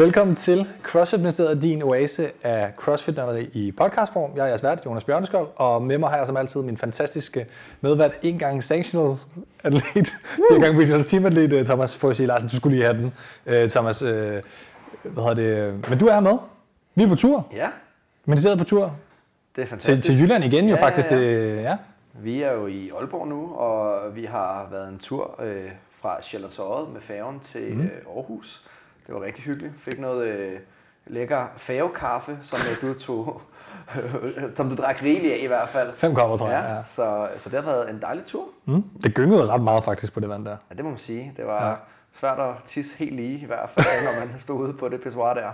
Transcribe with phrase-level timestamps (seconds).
[0.00, 3.18] Velkommen til CrossFit Ministeriet, din oase af crossfit
[3.52, 4.30] i podcastform.
[4.36, 7.46] Jeg er jeres vært, Jonas Bjørneskold, og med mig har jeg som altid min fantastiske
[7.80, 9.16] medvært, en gang sanctional
[9.64, 9.82] atlet,
[10.50, 12.48] fire gange regionals teamatlet, øh, Thomas Forsig Larsen.
[12.48, 13.12] Du skulle lige have den,
[13.46, 14.02] øh, Thomas.
[14.02, 14.42] Øh,
[15.02, 15.88] hvad hedder det?
[15.90, 16.38] Men du er med.
[16.94, 17.46] Vi er på tur.
[17.52, 17.68] Ja.
[18.24, 18.96] Ministeriet på tur.
[19.56, 20.06] Det er fantastisk.
[20.06, 21.10] Til, til Jylland igen jo ja, faktisk.
[21.10, 21.22] Ja, ja.
[21.22, 21.76] Det, ja.
[22.14, 25.70] Vi er jo i Aalborg nu, og vi har været en tur øh,
[26.00, 27.80] fra Charlotteøjet med færgen til mm.
[27.80, 28.66] øh, Aarhus.
[29.06, 29.72] Det var rigtig hyggeligt.
[29.78, 30.58] Fik noget øh,
[31.06, 33.42] lækker færgekaffe, som øh, du tog,
[34.56, 35.94] som du drak rigeligt af i hvert fald.
[35.94, 36.64] Fem kopper, tror jeg.
[36.68, 36.82] Ja, ja.
[36.86, 38.44] Så, så det har været en dejlig tur.
[38.64, 38.82] Mm.
[39.02, 40.56] Det gyngede ret meget faktisk på det vand der.
[40.70, 41.32] Ja, det må man sige.
[41.36, 41.74] Det var ja.
[42.12, 45.34] svært at tisse helt lige i hvert fald, når man stod ude på det pissoir
[45.34, 45.50] der.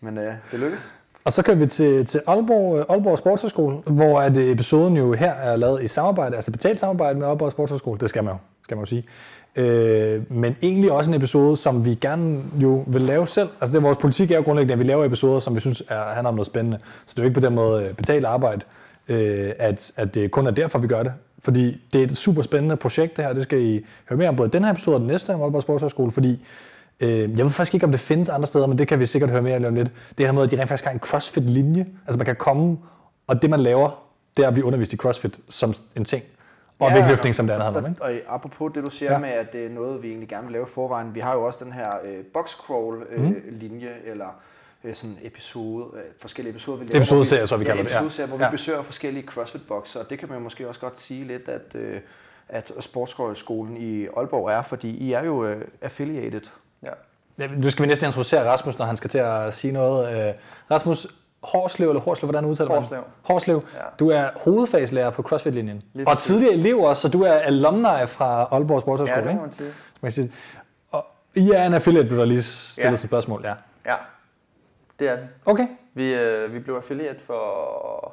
[0.00, 0.92] Men øh, det lykkedes.
[1.24, 5.56] Og så kører vi til, til Aalborg, Aalborg Sportshøjskole, hvor at episoden jo her er
[5.56, 8.00] lavet i samarbejde, altså betalt samarbejde med Aalborg Sportshøjskole.
[8.00, 9.04] Det skal man jo, skal man jo sige.
[9.56, 13.48] Øh, men egentlig også en episode, som vi gerne jo vil lave selv.
[13.60, 16.02] Altså det, vores politik er jo grundlæggende, at vi laver episoder, som vi synes er,
[16.14, 16.78] handler om noget spændende.
[17.06, 18.60] Så det er jo ikke på den måde øh, betalt arbejde,
[19.08, 21.12] øh, at, at det kun er derfor, vi gør det.
[21.42, 23.32] Fordi det er et super spændende projekt det her.
[23.32, 25.62] Det skal I høre mere om både den her episode og den næste om Aalborg
[25.62, 26.46] Sportshøjskole, fordi
[27.00, 29.30] øh, jeg ved faktisk ikke, om det findes andre steder, men det kan vi sikkert
[29.30, 29.92] høre mere om lidt.
[30.18, 31.86] Det her med, at de rent faktisk har en CrossFit-linje.
[32.06, 32.78] Altså man kan komme,
[33.26, 34.02] og det man laver,
[34.36, 36.22] det er at blive undervist i CrossFit som en ting.
[36.80, 37.94] Og ja, vægtløftning, som det andet har været.
[38.00, 39.18] Og, og apropos det, du siger ja.
[39.18, 41.14] med, at det er noget, vi egentlig gerne vil lave i forvejen.
[41.14, 43.42] Vi har jo også den her øh, box crawl øh, mm.
[43.50, 44.40] linje, eller
[44.84, 46.96] øh, sådan episode, øh, forskellige episoder, vi laver.
[46.96, 47.90] Episodeserie, så vi kalder ja, det.
[47.90, 48.48] Ja, episodeserie, hvor ja.
[48.48, 50.00] vi besøger forskellige CrossFit boxer.
[50.00, 52.00] Og det kan man jo måske også godt sige lidt, at, øh,
[52.48, 56.42] at Sportskolen i Aalborg er, fordi I er jo øh, affiliated.
[56.82, 56.90] Ja.
[57.38, 57.46] ja.
[57.46, 60.28] Nu skal vi næsten introducere Rasmus, når han skal til at sige noget.
[60.28, 60.34] Øh,
[60.70, 61.06] Rasmus,
[61.42, 63.02] Horslev, eller Horslev, hvordan udtaler man Horslev.
[63.22, 63.64] Horslev.
[63.74, 63.80] Ja.
[63.98, 65.82] Du er hovedfagslærer på CrossFit-linjen.
[66.06, 69.48] Og tidligere elev også, så du er alumni fra Aalborg Sportshøjskole, ja, det må
[70.00, 70.32] man sige.
[70.90, 72.96] Og I er en affiliate, blev der lige stillet ja.
[72.96, 73.40] som spørgsmål.
[73.44, 73.54] Ja.
[73.86, 73.96] ja,
[74.98, 75.22] det er vi.
[75.46, 75.66] Okay.
[75.94, 78.12] Vi, øh, vi blev affiliate for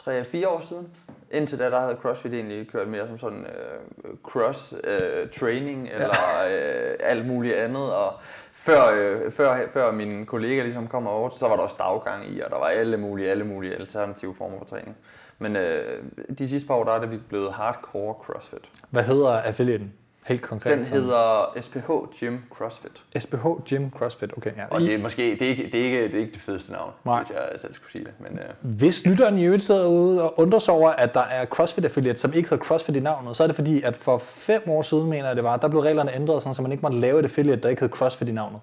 [0.00, 0.88] 3-4 år siden.
[1.30, 6.16] Indtil da, der havde CrossFit egentlig kørt mere som sådan øh, cross-training øh, eller
[6.50, 7.94] øh, alt muligt andet.
[7.94, 8.14] Og
[8.62, 12.40] før, øh, før, før min kollega ligesom kom over, så var der også daggang i,
[12.40, 14.96] og der var alle mulige, alle mulige alternative former for træning.
[15.38, 16.02] Men øh,
[16.38, 18.68] de sidste par år, der er det vi blevet hardcore CrossFit.
[18.90, 19.92] Hvad hedder affiliaten?
[20.26, 20.78] Helt konkret?
[20.78, 21.90] Den hedder SPH
[22.20, 23.02] Gym CrossFit.
[23.18, 24.50] SPH Gym CrossFit, okay.
[24.56, 24.64] Ja.
[24.70, 26.72] Og det er måske det er ikke, det er ikke, det er ikke det fedeste
[26.72, 27.22] navn, Nej.
[27.22, 28.12] hvis jeg selv skulle sige det.
[28.18, 28.76] Men, øh.
[28.76, 32.20] Hvis lytteren i øvrigt sidder ude og undrer sig over, at der er CrossFit affiliate,
[32.20, 35.06] som ikke hedder CrossFit i navnet, så er det fordi, at for fem år siden,
[35.10, 37.24] mener jeg det var, der blev reglerne ændret, sådan, så man ikke måtte lave et
[37.24, 38.60] affiliate, der ikke hed CrossFit i navnet.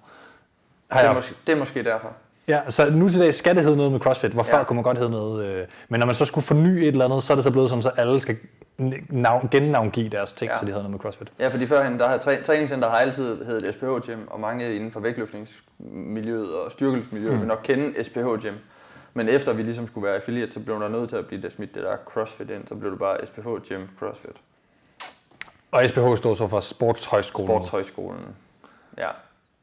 [0.91, 2.09] Har det, er måske, det er måske derfor.
[2.49, 4.57] Ja, så nu til dag skal det hedde noget med CrossFit, hvor ja.
[4.57, 5.45] før kunne man godt hedde noget.
[5.45, 7.69] Øh, men når man så skulle forny et eller andet, så er det så blevet
[7.69, 8.37] sådan, så alle skal
[9.09, 10.57] navn, gennavngive deres ting, ja.
[10.57, 11.31] så de hedder noget med CrossFit.
[11.39, 14.91] Ja, fordi førhen, der har træ, træningscenter har altid heddet SPH Gym, og mange inden
[14.91, 17.39] for vægtløftningsmiljøet og styrkelsesmiljøet mm.
[17.39, 18.53] vil nok kende SPH Gym.
[19.13, 21.49] Men efter vi ligesom skulle være affiliate, så blev der nødt til at blive der
[21.49, 24.35] smidt det der CrossFit ind, så blev det bare SPH Gym CrossFit.
[25.71, 27.47] Og SPH står så for Sportshøjskolen?
[27.47, 28.25] Sportshøjskolen,
[28.97, 29.07] ja.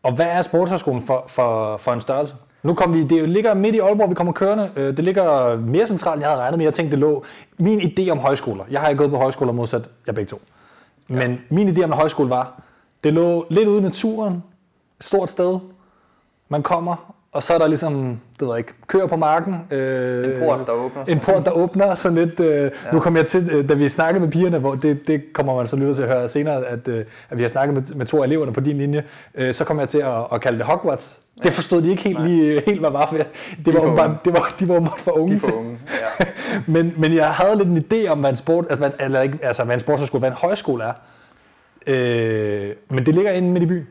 [0.02, 2.34] Og hvad er Sportshøjskolen for, for, for en størrelse?
[2.66, 4.70] Nu kom vi, det ligger midt i Aalborg, vi kommer kørende.
[4.76, 6.66] Øh, det ligger mere centralt, end jeg havde regnet med.
[6.66, 7.24] Jeg tænkte, det lå
[7.58, 8.64] min idé om højskoler.
[8.70, 10.40] Jeg har ikke gået på højskoler modsat jeg begge to.
[11.08, 11.36] Men ja.
[11.50, 12.62] min idé om en højskole var,
[13.04, 14.34] det lå lidt ude i naturen,
[14.98, 15.58] et stort sted.
[16.48, 19.54] Man kommer, og så er der ligesom, det ved jeg ikke, køer på marken.
[19.70, 21.04] Øh, en port, der åbner.
[21.04, 21.94] En port, der åbner.
[21.94, 22.70] Sådan lidt, øh, ja.
[22.92, 25.66] Nu kom jeg til, øh, da vi snakkede med pigerne, hvor det, det kommer man
[25.66, 28.22] så lytte til at høre senere, at, øh, at vi har snakket med, med to
[28.22, 29.04] af eleverne på din linje,
[29.34, 31.20] øh, så kom jeg til at, at kalde det Hogwarts.
[31.36, 31.42] Ja.
[31.42, 33.16] Det forstod de ikke helt lige, helt, hvad var for.
[33.16, 33.26] Det
[33.66, 35.34] de var, bare, det var, de var meget for unge.
[35.34, 35.78] De for unge,
[36.18, 36.24] ja.
[36.72, 39.64] men, men jeg havde lidt en idé om, hvad en sport, altså, eller ikke, altså,
[39.64, 40.92] hvad en sportsskole, hvad en højskole er.
[41.86, 43.86] Øh, men det ligger inde midt i byen.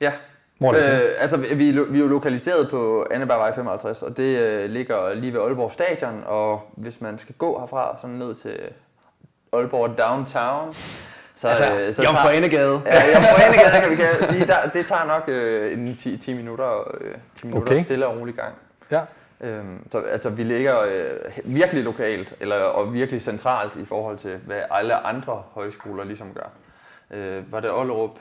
[0.00, 0.12] Ja,
[0.60, 1.54] hvor er det øh, altså, vi,
[1.90, 6.24] vi er jo lokaliseret på Annebergvej 55, og det øh, ligger lige ved Aalborg Stadion,
[6.26, 8.58] og hvis man skal gå herfra sådan ned til
[9.52, 10.74] Aalborg Downtown,
[11.34, 12.82] så, altså, øh, så Jomfru Anegade.
[12.86, 14.46] Ja, Jomfru Anegade kan vi kan sige.
[14.46, 17.84] Der, det tager nok øh, en 10, 10 minutter, øh, 10 minutter okay.
[17.84, 18.54] stille og rolig gang.
[18.90, 19.00] Ja.
[19.40, 21.10] Øhm, så altså, vi ligger øh,
[21.44, 26.50] virkelig lokalt, eller, og virkelig centralt i forhold til, hvad alle andre højskoler ligesom gør.
[27.18, 28.18] Øh, var det Ollerup,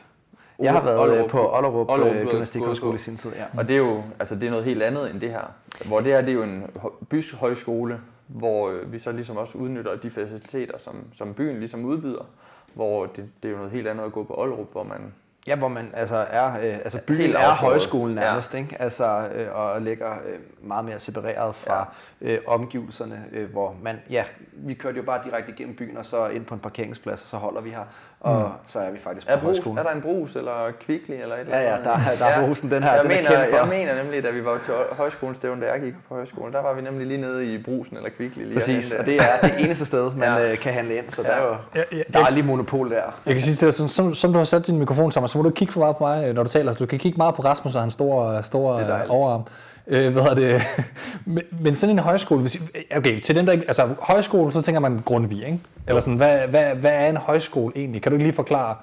[0.63, 3.31] jeg har været Ollerup, på Ollerup, Ollerup øh, Gymnastikhøjskole i sin tid.
[3.35, 3.45] Ja.
[3.57, 5.51] Og det er jo altså det er noget helt andet end det her.
[5.85, 6.63] Hvor det her det er jo en
[7.09, 12.25] byshøjskole, hvor øh, vi så ligesom også udnytter de faciliteter, som, som byen ligesom udbyder.
[12.73, 15.13] Hvor det, det er jo noget helt andet at gå på Ollerup, hvor man
[15.47, 18.59] Ja, hvor man altså er, øh, altså byen Helt er højskolen nærmest, ja.
[18.59, 18.81] ikke?
[18.81, 22.27] Altså, øh, og ligger øh, meget mere separeret fra ja.
[22.27, 26.27] øh, omgivelserne, øh, hvor man, ja, vi kørte jo bare direkte igennem byen, og så
[26.27, 27.83] ind på en parkeringsplads, og så holder vi her.
[28.21, 28.45] Og mm.
[28.68, 29.77] så er vi faktisk på Er, brus, højskolen.
[29.77, 31.86] er der en brus eller kvikli eller et eller Ja, ja, andet?
[31.86, 34.31] der, er- der er brusen, den her, jeg, den er mener, jeg mener nemlig, da
[34.31, 37.21] vi var til højskolen stævn, da jeg gik på højskolen, der var vi nemlig lige
[37.21, 38.44] nede i brusen eller kvikli.
[38.44, 39.04] Lige Præcis, og der.
[39.06, 40.50] det er det eneste sted, man Ja.
[40.50, 40.56] ja.
[40.56, 41.27] kan handle ind, så Ja.
[41.27, 43.01] der er jo Ja, ja, dejlig monopol der.
[43.25, 45.38] Jeg kan sige til dig, sådan, som, som du har sat din mikrofon sammen, så
[45.38, 46.74] må du kigge for meget på mig, øh, når du taler.
[46.74, 49.42] Du kan kigge meget på Rasmus og hans store, store er øh, overarm.
[49.89, 50.62] Øh, hvad det?
[51.25, 52.57] men, men sådan en højskole, hvis,
[52.97, 55.59] okay, til dem der altså højskole, så tænker man Grundtvig, ikke?
[55.88, 58.01] Eller sådan, hvad, hvad, hvad er en højskole egentlig?
[58.01, 58.75] Kan du ikke lige forklare?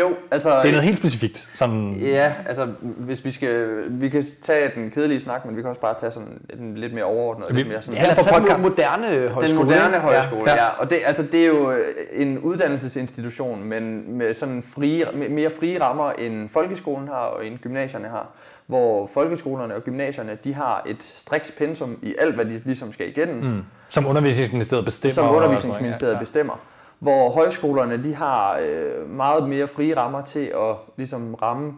[0.00, 0.50] Jo, altså...
[0.50, 1.50] Det er noget helt specifikt.
[1.54, 5.68] Sådan, Ja, altså hvis vi skal, vi kan tage den kedelige snak, men vi kan
[5.68, 6.28] også bare tage sådan
[6.60, 9.06] en lidt mere overordnet, Vi- lidt mere sådan, Ja, lad os på tage den moderne
[9.28, 9.48] højskole.
[9.48, 10.56] den moderne højskole, Ja.
[10.56, 10.64] ja.
[10.64, 10.68] ja.
[10.78, 11.78] Og det, altså, det er jo øh,
[12.12, 17.58] en uddannelsesinstitution, men med sådan frie, med- mere frie rammer, end folkeskolen har og end
[17.58, 18.28] gymnasierne har.
[18.66, 23.08] Hvor folkeskolerne og gymnasierne, de har et striks pensum i alt, hvad de ligesom skal
[23.08, 23.44] igennem.
[23.44, 25.14] mm, som undervisningsministeriet bestemmer.
[25.14, 26.18] som undervisningsministeriet ja.
[26.18, 26.60] bestemmer.
[26.98, 31.72] Hvor højskolerne de har øh, meget mere frie rammer til at ligesom ramme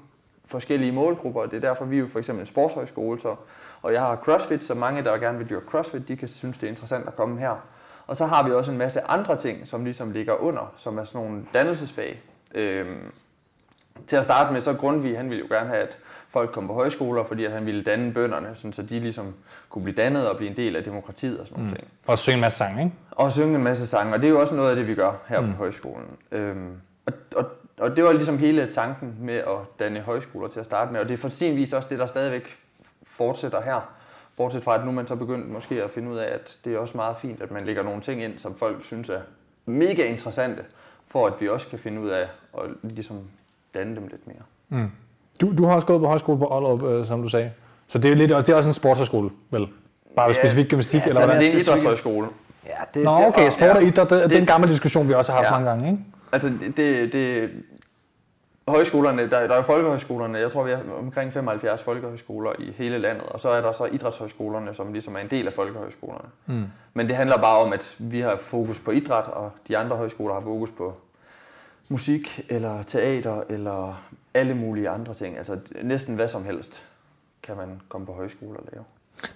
[0.46, 1.42] forskellige målgrupper.
[1.42, 3.34] Det er derfor, vi er jo for eksempel en sportshøjskole, så,
[3.82, 6.66] og jeg har CrossFit, så mange, der gerne vil dyrke CrossFit, de kan synes, det
[6.66, 7.64] er interessant at komme her.
[8.06, 11.04] Og så har vi også en masse andre ting, som ligesom ligger under, som er
[11.04, 12.20] sådan nogle dannelsesfag.
[12.54, 13.12] Øhm,
[14.06, 15.98] til at starte med, så Grundtvig, han ville jo gerne have, at
[16.28, 19.34] folk kom på højskoler, fordi at han ville danne bønderne, sådan, så de ligesom
[19.68, 21.88] kunne blive dannet og blive en del af demokratiet og sådan nogle ting.
[22.06, 22.92] Og synge en masse sang, ikke?
[23.10, 25.12] Og synge en masse sange, og det er jo også noget af det, vi gør
[25.28, 25.50] her mm.
[25.50, 26.06] på højskolen.
[26.32, 26.72] Øhm,
[27.06, 27.46] og, og,
[27.78, 31.08] og det var ligesom hele tanken med at danne højskoler til at starte med, og
[31.08, 32.58] det er for sin vis også det, der stadigvæk
[33.02, 33.90] fortsætter her.
[34.36, 36.78] Bortset fra, at nu man så begyndt måske at finde ud af, at det er
[36.78, 39.20] også meget fint, at man lægger nogle ting ind, som folk synes er
[39.66, 40.64] mega interessante,
[41.06, 42.28] for at vi også kan finde ud af
[42.58, 43.20] at ligesom
[43.78, 44.80] danne dem lidt mere.
[44.82, 44.90] Mm.
[45.40, 47.50] Du, du har også gået på højskole på Aalrup, øh, som du sagde.
[47.88, 49.66] Så det er jo lidt, også- det er også en sportshøjskole, vel?
[50.16, 51.44] Bare Ja, specifikt gymnastik, eller Altså, hvad?
[51.44, 52.28] det er en idrætshøjskole.
[52.66, 53.88] Ja, det, Nå, okay, sport og ja.
[53.88, 55.50] idræt, det, det, det er en gammel diskussion, vi også har haft Ja.
[55.58, 56.04] mange gange, ikke?
[56.32, 57.50] Altså, det, det,
[58.68, 62.98] højskolerne, der, der er jo folkehøjskolerne, jeg tror vi har omkring 75 folkehøjskoler i hele
[62.98, 66.28] landet, og så er der så idrætshøjskolerne, som ligesom er en del af folkehøjskolerne.
[66.46, 66.64] Mm.
[66.94, 70.34] Men det handler bare om, at vi har fokus på idræt, og de andre højskoler
[70.34, 70.94] har fokus på
[71.88, 74.02] musik, eller teater, eller
[74.34, 75.38] alle mulige andre ting.
[75.38, 76.84] Altså næsten hvad som helst
[77.42, 78.84] kan man komme på højskole og lave.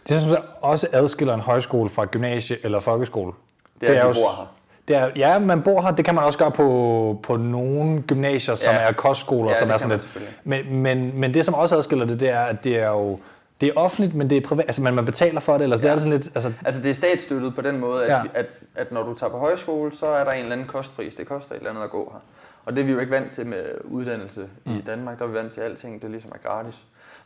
[0.08, 3.32] Det, så også adskiller en højskole fra gymnasie eller folkeskole,
[3.80, 4.54] Det er, det er jo vi bor her.
[4.88, 5.90] Det er, ja, man bor her.
[5.90, 8.78] Det kan man også gøre på, på nogle gymnasier, som Ja.
[8.80, 10.18] er kostskoler, Ja, som er sådan lidt.
[10.44, 13.18] Men, men, men det, som også adskiller det, det er, at det er jo
[13.62, 14.64] det er offentligt, men det er privat.
[14.66, 15.82] Altså, man, man betaler for det, eller ja.
[15.82, 16.30] det er sådan lidt...
[16.34, 18.22] Altså, Altså det er statsstøttet på den måde, at, Ja.
[18.34, 21.14] at, at når du tager på højskole, så er der en eller anden kostpris.
[21.14, 22.20] Det koster et eller andet at gå her.
[22.64, 24.72] Og det er vi jo ikke vant til med uddannelse mm.
[24.76, 25.18] i Danmark.
[25.18, 26.78] Der er vi vant til alting, det ligesom er gratis.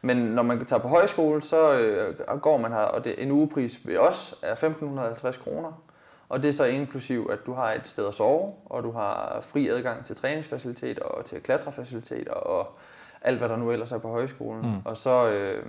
[0.03, 3.81] Men når man tager på højskole, så øh, går man her, og det, en ugepris
[3.85, 5.83] ved os er 1.550 kroner.
[6.29, 9.39] Og det er så inklusiv, at du har et sted at sove, og du har
[9.43, 12.79] fri adgang til træningsfaciliteter og til klatrefaciliteter og
[13.23, 14.63] alt, hvad der nu ellers er på højskolen.
[14.63, 14.77] Mm.
[14.85, 15.63] Og så, øh,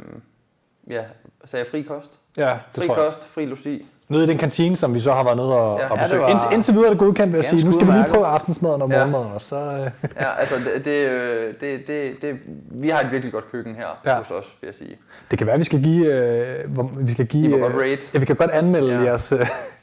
[0.90, 1.02] ja,
[1.46, 2.12] sagde jeg fri kost?
[2.38, 2.44] ja,
[2.76, 3.06] det Fri tror jeg.
[3.06, 3.86] kost, fri logi.
[4.10, 5.86] Nede i den kantine, som vi så har været nede og, Ja.
[5.86, 6.22] ja, og Ja, det besøge.
[6.22, 8.26] var Indtil, indtil videre er det godkendt at ganske sige, nu skal vi lige prøve
[8.26, 8.96] aftensmaden og Ja.
[8.98, 9.56] morgenmaden, og så...
[9.56, 12.38] Øh, Ja, altså det, det, øh, det, det, det,
[12.72, 14.12] vi har et virkelig godt køkken her Ja.
[14.12, 14.18] ja.
[14.18, 14.96] hos os, vil jeg sige.
[15.32, 16.06] det kan være, at vi skal give...
[16.16, 18.02] Øh, hvor- vi skal give I må godt øh, rate.
[18.14, 19.00] Ja, vi kan godt anmelde ja.
[19.00, 19.04] Ja.
[19.06, 19.40] jeres, øh,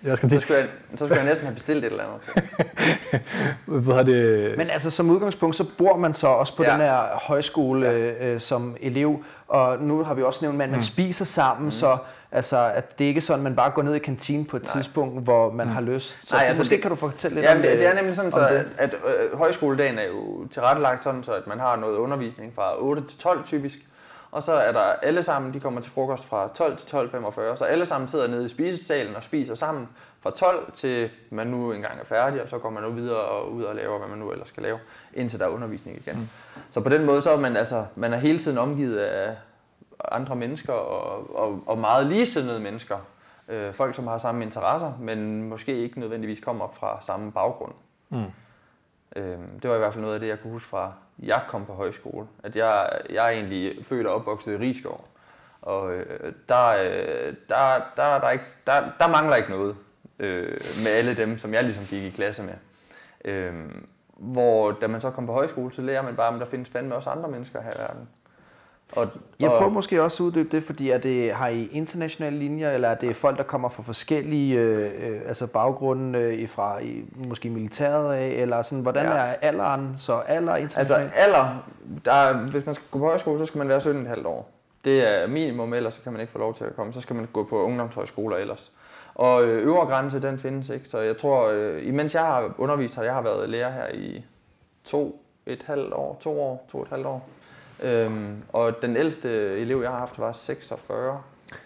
[0.07, 0.40] jeres Så kantine.
[0.40, 2.45] skulle, jeg, så skulle jeg næsten have bestilt et eller andet.
[3.67, 4.55] Hvad hedder det?
[4.59, 6.69] Men altså som udgangspunkt, så bor man så også på ja.
[6.69, 6.75] Ja.
[6.75, 10.82] den her højskole øh, som elev, og nu har vi også nævnt, at man mm.
[10.82, 11.73] spiser sammen, mm.
[11.73, 11.96] så
[12.32, 14.62] altså, at det er ikke sådan, at man bare går ned i kantinen på et
[14.64, 14.73] Nej.
[14.73, 15.73] tidspunkt, hvor man mm.
[15.73, 16.28] har lyst.
[16.28, 17.87] Så Nej, altså måske det- kan du fortælle lidt Ja, om det, det.
[17.87, 21.61] er nemlig sådan, så, at, at øh, højskoledagen er jo tilrettelagt sådan, så at man
[21.61, 23.78] har noget undervisning fra 8 til 12 typisk.
[24.32, 27.64] Og så er der alle sammen, de kommer til frokost fra 12 til 12.45, så
[27.64, 29.88] alle sammen sidder nede i spisesalen og spiser sammen
[30.25, 33.52] fra 12 til man nu engang er færdig, og så går man nu videre og
[33.52, 34.78] ud og laver, hvad man nu ellers skal lave,
[35.14, 36.16] indtil der er undervisning igen.
[36.16, 36.28] Mm.
[36.71, 39.37] Så på den måde, så er man, altså, man er hele tiden omgivet af
[40.12, 42.99] andre mennesker og, og, og meget ligesindede mennesker.
[43.49, 47.73] Øh, folk, som har samme interesser, men måske ikke nødvendigvis kommer fra samme baggrund.
[48.09, 48.25] Mm.
[49.16, 51.66] Øh, det var i hvert fald noget af det, jeg kunne huske fra, jeg kom
[51.66, 52.26] på højskole.
[52.43, 55.09] At jeg, jeg er egentlig født og opvokset i Rigskov.
[55.62, 59.76] Og øh, der, øh, der, der, der, ikke, der, der mangler ikke noget
[60.18, 62.54] øh, med alle dem, som jeg ligesom gik i klasse med.
[63.25, 63.52] Øh,
[64.16, 66.94] hvor da man så kom på højskole, så lærer man bare, at der findes fandme
[66.94, 68.09] også andre mennesker her i verden.
[68.92, 69.09] Og,
[69.40, 72.71] Jeg og- prøver måske også at uddybe det, fordi er det, har I internationale linjer,
[72.71, 77.04] eller er det folk, der kommer fra forskellige øh, øh, altså baggrunde øh, fra i,
[77.14, 79.11] måske militæret af, eller sådan, hvordan Ja.
[79.12, 81.12] er alderen, så alder Altså internationalt?
[81.16, 81.71] alder,
[82.04, 84.50] der, er- hvis man skal gå på højskole, så skal man være 17,5 år.
[84.85, 86.92] Det er minimum, ellers så kan man ikke få lov til at komme.
[86.92, 88.73] Så skal man gå på ungdomshøjskoler ellers.
[89.14, 90.88] Og øh, øvre grænse, den findes ikke.
[90.88, 94.25] Så jeg tror, øh, imens jeg har undervist her, jeg har været lærer her i
[94.85, 97.28] to, et halvt år, to år, to et halvt år.
[97.83, 101.18] Øhm, og den ældste elev, jeg har haft, var 46.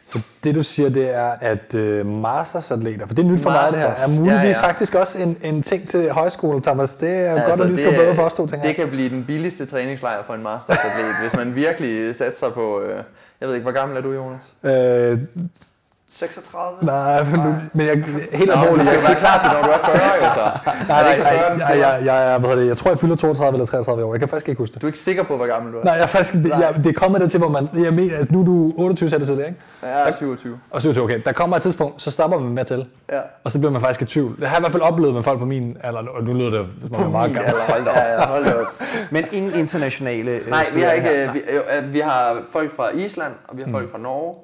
[0.06, 3.72] Så det du siger, det er, at øh, mastersatleter, for det er nyt for mig
[3.72, 4.68] det her, Masters, er muligvis ja, ja.
[4.68, 6.94] faktisk også en, en ting til højskole, Thomas.
[6.94, 8.84] Det er altså, godt, at lige skal bedre for os to ting Det her.
[8.84, 12.80] kan blive den billigste træningslejr for en mastersatlet, hvis man virkelig satser på...
[12.80, 13.02] Øh,
[13.40, 14.54] jeg ved ikke, hvor gammel er du, Jonas?
[14.62, 15.18] Øh,
[16.18, 16.78] 36?
[16.82, 17.94] nej, men, nu, men jeg,
[18.32, 18.88] helt Nå, du alvorligt.
[18.88, 20.44] skal Jeg, være klar til, når du er 40, jo så.
[20.88, 22.98] nej, nej, ikke 40, den nej, jeg, jeg, jeg, hvad hedder det, jeg tror, jeg
[22.98, 24.14] fylder 32 eller 33 år.
[24.14, 24.82] Jeg kan faktisk ikke huske det.
[24.82, 25.84] Du er ikke sikker på, hvor gammel du er?
[25.84, 28.16] Nej, jeg er faktisk, det, jeg, det er kommet der til, hvor man, jeg mener,
[28.18, 29.60] altså, nu er du 28 sagde du tidligere, ikke?
[29.82, 30.58] Jeg er 27.
[30.70, 31.20] Og 27, okay.
[31.24, 32.86] Der kommer et tidspunkt, så stopper man med at tælle.
[33.12, 33.20] Ja.
[33.44, 34.40] Og så bliver man faktisk i tvivl.
[34.40, 36.50] Det har jeg i hvert fald oplevet med folk på min alder, og nu lyder
[36.50, 37.52] det, som om jeg er meget gammel.
[37.68, 37.96] Hold da op.
[38.06, 38.66] Ja, ja, hold da op.
[39.10, 41.22] Men ingen internationale øh, Nej, vi har ikke...
[41.26, 44.34] øh, Vi, jo, øh, vi har folk fra Island, og vi har folk fra Norge,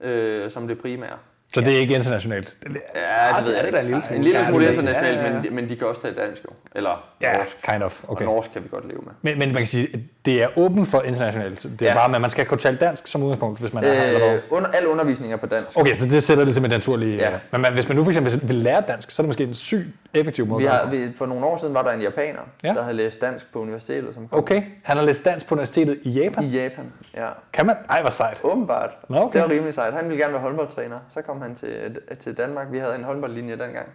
[0.00, 1.16] øh, som det primære.
[1.54, 2.56] Så det er ikke internationalt.
[2.64, 3.76] Ja, det ved er jeg det ikke.
[3.76, 3.86] da en
[4.24, 4.64] lille smule.
[4.64, 6.50] Er internationalt, men, de- men de kan også tale dansk jo.
[6.74, 7.62] Eller Ja, norsk.
[7.70, 8.04] kind of.
[8.04, 8.24] Og Okay.
[8.24, 9.12] norsk kan vi godt leve med.
[9.22, 11.62] Men, men man kan sige, at det er åbent for internationalt.
[11.62, 11.94] Det er Ja.
[11.94, 14.02] bare, at man skal kunne tale dansk som udgangspunkt, hvis man er her.
[14.02, 14.34] Eller?
[14.34, 15.78] Øh, under, al undervisning er på dansk.
[15.78, 17.20] Okay, så det sætter det simpelthen naturligt.
[17.22, 17.30] Ja.
[17.30, 17.38] Ja.
[17.52, 19.54] Men man, hvis man nu for eksempel vil lære dansk, så er det måske en
[19.54, 20.60] syg effektiv måde.
[20.62, 22.68] Vi har, vi, for nogle år siden var der en japaner, Ja.
[22.72, 24.14] der havde læst dansk på universitetet.
[24.14, 26.44] Som kom Okay, han har læst dansk på universitetet i Japan.
[26.44, 27.28] I Japan, ja.
[27.52, 27.76] Kan man?
[27.90, 28.40] Ej, hvor sejt.
[28.44, 28.90] Åbenbart.
[29.08, 29.32] Nå, okay.
[29.32, 29.94] Det var rimelig sejt.
[29.94, 30.98] Han ville gerne være håndboldtræner.
[31.10, 32.66] Så kom han til, til Danmark.
[32.70, 33.88] Vi havde en håndboldlinje dengang.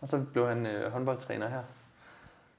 [0.00, 1.58] Og så blev han øh, håndboldtræner her.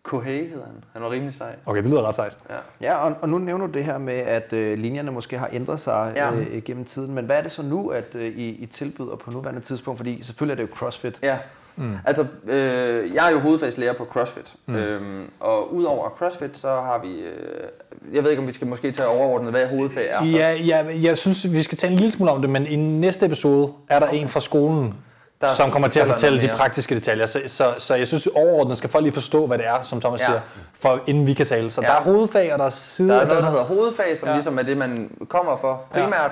[0.03, 0.83] Kohei hed han.
[0.93, 1.55] Han var rimelig sej.
[1.65, 2.37] Okay, det lyder ret sejt.
[2.49, 2.55] Ja.
[2.81, 5.79] Ja, og, og nu nævner du det her med, at øh, linjerne måske har ændret
[5.79, 6.31] sig Ja.
[6.31, 7.15] øh, gennem tiden.
[7.15, 9.97] Men hvad er det så nu, at øh, I, I tilbyder på nuværende tidspunkt?
[9.97, 11.19] Fordi selvfølgelig er det jo CrossFit.
[11.23, 11.37] Ja.
[11.75, 11.95] Mm.
[12.05, 14.53] Altså, øh, jeg er jo hovedfagslærer på CrossFit.
[14.65, 14.75] Mm.
[14.75, 17.19] Øhm, og udover CrossFit, så har vi...
[17.19, 20.25] Øh, jeg ved ikke, om vi skal måske tage overordnet, hvad hovedfag er.
[20.25, 23.25] Ja, ja, jeg synes, vi skal tale en lille smule om det, men i næste
[23.25, 24.17] episode er der okay.
[24.21, 24.93] en fra skolen,
[25.41, 27.25] Der som kommer til at fortælle de praktiske detaljer.
[27.25, 30.19] Så, så, så jeg synes overordnet skal folk lige forstå, hvad det er, som Thomas
[30.21, 30.25] Ja.
[30.25, 30.41] siger,
[30.73, 31.71] for inden vi kan tale.
[31.71, 31.87] Så Ja.
[31.87, 33.09] der er hovedfag, og der er side.
[33.09, 34.27] Der er noget, der hedder hovedfag, som.
[34.27, 34.33] Ja.
[34.33, 36.31] ligesom er det, man kommer for primært,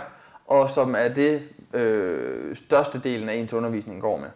[0.50, 0.56] ja.
[0.56, 1.42] og som er det,
[1.74, 4.28] øh, størstedelen af ens undervisning går med.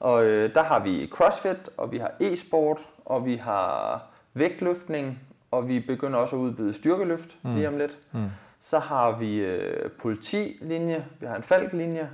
[0.00, 4.02] Og øh, der har vi CrossFit, og vi har e-sport, og vi har
[4.34, 5.20] vægtløftning,
[5.50, 7.54] og vi begynder også at udbyde styrkeløft mm.
[7.54, 7.98] lige om lidt.
[8.12, 8.24] Mm.
[8.60, 12.08] Så har vi øh, politilinje, vi har en falklinje,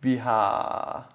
[0.00, 1.06] vi har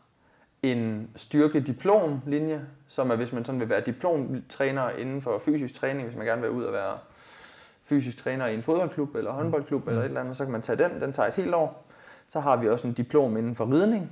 [0.64, 6.18] en styrke-diplom-linje, som er, hvis man sådan vil være diplomtræner inden for fysisk træning, hvis
[6.18, 6.98] man gerne vil ud og være
[7.84, 10.84] fysisk træner i en fodboldklub eller håndboldklub eller et eller andet, så kan man tage
[10.84, 11.02] den.
[11.02, 11.86] Den tager et helt år.
[12.28, 14.12] Så har vi også en diplom inden for ridning.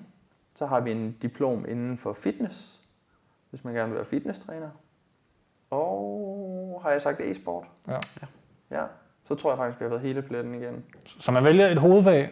[0.55, 2.79] Så har vi en diplom inden for fitness,
[3.49, 4.69] hvis man gerne vil være fitnesstræner.
[5.69, 7.65] Og har jeg sagt e-sport?
[7.87, 7.99] Ja.
[8.71, 8.83] Ja.
[9.27, 10.83] Så tror jeg faktisk, vi har været hele pletten igen.
[11.05, 12.31] Så man vælger et hovedfag.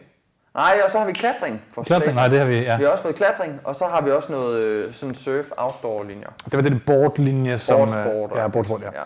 [0.57, 1.61] Nej, og så har vi klatring.
[1.71, 2.77] For Klatring, nej, det har vi, ja.
[2.77, 6.03] Vi har også fået klatring, og så har vi også noget øh, sådan surf outdoor
[6.03, 6.29] linjer.
[6.45, 7.75] Det var det boardlinje, som...
[7.81, 8.39] øh, Boardsport.
[8.39, 8.85] Ja, boardsport, ja.
[8.95, 9.03] ja.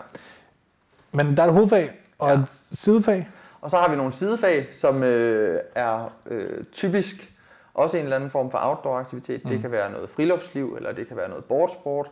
[1.12, 2.34] Men der er et hovedfag og Ja.
[2.34, 3.28] et sidefag.
[3.60, 7.32] Og så har vi nogle sidefag, som øh, er øh, typisk
[7.74, 9.44] også en eller anden form for outdoor aktivitet.
[9.44, 9.50] Mm.
[9.50, 12.10] Det kan være noget friluftsliv, eller det kan være noget boardsport.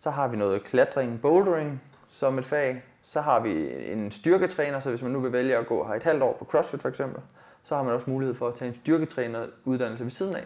[0.00, 2.82] Så har vi noget klatring, bouldering som et fag.
[3.02, 6.02] Så har vi en styrketræner, så hvis man nu vil vælge at gå her et
[6.02, 7.22] halvt år på CrossFit for eksempel,
[7.62, 10.44] så har man også mulighed for at tage en styrketræneruddannelse ved siden af.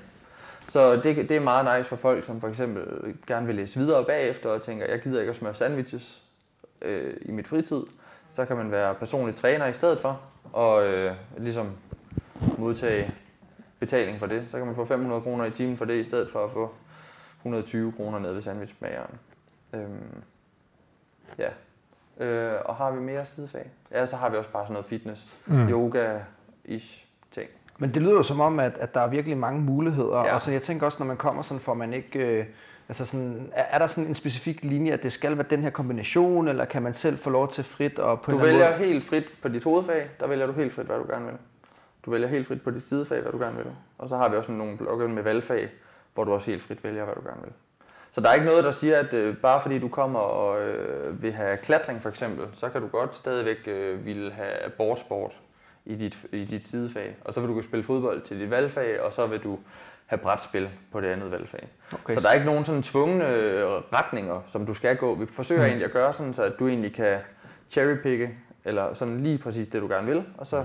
[0.69, 4.05] Så det, det er meget nice for folk, som for eksempel gerne vil læse videre
[4.05, 6.23] bagefter og tænker, jeg gider ikke at smøre sandwiches
[6.83, 7.83] øh, i mit fritid.
[8.29, 10.21] Så kan man være personlig træner i stedet for,
[10.53, 11.71] og øh, ligesom
[12.59, 13.15] modtage
[13.79, 14.45] betaling for det.
[14.49, 16.75] Så kan man få 500 kroner i timen for det, i stedet for at få
[17.39, 19.19] 120 kroner nede ved sandwichmageren.
[19.75, 20.23] Øhm,
[21.39, 21.49] ja.
[22.25, 23.71] Øh, og har vi mere sidefag?
[23.91, 25.67] Ja, så har vi også bare sådan noget fitness, mm.
[26.69, 27.51] Yoga-ish ting.
[27.79, 30.19] Men det lyder jo som om, at, at der er virkelig mange muligheder.
[30.19, 30.35] Ja.
[30.35, 32.19] Og så jeg tænker også, når man kommer sådan, får man ikke...
[32.19, 32.47] Øh,
[32.89, 35.71] altså sådan, er, er der sådan en specifik linje, at det skal være den her
[35.71, 38.89] kombination, eller kan man selv få lov til frit og på Du vælger måde...
[38.89, 41.35] helt frit på dit hovedfag, der vælger du helt frit, hvad du gerne vil.
[42.05, 43.67] Du vælger helt frit på dit sidefag, hvad du gerne vil.
[43.99, 45.69] Og så har vi også nogle blokke med valgfag,
[46.15, 47.53] hvor du også helt frit vælger, hvad du gerne vil.
[48.13, 51.23] Så der er ikke noget, der siger, at øh, bare fordi du kommer og øh,
[51.23, 55.33] vil have klatring for eksempel, så kan du godt stadigvæk øh, ville have boardsport
[55.87, 57.17] i dit, i dit sidefag.
[57.25, 59.59] Og så vil du kunne spille fodbold til dit valgfag, og så vil du
[60.07, 61.69] have brætspil på det andet valgfag.
[61.93, 62.15] Okay.
[62.15, 65.15] Så der er ikke nogen sådan tvungne øh, retninger, som du skal gå.
[65.15, 65.67] Vi forsøger Mm.
[65.67, 67.19] egentlig at gøre sådan, så at du egentlig kan
[67.69, 70.65] cherrypicke, eller sådan lige præcis det, du gerne vil, og så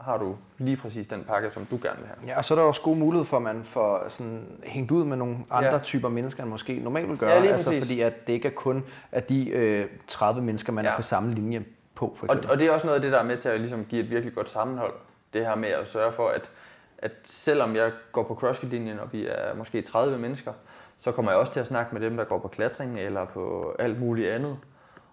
[0.00, 2.28] har du lige præcis den pakke, som du gerne vil have.
[2.32, 5.04] Ja, og så er der også god mulighed for, at man får sådan hængt ud
[5.04, 5.78] med nogle andre Ja.
[5.78, 7.30] typer mennesker, end måske normalt vil gøre.
[7.30, 7.84] Ja, altså, præcis.
[7.84, 10.84] fordi at det ikke er kun at de øh, 30 mennesker, man.
[10.84, 10.90] Ja.
[10.92, 11.64] er på samme linje
[12.00, 12.50] på, for Og, eksempel.
[12.50, 14.10] og det er også noget af det, der er med til at ligesom give et
[14.10, 14.92] virkelig godt sammenhold.
[15.32, 16.50] Det her med at sørge for, at,
[16.98, 20.52] at selvom jeg går på CrossFit-linjen, og vi er måske 30 mennesker,
[20.98, 23.74] så kommer jeg også til at snakke med dem, der går på klatring eller på
[23.78, 24.56] alt muligt andet.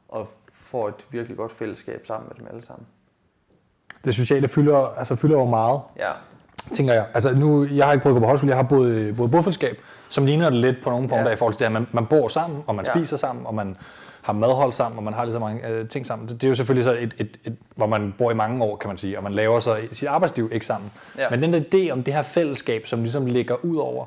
[0.10, 2.88] Og får et virkelig godt fællesskab sammen med dem alle sammen.
[4.06, 6.12] Det sociale fylder, altså fylder jo meget, Ja,
[6.74, 7.06] tænker jeg.
[7.14, 9.78] Altså nu, jeg har ikke prøvet at gå på højskole, jeg har boet, boet bofællesskab,
[10.10, 11.34] som ligner det lidt på nogle punkter Ja.
[11.34, 12.92] i forhold til det, at man, man bor sammen, og man ja.
[12.92, 13.78] spiser sammen, og man
[14.28, 16.28] har madhold sammen, og man har lige så mange øh, ting sammen.
[16.28, 18.76] Det, det er jo selvfølgelig så et, et, et, hvor man bor i mange år,
[18.76, 20.92] kan man sige, og man laver så sit arbejdsliv ikke sammen.
[21.18, 21.30] Ja.
[21.30, 24.06] Men den der idé om det her fællesskab, som ligesom ligger ud over,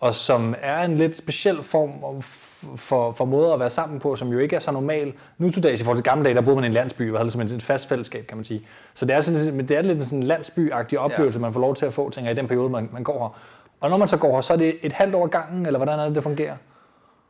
[0.00, 4.00] og som er en lidt speciel form om- f- for, for måder at være sammen
[4.00, 5.12] på, som jo ikke er så normal.
[5.38, 7.18] Nu til dags i forhold til gamle dage, der boede man i en landsby, og
[7.18, 8.66] havde ligesom et fast fællesskab, kan man sige.
[8.94, 11.40] Så det er, sådan, men det er lidt sådan en landsbyagtig oplevelse, ja.
[11.40, 13.38] man får lov til at få, tænker i den periode, man, man går her.
[13.80, 15.98] Og når man så går her, så er det et halvt år gangen, eller hvordan
[15.98, 16.54] er det, det fungerer?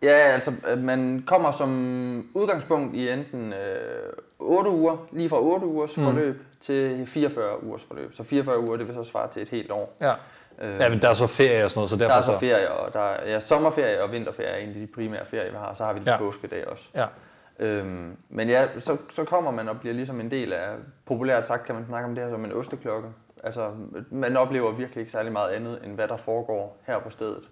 [0.03, 1.71] Ja altså øh, man kommer som
[2.35, 6.05] udgangspunkt i enten øh, 8 uger, lige fra 8 ugers mm.
[6.05, 8.15] forløb til 44 ugers forløb.
[8.15, 9.97] Så 44 uger, det vil så svare til et helt år.
[10.01, 10.13] Ja.
[10.63, 12.39] Øh, Ja, men der er så ferie og sådan noget, så der derfor er så
[12.39, 15.75] ferie, og der er ja, sommerferie og vinterferie er egentlig de primære ferier, vi har.
[15.75, 16.19] Så har vi lidt ja.
[16.19, 16.89] Påskedage også.
[16.95, 17.07] Ja.
[17.59, 20.69] Øhm, men ja, så, så kommer man og bliver ligesom en del af,
[21.07, 23.09] populært sagt kan man snakke om det her som en osteklokke.
[23.45, 23.71] Altså,
[24.11, 27.49] man oplever virkelig ikke særlig meget andet, end hvad der foregår her på stedet.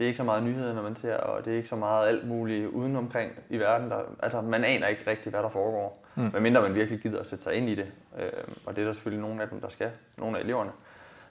[0.00, 2.08] Det er ikke så meget nyheder, når man ser, og det er ikke så meget
[2.08, 3.90] alt muligt udenomkring i verden.
[3.90, 6.04] Der, altså, man aner ikke rigtigt, hvad der foregår.
[6.14, 6.22] Mm.
[6.32, 7.86] Medmindre man virkelig gider at sætte sig ind i det.
[8.18, 8.32] Øhm,
[8.66, 9.90] og det er der selvfølgelig nogle af dem, der skal.
[10.18, 10.70] Nogle af eleverne.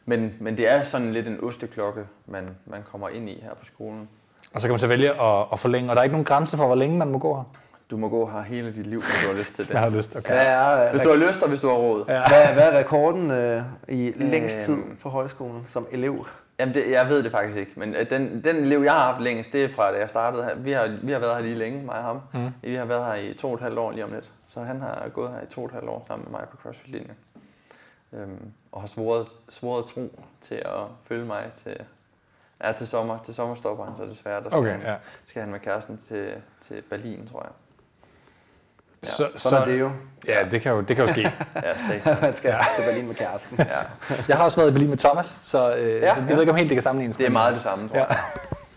[0.06, 3.66] Men, men det er sådan lidt en osteklokke, man, man kommer ind i her på
[3.66, 4.10] skolen.
[4.54, 6.58] Og så kan man så vælge at, at forlænge, og der er ikke nogen grænse
[6.58, 7.44] for, hvor længe man må gå her,
[7.92, 9.76] Du må gå her hele dit liv, hvis du har lyst til det.
[9.78, 10.16] har lyst.
[10.16, 10.34] Okay.
[10.34, 12.06] Hvad er, Hvis du har lyst, og hvis du har råd.
[12.08, 12.22] Ja.
[12.28, 14.96] hvad, hvad er rekorden øh, i længst tid Øhm.
[15.02, 16.26] på højskolen som elev?
[16.60, 19.24] Jamen, det, jeg ved det faktisk ikke, men øh, den, den elev, jeg har haft
[19.24, 20.56] længst, det er fra da jeg startede her.
[20.56, 22.22] Vi har, vi har været her lige længe, mig og ham.
[22.34, 22.50] Mm.
[22.62, 24.32] Vi har været her i to og et halvt år lige om lidt.
[24.48, 26.58] Så han har gået her i to og et halvt år sammen med mig på
[26.58, 27.16] CrossFit-linjen.
[28.14, 31.78] Øhm, og har svoret, svoret tro til at følge mig til,
[32.64, 33.20] ja, til sommer.
[33.24, 34.44] Til sommer stopper han så desværre.
[34.44, 34.96] Der skal, Okay, han, ja.
[35.26, 37.52] skal han med kæresten til, til Berlin, tror jeg.
[39.04, 39.92] Så, Sådan er det jo.
[40.28, 41.22] Ja, det kan jo, det kan jo ske.
[41.56, 42.16] Ja.
[42.22, 43.58] Man skal til Berlin med kæresten.
[43.60, 43.66] ja.
[44.28, 46.34] Jeg har også været i Berlin med Thomas, så, øh, Ja, ja, så det ja.
[46.34, 47.16] ved ikke om helt det kan sammenlignes.
[47.16, 48.06] Det er meget det samme, tror Ja.
[48.10, 48.18] jeg.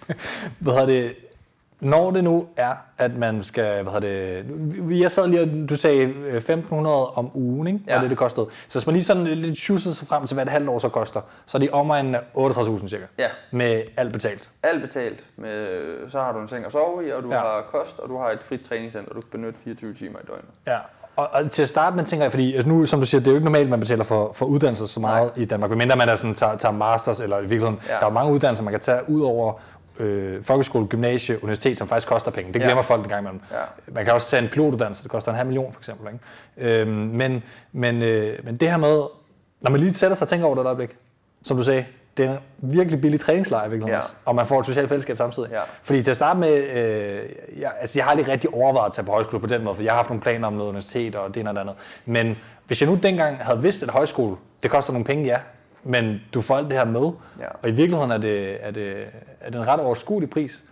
[0.59, 1.15] Hvad hedder det?
[1.83, 4.43] Når det nu er, at man skal, hvad hedder
[4.89, 7.81] det, jeg sad lige, du sagde øh, 1500 om ugen, ikke?
[7.87, 7.95] Ja.
[7.97, 8.01] Ja.
[8.03, 8.47] det, det kostede.
[8.69, 10.89] Så hvis man lige sådan lidt tjusset sig frem til, hvad et halvt år så
[10.89, 13.27] koster, så er det omegnen af 38.000 cirka, Ja.
[13.51, 14.51] med alt betalt.
[14.63, 15.27] Alt betalt.
[15.37, 17.39] Med, så har du en seng at sove i, og du ja.
[17.39, 20.51] Har kost, og du har et frit træningscenter, du kan benytte 24 timer i døgnet.
[20.67, 20.79] Ja.
[21.17, 23.27] Og, og til at starte med, tænker jeg, fordi altså nu, som du siger, det
[23.29, 25.43] er jo ikke normalt, man betaler for, for uddannelser så meget Nej.
[25.43, 27.95] i Danmark, medmindre man er sådan, tager, tager masters, eller i virkeligheden, Ja.
[28.01, 29.53] der er mange uddannelser, man kan tage ud over
[29.99, 32.53] øh, folkeskole, gymnasie, universitet, som faktisk koster penge.
[32.53, 32.65] Det Ja.
[32.65, 33.41] glemmer folk en gang imellem.
[33.51, 33.57] Ja.
[33.93, 36.09] Man kan også tage en pilotuddannelse, det koster en halv million for eksempel.
[36.13, 36.81] Ikke?
[36.81, 39.03] Øhm, men, men, øh, men det her med,
[39.61, 40.97] når man lige sætter sig og tænker over det et øjeblik,
[41.43, 41.85] som du sagde,
[42.17, 44.17] det er en virkelig billig træningslejr i virkeligheden Ja.
[44.25, 45.51] og man får et socialt fællesskab samtidig.
[45.51, 45.61] Ja.
[45.83, 47.21] Fordi til at starte med, øh,
[47.61, 49.83] jeg, altså jeg har aldrig rigtig overvejet at tage på højskole på den måde, for
[49.83, 51.75] jeg har haft nogle planer om noget universitet og det ene og det andet.
[52.07, 55.37] Men hvis jeg nu dengang havde vidst, at højskole, det koster nogle penge, ja,
[55.85, 57.47] men du får alt det her med, Ja.
[57.63, 59.07] og i virkeligheden er det, er det,
[59.41, 60.65] er det en ret overskuelig pris.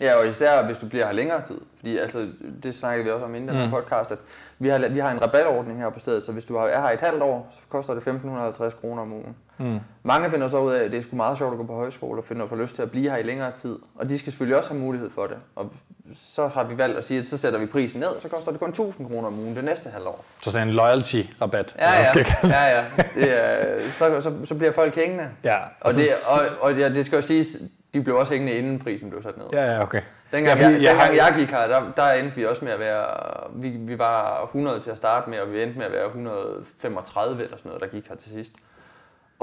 [0.00, 1.60] Ja, og især hvis du bliver her længere tid.
[1.78, 2.28] Fordi altså,
[2.62, 3.62] det snakkede vi også om inden mm.
[3.62, 4.18] den podcast, at
[4.58, 6.94] vi har, vi har en rabatordning her på stedet, så hvis du er her i
[6.94, 9.36] et halvt år, så koster det 1.550 kroner om ugen.
[9.58, 9.78] Mm.
[10.02, 12.20] Mange finder så ud af, at det er sgu meget sjovt at gå på højskole
[12.20, 13.78] og finder for lyst til at blive her i længere tid.
[13.94, 15.36] Og de skal selvfølgelig også have mulighed for det.
[15.56, 15.72] Og
[16.14, 18.60] så har vi valgt at sige, at så sætter vi prisen ned, så koster det
[18.60, 20.24] kun 1.000 kroner om ugen det næste halvår.
[20.42, 21.76] Så sådan en loyalty-rabat.
[21.78, 22.48] Ja, hvad skal ja.
[22.48, 22.84] ja, ja.
[23.14, 25.28] Det er, så, så, så bliver folk hængende.
[25.44, 25.58] ja.
[25.80, 26.04] Og, det,
[26.38, 27.46] og, og ja, det skal jo siges,
[27.94, 29.46] de blev også hængende inden prisen blev sat ned.
[29.52, 30.00] Ja, ja, okay.
[30.32, 32.72] Dengang, Ja, ja, jeg, har- dengang jeg gik her, der, der endte vi også med
[32.72, 33.06] at være,
[33.54, 37.42] vi, vi var 100 til at starte med, og vi endte med at være 135
[37.44, 38.52] eller sådan noget, der gik her til sidst.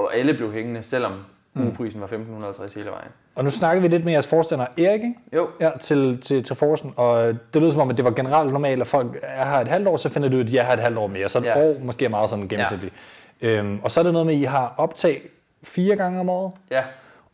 [0.02, 1.12] Og alle blev hængende, selvom
[1.54, 1.62] mm.
[1.62, 3.08] ugeprisen var 1550 hele vejen.
[3.34, 5.14] Og nu snakker vi lidt med jeres forstander Erik, ikke?
[5.36, 8.52] Jo, Ja, til, til, til Forsen, og det lyder som om, at det var generelt
[8.52, 10.72] normalt, at folk er her et halvt år, så finder du, at de er her
[10.72, 11.28] et halvt år mere.
[11.28, 11.58] Så et Ja.
[11.58, 11.64] ja.
[11.64, 12.94] år måske er meget sådan gennemsnitligt.
[13.42, 13.48] Ja.
[13.48, 15.22] Øhm, og så er det noget med, at I har optag
[15.62, 16.80] fire gange om året, ja.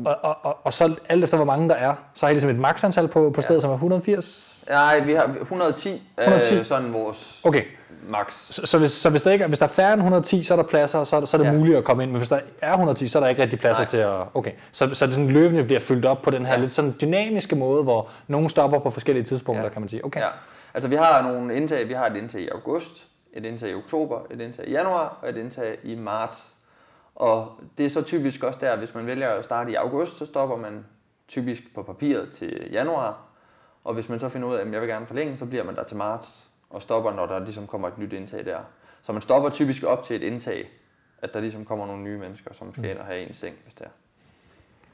[0.04, 2.50] og, og, og, og så alt efter, hvor mange der er, så har I ligesom
[2.50, 4.64] et maksantal på, på stedet, som er 180.
[4.70, 6.58] Nej, vi har 110, 110.
[6.58, 7.62] Øh, sådan vores Okay,
[8.08, 8.32] max.
[8.34, 10.56] så, så, hvis, så hvis, der ikke hvis der er færre end 110, så er
[10.56, 11.56] der pladser, så er, så er det Ja.
[11.58, 12.10] muligt at komme ind.
[12.10, 13.88] Men hvis der er 110, så er der ikke rigtig pladser Nej.
[13.88, 14.16] til at...
[14.34, 16.60] Okay, så, så det sådan løbende bliver fyldt op på den her ja.
[16.60, 19.70] lidt sådan dynamiske måde, hvor nogen stopper på forskellige tidspunkter, Ja.
[19.70, 20.04] kan man sige.
[20.04, 20.20] Okay.
[20.20, 20.28] Ja.
[20.74, 24.20] Altså vi har nogle indtag, vi har et indtag i august, et indtag i oktober,
[24.30, 26.54] et indtag i januar og et indtag i marts.
[27.14, 30.26] Og det er så typisk også der, hvis man vælger at starte i august, så
[30.26, 30.84] stopper man
[31.28, 33.18] typisk på papiret til januar.
[33.84, 35.76] Og hvis man så finder ud af, at jeg vil gerne forlænge, så bliver man
[35.76, 38.58] der til marts og stopper, når der ligesom kommer et nyt indtag der.
[39.02, 40.68] Så man stopper typisk op til et indtag,
[41.22, 43.74] at der ligesom kommer nogle nye mennesker, som skal ind og have en seng, hvis
[43.74, 43.90] det er.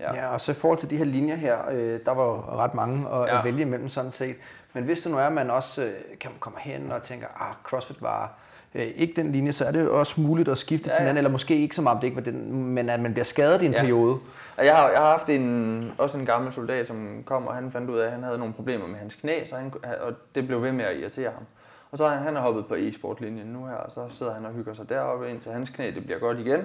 [0.00, 0.14] Ja.
[0.14, 0.28] Ja.
[0.28, 3.08] og så i forhold til de her linjer her, øh, der var jo ret mange
[3.10, 3.38] at, Ja.
[3.38, 4.36] at vælge imellem sådan set.
[4.72, 7.54] Men hvis det nu er, at man også øh, kan komme hen og tænker, ah,
[7.62, 8.32] CrossFit var
[8.74, 11.08] øh, ikke den linje, så er det jo også muligt at skifte Ja, til en
[11.08, 13.62] anden, eller måske ikke som om det ikke var den, men at man bliver skadet
[13.62, 13.80] i en Ja.
[13.80, 14.18] periode.
[14.56, 17.72] Og jeg har, jeg har haft en, også en gammel soldat, som kom, og han
[17.72, 20.46] fandt ud af, at han havde nogle problemer med hans knæ, så han, og det
[20.46, 21.42] blev ved med at irritere ham.
[21.90, 24.44] Og så har han, han er hoppet på e-sportlinjen nu her, og så sidder han
[24.44, 26.60] og hygger sig deroppe, indtil hans knæ det bliver godt igen.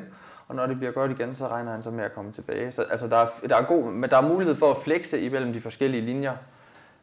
[0.48, 2.72] Og når det bliver godt igen, så regner han så med at komme tilbage.
[2.72, 5.54] Så altså, der, er, der, er god, men der er mulighed for at flexe imellem
[5.54, 6.36] de forskellige linjer.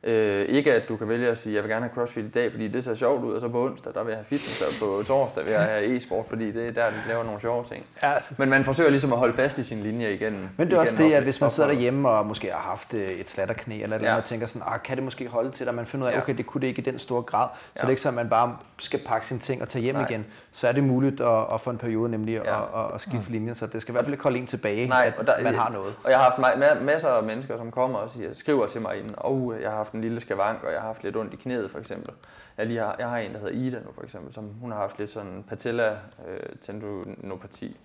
[0.06, 2.50] Øh, ikke at du kan vælge at sige, jeg vil gerne have CrossFit i dag,
[2.50, 4.68] fordi det ser sjovt ud, og så på onsdag, der vil jeg have fitness, og
[4.80, 7.84] på torsdag vil jeg have e-sport, fordi det er der, de laver nogle sjove ting.
[8.02, 8.12] Ja.
[8.38, 10.50] Men man forsøger ligesom at holde fast i sin linje igen.
[10.56, 13.10] Men det er også det, at hvis man sidder derhjemme og måske har haft øh,
[13.10, 14.10] et slatterknæ eller noget, Ja.
[14.12, 14.16] ja.
[14.16, 16.22] og tænker sådan, ah, kan det måske holde til, at man finder ud af, Ja.
[16.22, 17.80] okay, det kunne det ikke i den store grad, så Ja.
[17.80, 20.06] det er ikke sådan, at man bare skal pakke sine ting og tage hjem Nej.
[20.10, 20.26] igen.
[20.56, 22.62] Så er det muligt at, at få en periode nemlig Ja.
[22.62, 24.88] at, at, at skifte linjen, så det skal i hvert fald ikke holde en tilbage,
[24.88, 25.94] Nej, at og der, man har noget.
[26.04, 28.80] Og jeg har haft ma- ma- masser af mennesker, som kommer og siger, skriver til
[28.80, 31.34] mig inden, og jeg har haft en lille skavank, og jeg har haft lidt ondt
[31.34, 32.14] i knæet for eksempel.
[32.58, 34.78] Jeg, lige har, jeg har en, der hedder Ida nu for eksempel, som hun har
[34.78, 35.88] haft lidt sådan patella
[36.28, 37.76] øh, tendinopati.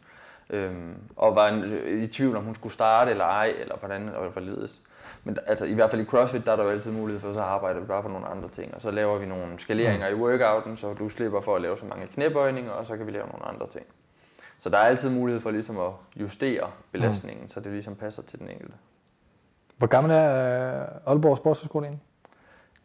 [0.50, 1.64] Øhm, og var en,
[2.04, 4.82] i tvivl om hun skulle starte eller ej, eller hvordan og hvorledes.
[5.24, 7.42] Men altså, i hvert fald i CrossFit, der er der jo altid mulighed for, så
[7.42, 8.74] arbejder vi bare på nogle andre ting.
[8.76, 11.86] Og så laver vi nogle skaleringer i workouten, så du slipper for at lave så
[11.86, 13.86] mange knæbøjninger, og så kan vi lave nogle andre ting.
[14.60, 17.50] Så der er altid mulighed for ligesom at justere belastningen, mm.
[17.50, 18.74] så det ligesom passer til den enkelte.
[19.78, 22.04] Hvor gammel er øh, Aalborg Sportshøjskole egentlig?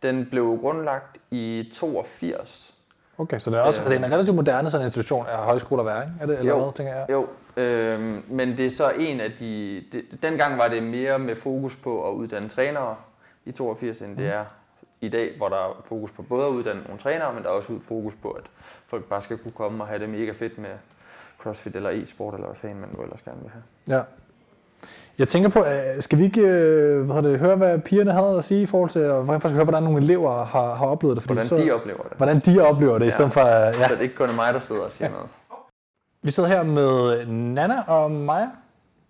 [0.03, 2.75] Den blev grundlagt i 82.
[3.19, 3.91] Okay, så det er også Øh.
[3.91, 6.15] det er en relativt moderne sådan institution af højskoler at være, ikke?
[6.21, 6.63] Er det, eller Jo.
[6.63, 7.07] hvad, tænker jeg?
[7.11, 9.83] Jo, øhm, men det er så en af de...
[9.93, 12.97] Det, dengang var det mere med fokus på at uddanne trænere
[13.45, 14.45] i 82, end det er
[15.01, 17.53] i dag, hvor der er fokus på både at uddanne nogle trænere, men der er
[17.53, 18.45] også fokus på, at
[18.87, 20.71] folk bare skal kunne komme og have det mega fedt med
[21.39, 23.63] crossfit eller e-sport, eller hvad fanden man nu ellers gerne vil have.
[23.99, 24.03] Ja.
[25.19, 28.45] Jeg tænker på, øh, skal vi ikke øh, hvad det, høre, hvad pigerne havde at
[28.45, 31.23] sige i forhold til, og hvordan faktisk høre, hvordan nogle elever har, har oplevet det?
[31.23, 32.13] Fordi Hvordan så, de oplever det.
[32.17, 33.11] hvordan de oplever det, i Ja.
[33.11, 33.73] stedet for, øh, ja.
[33.73, 35.27] Så det er ikke kun mig, der sidder og siger noget.
[36.27, 38.47] Vi sidder her med Nana og Maja.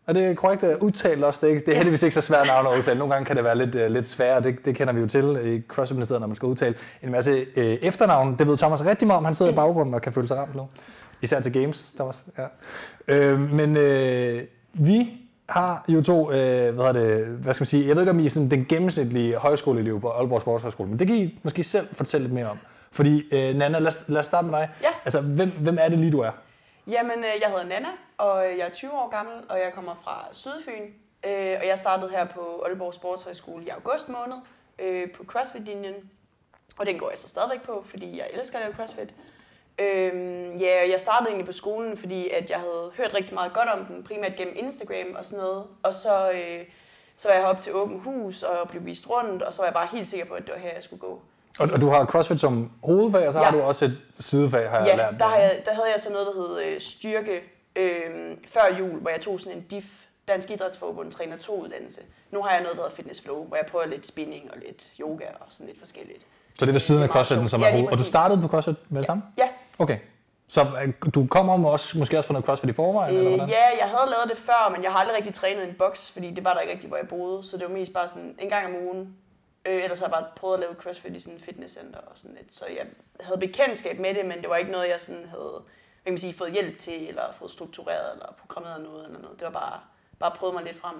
[0.06, 1.40] Er det korrekt at udtale også?
[1.42, 2.98] Det er, ikke, det er heldigvis ikke så svært navn at udtale.
[2.98, 4.42] Nogle gange kan det være lidt, uh, lidt sværere.
[4.42, 7.62] Det, det kender vi jo til i CrossFit-ministeriet, når man skal udtale en masse uh,
[7.62, 8.36] efternavn.
[8.38, 9.24] Det ved Thomas rigtig meget om.
[9.24, 10.68] Han sidder i baggrunden og kan føle sig ramt nu.
[11.22, 12.24] Især til games, Thomas.
[13.08, 13.32] Ja.
[13.32, 14.42] Uh, men uh,
[14.86, 15.12] vi
[15.48, 18.26] har jo to, uh, hvad, det, hvad skal man sige, jeg ved ikke om I
[18.26, 22.24] er sådan den gennemsnitlige højskoleelev på Aalborg Sportshøjskole, men det kan I måske selv fortælle
[22.26, 22.58] lidt mere om.
[22.92, 24.68] Fordi, uh, Nana, lad, os- lad os starte med dig.
[24.82, 24.88] Ja.
[25.04, 26.30] Altså, hvem, hvem er det lige, du er?
[26.86, 29.94] Jamen, øh, jeg hedder Nana, og øh, jeg er 20 år gammel, og jeg kommer
[30.04, 30.82] fra Sydfyn.
[31.26, 34.36] Øh, Og jeg startede her på Aalborg Sportshøjskole i august måned
[34.78, 35.94] øh, på CrossFit-linjen.
[36.78, 39.14] Og den går jeg så stadigvæk på, fordi jeg elsker at lave CrossFit.
[39.78, 43.52] Øhm, ja, og jeg startede egentlig på skolen, fordi at jeg havde hørt rigtig meget
[43.52, 45.66] godt om den, primært gennem Instagram og sådan noget.
[45.82, 46.64] Og så, øh,
[47.16, 49.74] så var jeg heroppe til åben hus og blev vist rundt, og så var jeg
[49.74, 51.22] bare helt sikker på, at det var her, jeg skulle gå.
[51.58, 53.44] Og, og du har CrossFit som hovedfag, og så ja.
[53.44, 53.50] Ja.
[53.50, 55.14] har du også et sidefag, har jeg Ja, lært.
[55.18, 57.40] der, har jeg, der havde jeg så noget, der hed øh, styrke
[57.76, 59.84] øh, før jul, hvor jeg tog sådan en DIF,
[60.28, 62.00] Dansk Idrætsforbund Træner 2 uddannelse.
[62.30, 64.86] Nu har jeg noget, der hedder Fitness Flow, hvor jeg prøver lidt spinning og lidt
[65.00, 66.26] yoga og sådan lidt forskelligt.
[66.58, 67.50] Så det er ved siden af sjovt.
[67.50, 67.92] som Ja, er lige hoved.
[67.92, 69.22] Og du startede på CrossFit med det samme?
[69.38, 69.98] Ja, Okay.
[70.48, 73.36] Så øh, du kommer om også, måske også fra noget CrossFit i forvejen, eller øh,
[73.36, 73.54] hvordan?
[73.54, 76.10] ja, jeg havde lavet det før, men jeg har aldrig rigtig trænet i en boks,
[76.10, 77.42] fordi det var der ikke rigtig, hvor jeg boede.
[77.42, 79.16] Så det var mest bare sådan en gang om ugen.
[79.66, 82.36] Øh, ellers har jeg bare prøvet at lave CrossFit i sådan et fitnesscenter og sådan
[82.40, 82.54] lidt.
[82.54, 82.86] Så jeg
[83.20, 85.62] havde bekendtskab med det, men det var ikke noget, jeg sådan havde
[86.02, 89.40] hvad kan man sige, fået hjælp til, eller fået struktureret, eller programmeret noget eller noget.
[89.40, 89.80] Det var bare,
[90.18, 90.94] bare prøvet mig lidt frem.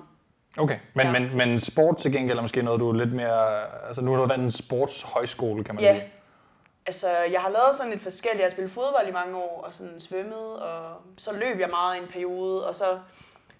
[0.58, 1.12] Okay, men, Ja.
[1.20, 3.64] men, men sport til gengæld er måske noget, du er lidt mere...
[3.86, 6.12] Altså nu har du været en sportshøjskole, kan man Ja, sige.
[6.86, 8.40] altså jeg har lavet sådan lidt forskelligt.
[8.40, 11.96] Jeg har spillet fodbold i mange år, og sådan svømmet, og så løb jeg meget
[11.96, 12.98] i en periode, og så,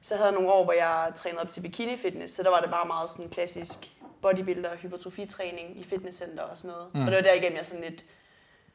[0.01, 2.61] så havde jeg nogle år, hvor jeg trænede op til bikini fitness, så der var
[2.61, 3.79] det bare meget sådan klassisk
[4.27, 6.87] bodybuilder, hypertrofitræning i fitnesscenter og sådan noget.
[6.95, 7.01] Mm.
[7.01, 7.99] Og det var derigennem, jeg sådan lidt,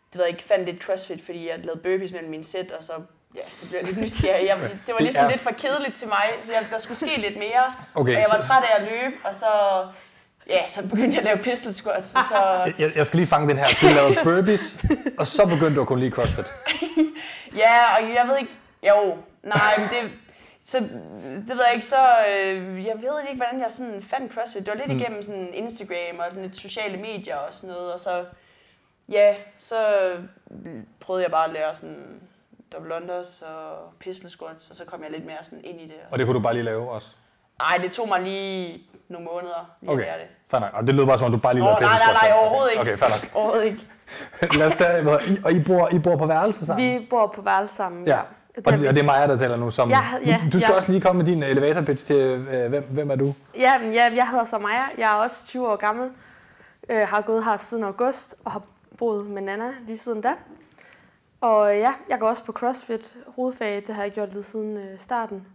[0.09, 2.83] det ved jeg ikke, fandt lidt crossfit, fordi jeg lavede burpees mellem mine sæt, og
[2.83, 2.93] så,
[3.35, 4.45] ja, så blev jeg lidt nysgerrig.
[4.47, 7.37] Jeg, det var ligesom lidt for kedeligt til mig, så jeg, der skulle ske lidt
[7.37, 7.63] mere.
[7.95, 9.47] Okay, og jeg var så- træt af at løbe, og så,
[10.49, 12.37] ja, så begyndte jeg at lave pistol squats, og så...
[12.79, 13.67] Jeg, jeg skal lige fange den her.
[13.81, 14.85] Du lavede burpees,
[15.17, 16.45] og så begyndte du at kunne lide CrossFit.
[17.55, 18.51] Ja, og jeg ved ikke...
[18.89, 20.11] Jo, nej, men det...
[20.71, 20.77] Så
[21.47, 22.03] det ved jeg ikke, så...
[22.29, 24.65] Øh, jeg ved ikke, hvordan jeg sådan fandt CrossFit.
[24.65, 27.93] Det var lidt igennem sådan Instagram og sådan lidt sociale medier og sådan noget.
[27.93, 28.25] Og så...
[29.09, 29.75] Ja, så
[30.99, 32.21] prøvede jeg bare at lære sådan
[32.73, 35.95] double unders og pistol squats, og så kom jeg lidt mere sådan ind i det.
[36.11, 37.07] Og det kunne du bare lige lave også.
[37.59, 40.27] Nej, det tog mig lige nogle måneder lige Okay, at lære det.
[40.51, 40.69] fair nok.
[40.73, 42.35] Og det lød bare som om, du bare lige Åh, lavede nej, nej, nej, squats.
[42.39, 42.81] overhovedet ikke.
[42.81, 43.35] Okay, fair nok.
[43.35, 43.87] Overhovedet ikke.
[44.59, 45.09] Lad os tage,
[45.45, 46.99] og I bor, I bor på værelse sammen?
[47.01, 48.07] Vi bor på værelse sammen.
[48.07, 48.19] Ja.
[48.57, 49.69] Og det, og det er Maja, der taler nu.
[49.69, 50.75] Som, Ja, ja, du skal ja.
[50.75, 53.33] også lige komme med din elevator pitch til, øh, hvem, hvem er du?
[53.55, 54.83] Ja, jeg, jeg hedder så Maja.
[54.97, 56.09] Jeg er også 20 år gammel.
[56.89, 58.61] Øh, har gået her siden august og har
[58.97, 60.33] boet med Nana lige siden da.
[61.41, 63.83] Og øh, ja, jeg går også på CrossFit hovedfag.
[63.87, 65.47] Det har jeg gjort lige siden øh, starten.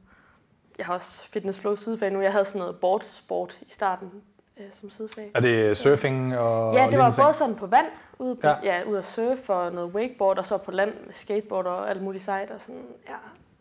[0.79, 2.21] Jeg har også fitness flow sidefag nu.
[2.21, 4.11] Jeg havde sådan noget boardsport i starten
[4.57, 5.31] øh, som sidefag.
[5.35, 7.87] Er det surfing og Ja, det var både sådan på vand,
[8.19, 8.57] ude, på, Ja.
[8.63, 8.83] ja.
[8.83, 12.25] Ude at surfe og noget wakeboard, og så på land med skateboard og alt muligt
[12.25, 12.51] sejt.
[12.51, 13.15] Og sådan, ja,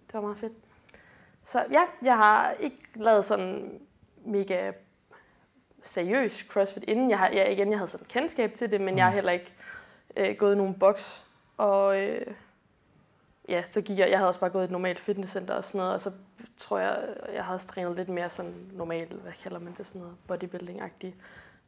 [0.07, 0.53] det var meget fedt.
[1.43, 3.79] Så ja, jeg har ikke lavet sådan
[4.25, 4.71] mega
[5.83, 7.09] seriøs CrossFit inden.
[7.09, 8.97] Jeg har, ja, igen, jeg havde sådan kendskab til det, men Mm.
[8.97, 9.53] jeg har heller ikke
[10.17, 11.25] øh, gået i nogen boks.
[11.57, 12.27] Og øh,
[13.49, 15.79] ja, så gik jeg, jeg havde også bare gået i et normalt fitnesscenter og sådan
[15.79, 16.11] noget, og så
[16.57, 16.99] tror jeg,
[17.33, 21.13] jeg har også trænet lidt mere sådan normalt, hvad kalder man det, sådan noget bodybuilding-agtigt.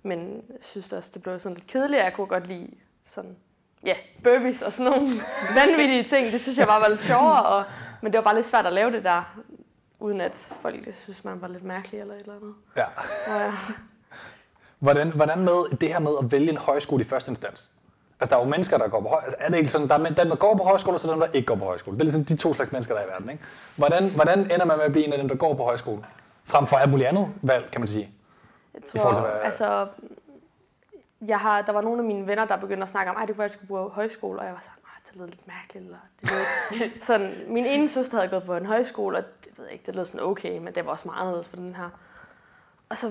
[0.04, 2.70] Men jeg synes også, det blev sådan lidt kedeligt, jeg kunne godt lide
[3.06, 3.36] sådan,
[3.84, 5.08] ja, burpees og sådan nogle
[5.60, 6.32] vanvittige ting.
[6.32, 7.64] Det synes jeg bare var lidt sjovere, og,
[8.02, 9.38] men det var bare lidt svært at lave det der,
[10.00, 12.54] uden at folk synes, man var lidt mærkelig eller et eller andet.
[12.76, 12.86] Ja.
[13.28, 13.54] Og ja,
[14.80, 17.70] Hvordan, hvordan med det her med at vælge en højskole i første instans?
[18.20, 19.36] Altså, der er jo mennesker, der går på højskole.
[19.44, 21.28] Er det ikke sådan, der er dem, der går på højskole, og så dem, der
[21.34, 21.96] ikke går på højskole?
[21.98, 23.44] Det er ligesom de to slags mennesker, der er i verden, ikke?
[23.76, 26.06] Hvordan, hvordan ender man med at blive en af dem, der går på højskole?
[26.44, 28.10] Frem for alt muligt andet valg, kan man sige.
[28.74, 29.88] jeg I forhold tror, til, hvad- altså,
[31.28, 33.36] jeg har, der var nogle af mine venner, der begyndte at snakke om, at det
[33.36, 34.74] kunne være, at jeg skulle på højskole, og jeg var sådan,
[35.12, 35.86] det lød lidt mærkeligt.
[35.86, 36.32] Eller, det
[36.80, 36.90] lød...
[37.10, 39.96] sådan, min ene søster havde gået på en højskole, og det ved jeg ikke, det
[39.96, 41.90] lød sådan okay, men det var også meget anderledes for den her.
[42.90, 43.08] Og så,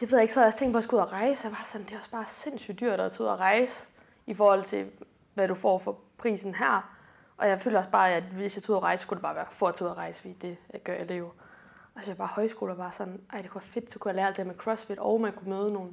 [0.00, 1.40] det ved jeg ikke, så havde jeg tænkt på at skulle ud og rejse.
[1.44, 3.88] Jeg var sådan, det er også bare sindssygt dyrt at tage ud og rejse,
[4.26, 4.86] i forhold til,
[5.34, 6.90] hvad du får for prisen her.
[7.36, 9.34] Og jeg følte også bare, at hvis jeg tog ud og rejse, skulle det bare
[9.34, 11.30] være for at tage ud og rejse, fordi det jeg gør jeg det jo.
[11.94, 14.08] Og så jeg bare højskole var bare sådan, ej, det kunne være fedt, så kunne
[14.10, 15.90] jeg lære alt det med CrossFit, og man kunne møde nogle,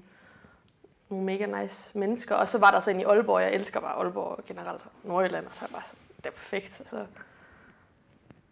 [1.09, 2.35] nogle mega nice mennesker.
[2.35, 5.55] Og så var der så en i Aalborg, jeg elsker bare Aalborg generelt, Nordjylland, og
[5.55, 6.73] så jeg bare sådan, det er perfekt.
[6.73, 7.05] Så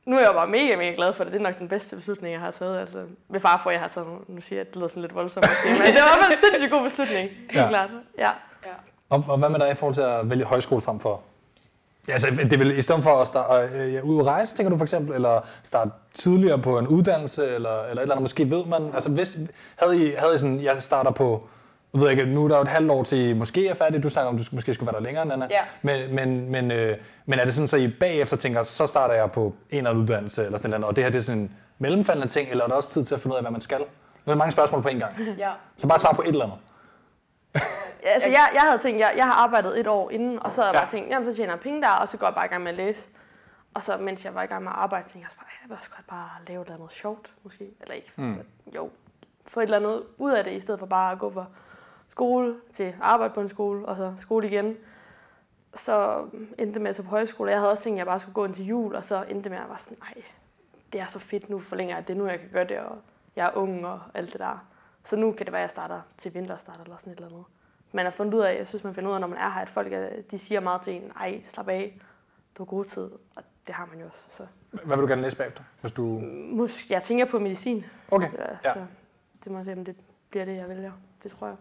[0.05, 1.33] nu er jeg bare mega, mega glad for det.
[1.33, 2.79] Det er nok den bedste beslutning, jeg har taget.
[2.79, 4.19] Altså, med far for, at jeg har taget nu.
[4.27, 6.23] Nu siger jeg, at det lyder sådan lidt voldsomt måske, men det var i hvert
[6.23, 7.29] fald en sindssygt god beslutning.
[7.29, 7.67] Helt Ja.
[7.69, 7.89] klart.
[8.17, 8.31] Ja.
[9.09, 11.21] Og, og hvad med dig i forhold til at vælge højskole frem for?
[12.07, 14.57] Ja, altså, det er vel i stedet for at starte øh, ja, ud at rejse,
[14.57, 18.21] tænker du for eksempel, eller starte tidligere på en uddannelse, eller, eller et eller andet,
[18.21, 19.37] måske ved man, altså hvis,
[19.75, 21.47] havde I, havde I sådan, jeg starter på,
[21.93, 24.03] jeg ved ikke, nu er der jo et halvt år til I måske er færdig,
[24.03, 25.47] du snakker om, du sk- måske skulle være der længere, Nana.
[25.49, 25.61] Ja.
[25.81, 29.31] Men, men, men, øh, men er det sådan, så I bagefter tænker, så starter jeg
[29.31, 31.51] på en eller anden uddannelse, eller sådan noget, og det her det er sådan en
[31.79, 33.79] mellemfaldende ting, eller er der også tid til at finde ud af, hvad man skal?
[33.79, 33.85] Nu
[34.25, 35.11] er der mange spørgsmål på en gang.
[35.37, 35.49] Ja.
[35.77, 36.59] Så bare svar på et eller andet.
[38.03, 40.61] Ja, altså, jeg, jeg havde tænkt, jeg, jeg har arbejdet et år inden, og så
[40.61, 40.79] havde jeg Ja.
[40.81, 42.63] bare tænkt, jamen så tjener jeg penge der, og så går jeg bare i gang
[42.63, 43.09] med at læse.
[43.73, 45.69] Og så mens jeg var i gang med at arbejde, tænkte jeg også bare, jeg
[45.69, 47.69] vil også godt bare lave et eller andet sjovt, måske.
[47.81, 48.35] Eller ikke, mm.
[48.75, 48.89] jo,
[49.47, 51.45] få et eller andet ud af det, i stedet for bare at gå fra
[52.07, 54.77] skole til arbejde på en skole, og så skole igen.
[55.73, 56.25] Så
[56.57, 57.51] endte det med at tage på højskole.
[57.51, 59.43] Jeg havde også tænkt, at jeg bare skulle gå ind til jul, og så endte
[59.43, 60.23] det med, at jeg var sådan, nej,
[60.93, 62.97] det er så fedt nu, forlænger jeg det nu, jeg kan gøre det, og
[63.35, 64.65] jeg er ung og alt det der.
[65.03, 67.45] Så nu kan det være, at jeg starter til vinterstart eller sådan et eller andet.
[67.91, 69.61] Man har fundet ud af, jeg synes, man finder ud af, når man er her,
[69.61, 71.99] at folk er, de siger meget til en, ej, slap af,
[72.57, 74.23] du har god tid, og det har man jo også.
[74.29, 76.03] Så Hvad vil du gerne læse bagefter, hvis du...
[76.51, 78.73] måske, jeg tænker på medicin, Okay, ja, ja.
[78.73, 78.85] så
[79.43, 79.95] det må jeg se, om det
[80.29, 80.91] bliver det, jeg vælger.
[81.23, 81.55] Det tror jeg.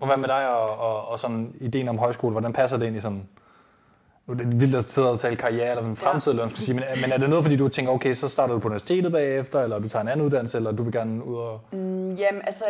[0.00, 2.32] Og hvad med dig og, og, og sådan ideen om højskole?
[2.32, 3.28] Hvordan passer det ind i sådan...
[4.30, 6.84] Nu er det vildt at sidde og tale karriere eller fremtid, man skal sige, men,
[7.00, 9.78] men er det noget, fordi du tænker, okay, så starter du på universitetet bagefter, eller
[9.78, 11.60] du tager en anden uddannelse, eller du vil gerne ud og...
[11.72, 12.64] Mm, Jamen, altså,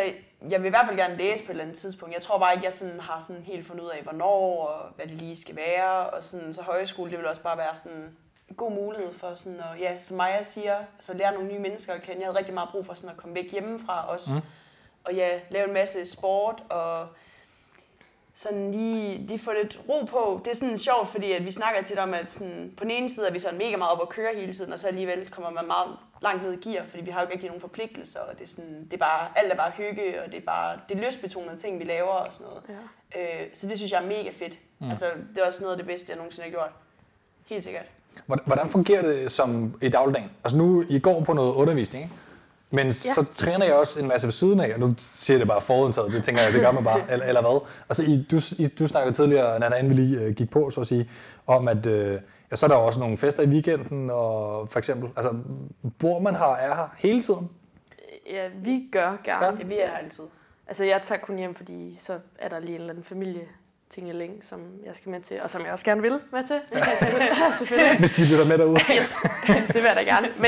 [0.50, 2.14] jeg vil i hvert fald gerne læse på et eller andet tidspunkt.
[2.14, 5.06] Jeg tror bare ikke, jeg sådan har sådan helt fundet ud af, hvornår og hvad
[5.06, 6.06] det lige skal være.
[6.06, 7.98] Og sådan, så højskole, det vil også bare være sådan
[8.48, 11.92] en god mulighed for sådan at, ja, som Maja siger, altså lære nogle nye mennesker
[11.92, 12.20] at kende.
[12.20, 14.30] Jeg havde rigtig meget brug for sådan at komme væk hjemmefra også.
[14.34, 14.40] Mm.
[15.04, 17.06] Og ja, lave en masse sport og
[18.34, 20.40] sådan lige, lige få lidt ro på.
[20.44, 23.08] Det er sådan sjovt, fordi at vi snakker tit om, at sådan, på den ene
[23.10, 25.50] side er vi sådan mega meget op at køre hele tiden, og så alligevel kommer
[25.50, 28.38] man meget langt ned i gear, fordi vi har jo ikke rigtig nogen forpligtelser, og
[28.38, 30.98] det er, sådan, det er bare, alt er bare hygge, og det er bare det
[31.00, 32.62] er lystbetonede ting, vi laver og sådan noget.
[33.14, 33.42] Ja.
[33.44, 34.58] Øh, så det synes jeg er mega fedt.
[34.78, 34.88] Mm.
[34.88, 36.70] Altså, det er også noget af det bedste, jeg nogensinde har gjort.
[37.46, 37.84] Helt sikkert.
[38.26, 40.30] Hvordan- Hvordan fungerer det som i dagligdagen?
[40.44, 42.14] Altså nu, I går på noget undervisning, ikke?
[42.70, 42.92] Men ja.
[42.92, 45.60] så træner jeg også en masse ved siden af, og nu siger jeg det bare
[45.60, 47.60] forudtaget, det tænker jeg, det gør man bare, eller, eller hvad?
[47.88, 50.80] Altså I, du, I, du snakkede tidligere, Nana, inden vi lige øh, gik på, så
[50.80, 51.10] at sige,
[51.46, 55.10] om at øh, ja, så er der også nogle fester i weekenden, og for eksempel,
[55.16, 55.34] altså
[55.98, 57.50] bor man her, er her hele tiden?
[58.30, 59.46] Ja, vi gør gerne.
[59.46, 60.24] Ja, vi er her altid.
[60.66, 63.42] Altså, jeg tager kun hjem, fordi så er der lige en eller anden familie
[63.94, 66.60] tingeling, som jeg skal med til, og som jeg også gerne vil med til.
[66.74, 67.96] Ja.
[67.98, 68.80] Hvis de lytter med derude.
[68.96, 69.16] Yes,
[69.66, 70.28] det vil jeg da gerne.
[70.36, 70.46] Men,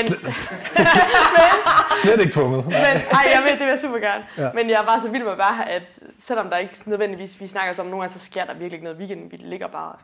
[2.03, 2.65] Slet ikke tvunget.
[2.65, 4.25] men ej, jeg vil, det vil jeg super gerne.
[4.37, 4.49] Ja.
[4.53, 7.41] Men jeg er bare så vild med at være her, at selvom der ikke nødvendigvis,
[7.41, 9.31] vi snakker om, nogle gange så sker der virkelig ikke noget i weekenden.
[9.31, 9.95] Vi ligger bare,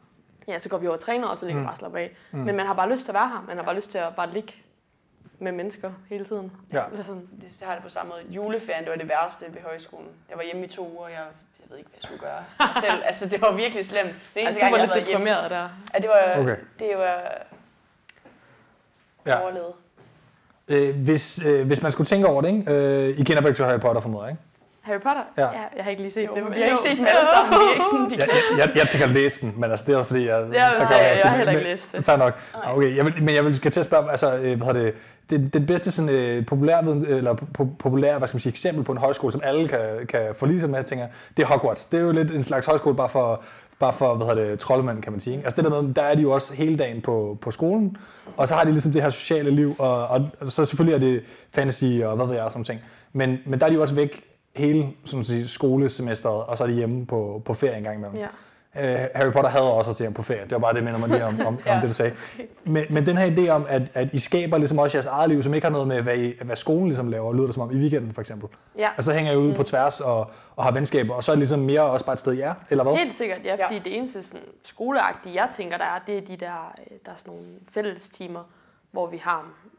[0.48, 1.66] ja, så går vi over og træner, og så ligger mm.
[1.66, 2.12] bare og slapper af.
[2.32, 2.40] Mm.
[2.40, 3.44] Men man har bare lyst til at være her.
[3.48, 4.54] Man har bare lyst til at bare ligge
[5.40, 6.52] med mennesker hele tiden.
[6.74, 6.84] Ja.
[6.92, 7.28] Eller sådan.
[7.42, 8.22] Det, har det på samme måde.
[8.30, 10.08] Juleferien, det var det værste ved højskolen.
[10.30, 11.24] Jeg var hjemme i to uger, jeg
[11.70, 12.44] ved ikke, hvad jeg skulle gøre.
[12.60, 13.02] mig selv.
[13.10, 14.08] altså, det var virkelig slemt.
[14.08, 15.70] Den eneste Altså, gang, var jeg har lidt deprimeret der.
[15.94, 16.56] ja, det var, Okay.
[16.80, 17.22] det var
[19.26, 19.42] Ja.
[19.42, 19.74] overlevet.
[20.68, 22.72] Øh, hvis, øh, hvis man skulle tænke over det, ikke?
[22.74, 24.42] Øh, I kender begge to Harry Potter formoder, ikke?
[24.90, 25.24] Harry Potter?
[25.38, 25.42] Ja.
[25.44, 26.44] ja jeg har ikke lige set Jo, det.
[26.44, 27.52] men vi har ikke set dem alle sammen.
[27.60, 29.94] Vi er ikke sådan, de Jeg, jeg, jeg tænker at læse dem, men altså, det
[29.94, 30.46] er også fordi, jeg...
[30.54, 31.38] Ja, så nej, gør jeg også har det.
[31.38, 32.06] heller ikke Men- læst det.
[32.06, 32.34] Fair nok.
[32.64, 32.74] Nej.
[32.76, 34.94] Okay, jeg vil, men jeg vil skal til at spørge, altså, øh, hvad hedder det,
[35.30, 38.92] det, det bedste sådan, øh, populær, eller po- populær, hvad skal man sige, eksempel på
[38.92, 41.86] en højskole, som alle kan, kan forlige sig med, tænker jeg, det er Hogwarts.
[41.86, 43.44] Det er jo lidt en slags højskole bare for,
[43.80, 45.34] bare for hvad hedder det, troldmænd, kan man sige.
[45.36, 45.46] ikke?
[45.46, 47.98] Altså det der med, der er de jo også hele dagen på, på skolen,
[48.38, 51.00] og så har de ligesom det her sociale liv, og, og, og så selvfølgelig er
[51.12, 51.24] det
[51.56, 52.80] fantasy og hvad ved jeg, og sådan ting.
[53.14, 54.24] Men, men der er de jo også væk
[54.56, 57.96] hele sådan at sige, skolesemesteret, og så er de hjemme på, på ferie en gang
[57.98, 58.18] imellem.
[58.18, 58.28] Ja.
[58.78, 60.44] Øh, Harry Potter havde også til på ferie.
[60.44, 61.72] Det var bare det, jeg minder mig lige om, om, ja.
[61.72, 61.76] Ja.
[61.76, 62.12] om det, du sagde.
[62.64, 65.44] Men, men den her idé om, at, at I skaber ligesom også jeres eget liv,
[65.44, 67.72] som ikke har noget med, hvad, I, hvad skolen ligesom laver, lyder det som om
[67.72, 68.50] i weekenden for eksempel.
[68.80, 68.90] Ja.
[68.98, 69.56] Og så hænger I ude mm.
[69.56, 72.20] på tværs og, og har venskaber, og så er det ligesom mere også bare et
[72.20, 72.96] sted, ja, eller hvad?
[72.96, 73.66] Helt sikkert, ja, Ja.
[73.66, 77.12] fordi det eneste sådan, skoleagtige, jeg tænker, der er, det er de der, øh, der
[77.12, 78.44] er sådan nogle fælles timer,
[78.92, 79.46] hvor vi har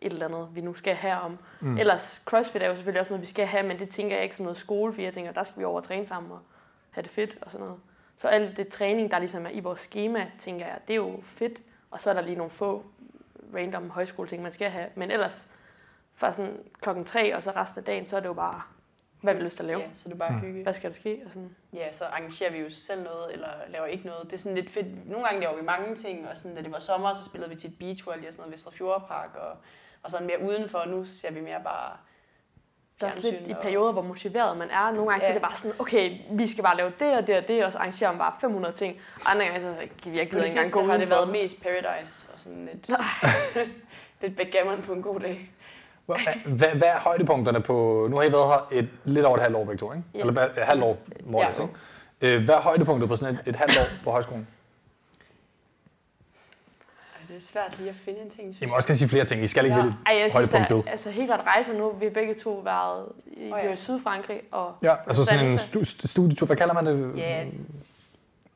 [0.00, 1.38] et eller andet, vi nu skal have om.
[1.60, 1.78] Mm.
[1.78, 4.36] Ellers, CrossFit er jo selvfølgelig også noget, vi skal have, men det tænker jeg ikke
[4.36, 6.40] som noget skole, fordi jeg tænker, der skal vi over og træne sammen og
[6.90, 7.80] have det fedt og sådan noget.
[8.16, 11.20] Så alt det træning, der ligesom er i vores schema, tænker jeg, det er jo
[11.24, 11.60] fedt.
[11.90, 12.84] Og så er der lige nogle få
[13.54, 14.86] random højskoleting, man skal have.
[14.94, 15.48] Men ellers,
[16.14, 18.62] fra sådan klokken tre og så resten af dagen, så er det jo bare,
[19.20, 19.80] hvad vi har lyst til at lave.
[19.80, 20.38] Ja, så det er bare Mm.
[20.38, 20.62] hygge.
[20.62, 21.22] Hvad skal der ske?
[21.26, 21.56] Og sådan.
[21.72, 24.24] Ja, så arrangerer vi jo selv noget, eller laver ikke noget.
[24.24, 25.08] Det er sådan lidt fedt.
[25.10, 27.56] Nogle gange laver vi mange ting, og sådan, da det var sommer, så spillede vi
[27.56, 29.56] til et beachvolley og sådan noget, Vestre Fjordpark, og,
[30.02, 30.84] og sådan mere udenfor.
[30.86, 31.92] Nu ser vi mere bare
[33.00, 34.90] Der er lidt i perioder, hvor motiveret man er.
[34.92, 35.20] Nogle gange ja.
[35.20, 37.64] så er det bare sådan, okay, vi skal bare lave det og det og det,
[37.64, 38.96] og så arrangerer man bare 500 ting.
[39.24, 42.38] Og andre gange så kan vi ikke engang gå har det været mest Paradise, og
[42.40, 42.90] sådan lidt,
[44.22, 45.50] lidt backgammon på en god dag.
[46.06, 49.56] Hvad, hvad er højdepunkterne på, nu har I været her et, lidt over et halvt
[49.56, 50.04] år begge to, ikke?
[50.14, 50.20] Ja.
[50.20, 51.64] Eller et halvt år, Mortis, Ja.
[51.64, 52.36] ikke?
[52.36, 54.48] Øh, hvad er højdepunktet på sådan et, et halvt år på højskolen?
[57.30, 59.46] Det er svært lige at finde en ting, må også kan sige flere ting, I
[59.46, 59.82] skal ikke Ja.
[59.82, 60.78] vælge Ej, jeg synes, højdepunktet.
[60.86, 61.90] at, altså helt klart rejser nu.
[61.90, 63.66] Vi har begge to været i, oh, ja.
[63.66, 63.72] ja.
[63.72, 67.16] i Sydfrankrig og Ja, altså sådan en stu- studietur, hvad kalder man det?
[67.16, 67.44] Ja,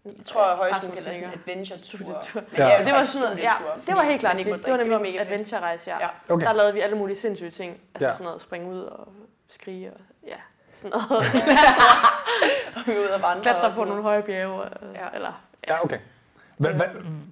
[0.05, 1.53] Jeg tror, at Rasmus kalder sådan Lækker.
[1.53, 2.07] adventure-tur.
[2.35, 2.77] Men Ja.
[2.79, 3.51] det det var en sådan noget, ja,
[3.87, 4.65] det var helt klart fedt.
[4.65, 5.97] Det var nemlig en adventure-rejse, ja.
[6.01, 6.09] Ja.
[6.35, 6.47] Okay.
[6.47, 7.77] Der lavede vi alle mulige sindssyge ting.
[7.95, 8.13] Altså Ja.
[8.13, 9.09] sådan noget, springe ud og
[9.51, 10.35] skrige og ja,
[10.75, 11.11] sådan noget.
[12.77, 13.43] Og vi ude og vandre.
[13.43, 14.63] Klatre på nogle høje bjerge.
[14.95, 15.07] Ja.
[15.15, 15.99] Eller, Ja, okay.
[16.57, 16.85] Hva, hva,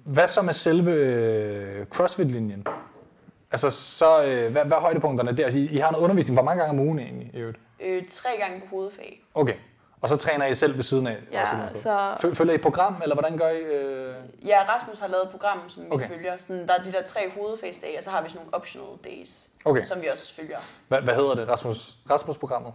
[0.05, 2.65] hvad så med selve øh, CrossFit-linjen?
[3.51, 5.43] Altså, så, øh, hvad, hvad er højdepunkterne der?
[5.43, 6.35] Altså, I, I har noget undervisning.
[6.35, 7.31] Hvor mange gange om ugen egentlig?
[7.33, 7.59] i øvrigt?
[7.79, 9.23] Øh, tre gange på hovedfag.
[9.33, 9.53] Okay.
[10.01, 11.17] Og så træner I selv ved siden af?
[11.31, 11.81] ja, også sted?
[11.81, 13.57] så Føl- Følger I et program, eller hvordan gør I?
[13.59, 14.15] Øh...
[14.45, 16.07] Ja, Rasmus har lavet et program, som vi okay.
[16.07, 16.37] følger.
[16.37, 19.49] Sådan, der er de der tre hovedfagsdage, og så har vi sådan nogle optional days,
[19.65, 19.83] Okay.
[19.83, 20.57] som vi også følger.
[20.87, 21.49] Hvad, hvad hedder det?
[21.49, 22.73] Rasmus, Rasmus-programmet?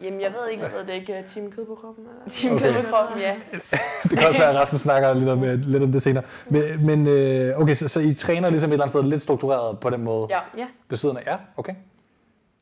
[0.00, 2.04] Jamen, jeg ved ikke, ved det ikke, uh, Team Kød på kroppen?
[2.04, 2.30] Eller?
[2.30, 2.70] Team Okay.
[2.70, 2.84] okay.
[2.84, 3.36] på kroppen, ja.
[4.10, 6.24] Det kan også være, at Rasmus snakker lidt om, øh, lidt om det senere.
[6.48, 9.78] Men, men øh, okay, så, så I træner ligesom et eller andet sted lidt struktureret
[9.80, 11.22] på den måde Ja, Ja, ved siden af?
[11.26, 11.74] Ja, okay.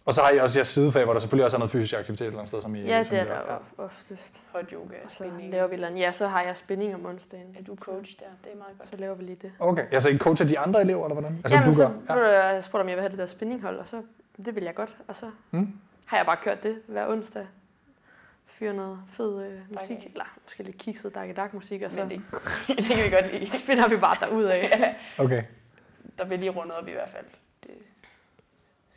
[0.06, 2.20] Og så har I også jeres sidefag, hvor der selvfølgelig også er noget fysisk aktivitet
[2.20, 3.34] et eller andet sted, som I ja det er der
[3.78, 4.42] oftest.
[4.52, 5.52] hot yoga og så spinning.
[5.52, 6.00] laver vi eller andet.
[6.00, 7.46] Ja, så har jeg spinning om onsdagen.
[7.58, 8.24] Er du coach der?
[8.44, 8.88] Det er meget godt.
[8.88, 9.52] Så laver vi lige det.
[9.58, 11.38] Okay, ja, så I coacher de andre elever, eller hvordan?
[11.44, 12.16] Altså, Jamen, du så gør?
[12.28, 12.46] ja.
[12.54, 13.96] jeg spurgte, om jeg vil have det der spinninghold, og så
[14.46, 14.96] det vil jeg godt.
[15.08, 15.68] Og så Mm.
[16.04, 17.46] Har jeg bare kørt det hver onsdag.
[18.46, 20.12] Fyre noget fed øh, musik, Dejligt.
[20.12, 22.22] eller måske lidt kikset dak musik og så Men det,
[22.76, 23.58] det kan vi godt lide.
[23.64, 24.96] spinner vi bare derud af.
[25.18, 25.42] Okay.
[26.18, 27.26] Der bliver lige rundet op i hvert fald.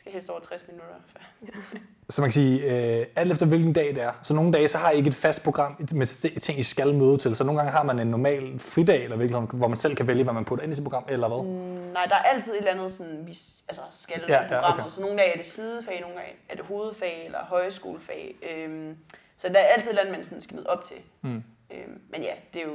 [0.08, 0.94] Skal helst over 60 minutter.
[2.10, 2.60] Så man kan sige,
[3.00, 4.12] øh, alt efter hvilken dag det er.
[4.22, 7.18] Så nogle dage, så har I ikke et fast program med ting, I skal møde
[7.18, 7.36] til.
[7.36, 10.24] Så nogle gange har man en normal fridag, eller virkelig, hvor man selv kan vælge,
[10.24, 11.42] hvad man putter ind i sit program, eller hvad?
[11.42, 13.30] Mm, nej, der er altid et eller andet, sådan, vi
[13.68, 14.80] altså, skal Ja, ja, ja, programmet.
[14.80, 14.90] okay.
[14.90, 18.34] Så nogle dage er det sidefag, nogle dage er det hovedfag eller højskolefag.
[18.50, 18.96] Øhm,
[19.36, 20.96] så der er altid et eller andet, man sådan skal møde op til.
[21.22, 21.42] Mm.
[21.70, 22.72] Øhm, men ja, det er, jo,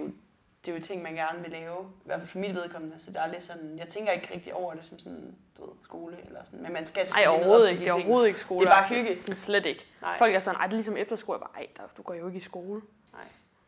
[0.65, 1.77] det er jo ting, man gerne vil lave.
[1.81, 2.95] I hvert fald for mit vedkommende.
[2.99, 5.73] Så der er lidt sådan, jeg tænker ikke rigtig over det som sådan, du ved,
[5.83, 6.61] skole eller sådan.
[6.63, 7.79] Men man skal Ej, selvfølgelig møde overhovedet ikke.
[7.79, 8.65] de Det er overhovedet ikke skole.
[8.65, 9.17] Det er bare hygge.
[9.19, 9.85] Sådan slet ikke.
[10.01, 10.17] Nej.
[10.17, 11.37] Folk er sådan, ej, det er ligesom efterskole.
[11.41, 12.81] Jeg bare, ej, der, du går jo ikke i skole.
[13.13, 13.21] Nej.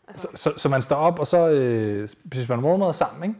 [0.07, 3.39] Altså, Så, så, så man står op, og så øh, spiser man morgenmad sammen, ikke?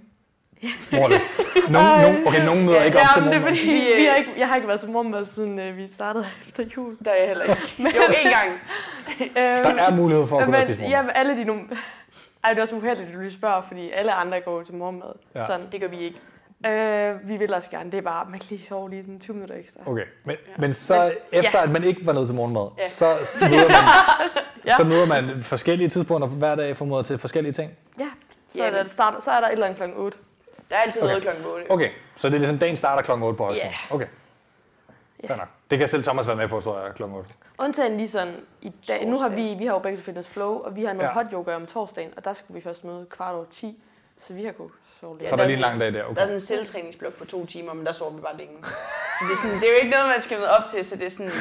[0.92, 1.40] Morgenmads.
[1.70, 3.58] Nogen, nogen, okay, nogen møder ikke op til Jamen, det er morgenmad.
[3.58, 5.88] fordi, Vi, vi har øh, ikke, jeg har ikke været til morgenmad, siden øh, vi
[5.88, 6.98] startede efter jul.
[7.06, 7.62] Der er jeg heller ikke.
[7.80, 7.86] jo,
[8.24, 8.50] en gang.
[9.76, 11.14] Der er mulighed for at og spise men, morgenmad.
[11.14, 11.76] ja, alle de.
[12.46, 15.12] Ej, det er også uheldigt, at du lige spørger, fordi alle andre går til morgenmad.
[15.36, 15.40] Ja.
[15.40, 15.46] Ja.
[15.46, 16.20] Sådan, Det gør vi ikke.
[16.68, 19.34] øh, vi vil også gerne, det er bare, man kan lige sove lige sådan 20
[19.36, 19.80] minutter ekstra.
[19.86, 22.88] Okay, men, men så efter at man ikke var nået til morgenmad, Ja.
[22.90, 23.90] så, så, møder man,
[24.66, 24.76] Ja.
[24.78, 27.72] så møder man forskellige tidspunkter på hver dag formodet til forskellige ting.
[28.00, 28.08] Ja,
[28.52, 30.18] så, Ja, er der, men- starter, så er der et eller andet klokken 8.
[30.70, 31.10] Der er altid Okay.
[31.10, 31.72] noget klokken 8.
[31.72, 33.72] Okay, så det er ligesom dagen starter klokken 8 på højskolen.
[33.90, 33.96] Ja.
[33.96, 34.08] Okay,
[35.24, 35.28] Ja.
[35.28, 35.48] fair nok.
[35.72, 37.04] Det kan selv Thomas være med på, tror jeg, kl.
[37.04, 37.30] 8.
[37.60, 39.06] Undtagen lige sådan i dag.
[39.08, 41.20] Nu har vi, vi har jo begge Fitness Flow, og vi har noget Ja.
[41.20, 41.24] ja.
[41.24, 43.84] hot yoga om torsdagen, og der skulle vi først møde kvart over 10.
[44.20, 45.30] Så vi har kunnet sove lidt.
[45.30, 46.00] Så der er der er lige en lang dag der.
[46.00, 46.22] Der er Okay.
[46.22, 48.54] sådan en selvtræningsblok på to timer, men der sover vi bare længe.
[48.64, 48.70] Så
[49.28, 51.06] det er, sådan, det er jo ikke noget, man skal møde op til, så det
[51.06, 51.32] er sådan...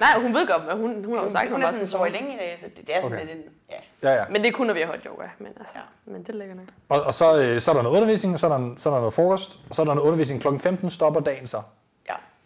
[0.00, 1.88] Nej, hun ved godt, men hun, hun har jo sagt, hun hun er sådan skal
[1.88, 3.26] sover længe i dag, så det, det er sådan Okay.
[3.26, 3.52] lidt en...
[3.70, 4.10] Ja.
[4.10, 4.24] Ja, ja.
[4.30, 5.24] Men det kunne, når vi har hot yoga.
[5.38, 5.80] Men, altså, Ja.
[6.06, 6.12] ja.
[6.12, 6.64] men det ligger nok.
[6.88, 8.92] Og, og så, øh, så er der noget undervisning, og så er der, så er
[8.94, 10.58] der noget frokost, og så er der noget undervisning kl.
[10.58, 11.62] 15, stopper dagen så.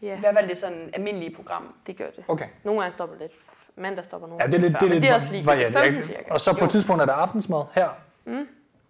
[0.02, 0.16] Ja.
[0.16, 1.74] I hvert fald det sådan almindelige program.
[1.86, 2.24] det gør det.
[2.28, 2.48] Okay.
[2.64, 3.32] Nogle gange stopper lidt.
[3.76, 5.46] Mandag stopper nogle Ja, det er lidt, før, det er lidt det er også lige
[5.46, 5.72] variant.
[5.74, 6.30] 15 Jeg- cirka.
[6.30, 6.64] Og så på Jo.
[6.64, 7.88] et tidspunkt er der aftensmad her.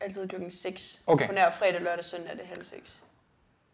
[0.00, 1.02] Altid klokken 6.
[1.06, 1.26] Okay.
[1.26, 3.02] På nær fredag, lørdag, søndag er det halv 6.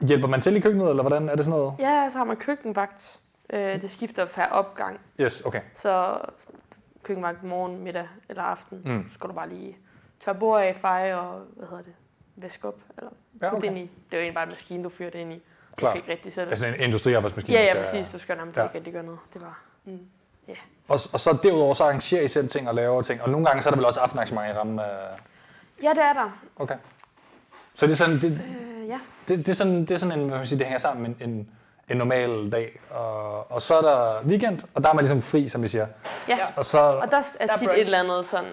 [0.01, 1.75] Hjælper man til i køkkenet, eller hvordan er det sådan noget?
[1.79, 3.21] Ja, så har man køkkenvagt.
[3.53, 5.01] Øh, det skifter per opgang.
[5.21, 5.61] Yes, okay.
[5.75, 6.19] Så
[7.03, 8.91] køkkenvagt morgen, middag eller aften, Mm.
[8.93, 9.07] mm.
[9.09, 9.77] så skal du bare lige
[10.21, 11.95] tørre bord af, feje og, hvad hedder det,
[12.37, 12.81] væske op.
[12.99, 13.11] Eller
[13.43, 13.57] Ja, okay.
[13.61, 13.81] det ind i.
[13.83, 15.43] Det er jo egentlig bare en maskine, du fyrer det ind i.
[15.79, 15.93] Klar.
[15.93, 16.49] Du fik rigtig selv.
[16.51, 17.59] Altså en industriarbejdsmaskine.
[17.59, 18.13] Ja, ja, præcis.
[18.13, 18.63] Du skal nærmest Ja.
[18.65, 19.21] ikke rigtig gøre noget.
[19.35, 19.63] Det var...
[20.89, 23.23] Og, og så derudover så arrangerer I selv ting og laver ting.
[23.23, 24.85] Og nogle gange så er der vel også aftenarrangementer i rammen af...
[25.83, 26.39] Ja, det er der.
[26.57, 26.75] Okay.
[27.75, 28.25] Så det er sådan, det,
[28.81, 28.99] Øh, ja.
[29.29, 31.27] det, det, er sådan, det er sådan en, hvad man siger, det hænger sammen med
[31.29, 31.49] en, en,
[31.91, 32.81] en normal dag.
[32.91, 35.87] Og, og så er der weekend, og der er man ligesom fri, som vi siger.
[36.29, 36.35] ja.
[36.57, 37.75] Og så, Og der er Der er tit brunch.
[37.75, 38.51] et eller andet sådan...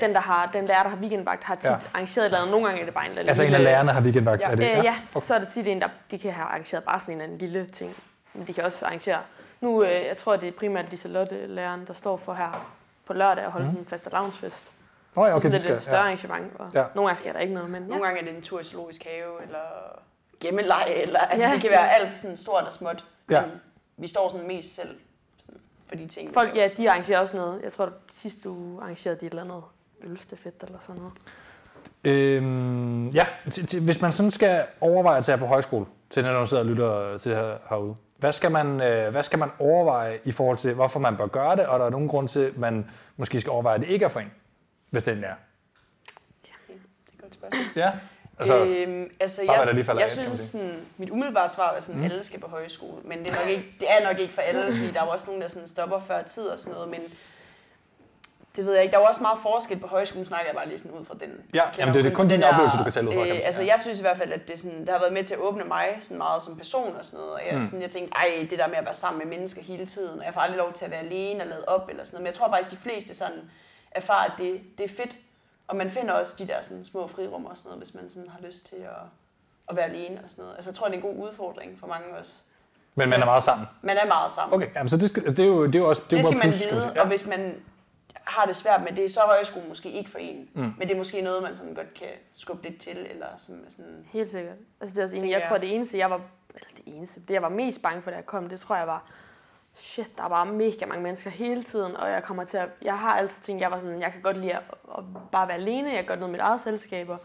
[0.00, 1.70] Den, der har, den lærer, der har weekendvagt, har tit Ja.
[1.70, 1.76] ja.
[1.94, 2.50] arrangeret et eller andet.
[2.50, 4.40] Nogle gange er det bare en eller anden altså en af lille- lærerne har weekendvagt.
[4.40, 4.50] Ja.
[4.50, 4.78] er det?
[4.78, 7.20] Øh, ja, så er der tit en, der de kan have arrangeret bare sådan en
[7.20, 7.96] eller anden lille ting.
[8.34, 9.18] Men de kan også arrangere...
[9.60, 12.74] Nu, øh, jeg tror, det er primært Liselotte, læreren, der står for her
[13.06, 13.70] på lørdag at holde mm.
[13.72, 14.72] sådan en fast lavnsfest.
[15.16, 16.02] Nå ja, Okay, okay, så det sådan lidt skal, et større ja.
[16.02, 16.52] arrangement.
[16.58, 16.80] Og Ja.
[16.80, 16.86] ja.
[16.94, 17.88] Nogle gange sker der ikke noget, men ja.
[17.88, 19.58] Nogle gange er det en tur i zoologisk have, eller
[20.40, 21.20] gemmeleg, eller...
[21.20, 23.04] Altså, Ja, det kan det- være alt sådan stort og småt.
[23.30, 23.40] Ja.
[23.40, 23.50] Men
[23.96, 24.88] vi står sådan mest selv
[25.38, 26.34] sådan, for de ting.
[26.34, 27.62] Folk, ja, de arrangerer også noget.
[27.62, 29.62] Jeg tror, at sidste uge arrangerede de et eller andet
[30.02, 31.14] ølstafet eller sådan noget.
[32.04, 33.26] Øhm, ja,
[33.80, 37.18] hvis man sådan skal overveje at tage på højskole, til når du sidder og lytter
[37.18, 40.74] til det her herude, hvad skal, man, øh, hvad skal man overveje i forhold til,
[40.74, 43.50] hvorfor man bør gøre det, og der er nogen grund til, at man måske skal
[43.50, 44.32] overveje, at det ikke er for en,
[44.90, 45.34] hvis det endelig er?
[46.42, 46.74] Det er
[47.12, 47.64] et godt spørgsmål.
[47.76, 47.92] Ja,
[48.38, 51.72] altså, øhm, altså bare jeg, der lige falder jeg af, synes, sådan, mit umiddelbare svar
[51.72, 52.04] er sådan, mm.
[52.06, 53.00] alle skal på højskole.
[53.04, 55.10] Men det er, nok ikke, det er nok ikke for alle, fordi der er jo
[55.10, 56.88] også nogen, der sådan stopper før tid og sådan noget.
[56.88, 57.00] Men
[58.56, 58.92] det ved jeg ikke.
[58.92, 61.14] Der er jo også meget forskel på højskolen, snakker jeg bare lige sådan ud fra
[61.20, 61.30] den.
[61.54, 63.14] Ja, jamen det er kun det kun til din der, oplevelse, du kan tale ud
[63.14, 63.72] fra, sige, altså ja.
[63.72, 65.64] jeg synes i hvert fald, at det, sådan, det har været med til at åbne
[65.64, 67.34] mig sådan meget som person og sådan noget.
[67.34, 67.62] Og jeg, Mm.
[67.62, 70.24] sådan, jeg tænkte, ej, det der med at være sammen med mennesker hele tiden, og
[70.24, 72.22] jeg får aldrig lov til at være alene og lade op eller sådan noget.
[72.22, 73.38] Men jeg tror faktisk, de fleste sådan
[73.90, 75.16] erfarer, at det, det er fedt.
[75.68, 78.28] Og man finder også de der sådan, små frirum og sådan noget, hvis man sådan
[78.28, 78.90] har lyst til at,
[79.68, 80.56] at være alene og sådan noget.
[80.56, 82.32] Altså jeg tror, det er en god udfordring for mange også.
[82.94, 83.66] men man er meget sammen.
[83.82, 84.54] Man er meget sammen.
[84.56, 86.26] Okay, jamen, så det, skal, det, er jo, det er jo også det, er Det
[86.26, 87.00] skal man skal vide, sige.
[87.00, 87.54] og hvis man
[88.14, 90.48] har det svært med det, så er højskolen måske ikke for en.
[90.54, 90.60] Mm.
[90.62, 93.70] Men det er måske noget, man sådan godt kan skubbe lidt til, eller som er
[93.70, 94.06] sådan...
[94.12, 94.56] Helt sikkert.
[94.80, 95.30] Altså det er også enig.
[95.30, 96.20] Jeg tror, det eneste, jeg var,
[96.54, 98.86] eller det eneste, det jeg var mest bange for, da jeg kom, det tror jeg
[98.86, 99.04] var,
[99.74, 102.98] shit, der er bare mega mange mennesker hele tiden, og jeg kommer til at, jeg
[102.98, 104.62] har altid tænkt, jeg var sådan, jeg kan godt lide at,
[104.98, 107.18] at bare være alene, jeg kan godt noget med mit eget selskab, og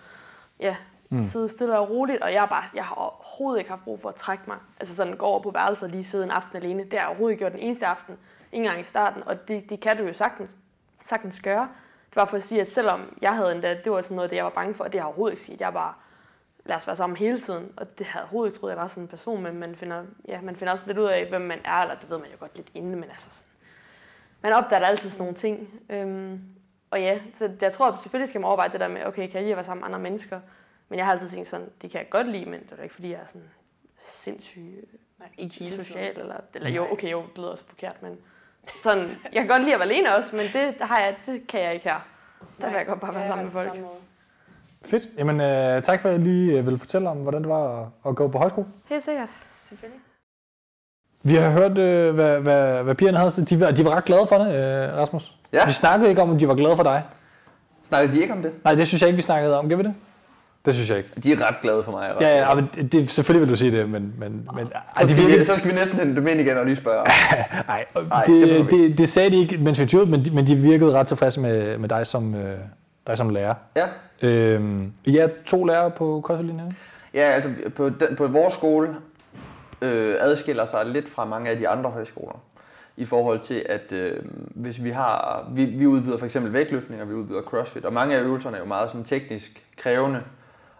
[0.59, 0.75] ja,
[1.09, 1.23] mm.
[1.23, 4.09] sidde stille og roligt, og jeg, er bare, jeg har overhovedet ikke haft brug for
[4.09, 4.57] at trække mig.
[4.79, 7.07] Altså sådan gå over på værelset og lige sidde en aften alene, det har jeg
[7.07, 8.17] overhovedet ikke gjort den eneste aften,
[8.51, 10.55] ikke engang i starten, og det, det kan du jo sagtens,
[11.01, 11.69] sagtens gøre.
[12.09, 14.35] Det var for at sige, at selvom jeg havde endda, det var sådan noget, det
[14.35, 15.61] jeg var bange for, og det har overhovedet ikke sket.
[15.61, 15.93] Jeg bare,
[16.69, 17.73] lad os være sammen hele tiden.
[17.77, 20.41] Og det havde jeg overhovedet troet, jeg var sådan en person, men man finder, ja,
[20.41, 22.55] man finder også lidt ud af, hvem man er, eller det ved man jo godt
[22.55, 23.51] lidt inden, men altså sådan,
[24.41, 25.81] man opdager altid sådan nogle ting.
[25.89, 26.41] Øhm,
[26.91, 29.33] og ja, så jeg tror, at selvfølgelig skal man overveje det der med, okay, kan
[29.33, 30.39] jeg lide at være sammen med andre mennesker?
[30.89, 32.81] Men jeg har altid tænkt sådan, det kan jeg godt lide, men det er da
[32.81, 33.49] ikke, fordi jeg er sådan
[34.01, 34.87] sindssyg
[35.19, 38.17] Nej, ikke hele social, eller, eller jo, okay, jo, det lyder også forkert, men
[38.83, 41.61] sådan, jeg kan godt lide at være alene også, men det, har jeg, det kan
[41.61, 41.99] jeg ikke her.
[42.61, 43.79] Der vil jeg godt bare være sammen med folk.
[44.85, 45.03] Fedt.
[45.17, 47.87] Jamen, øh, tak for, at jeg lige øh, ville fortælle om, hvordan det var at,
[48.07, 48.67] at gå på højskole.
[48.89, 49.29] Helt sikkert.
[49.69, 49.99] Selvfølgelig.
[51.23, 53.31] Vi har hørt, øh, hvad, hvad, hvad pigerne havde.
[53.45, 55.31] De var, de var ret glade for det, øh, Rasmus.
[55.53, 55.65] Ja.
[55.65, 57.03] Vi snakkede ikke om, om de var glade for dig.
[57.87, 58.51] Snakkede de ikke om det?
[58.63, 59.67] Nej, det synes jeg ikke, vi snakkede om.
[59.67, 59.95] Gjorde vi det?
[60.65, 61.09] Det synes jeg ikke.
[61.23, 62.15] De er ret glade for mig.
[62.21, 64.13] Ja, ja, men det, selvfølgelig vil du sige det, men...
[64.17, 66.39] men, men Så ej, de skal, virkede, vi, så skal vi næsten hente dem ind
[66.39, 67.05] igen og lige spørge.
[67.67, 70.47] nej, Ej, det, det det, det, sagde de ikke, mens vi ud, men de, men
[70.47, 72.57] de virkede ret tilfredse med, med dig, som, øh,
[73.09, 73.55] dig som lærer.
[73.75, 73.87] Ja.
[74.23, 76.77] Øhm, I er to lærere på kostlinjen?
[77.13, 78.95] Ja, altså på, den, på vores skole
[79.81, 82.39] øh, adskiller sig lidt fra mange af de andre højskoler.
[82.97, 84.19] I forhold til, at øh,
[84.55, 88.15] hvis vi har, vi, vi udbyder for eksempel vægtløftning, og vi udbyder crossfit, og mange
[88.15, 90.23] af øvelserne er jo meget sådan teknisk krævende,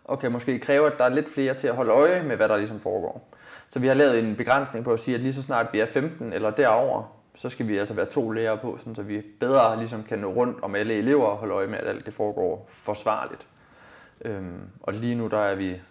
[0.03, 2.49] og kan måske kræve, at der er lidt flere til at holde øje med, hvad
[2.49, 3.30] der ligesom foregår.
[3.69, 5.86] Så vi har lavet en begrænsning på at sige, at lige så snart vi er
[5.86, 9.78] 15 eller derover, så skal vi altså være to lærere på, sådan, så vi bedre
[9.78, 12.66] ligesom kan nå rundt om alle elever og holde øje med, at alt det foregår
[12.68, 13.48] forsvarligt.
[14.22, 15.82] Øhm, og lige nu der er vi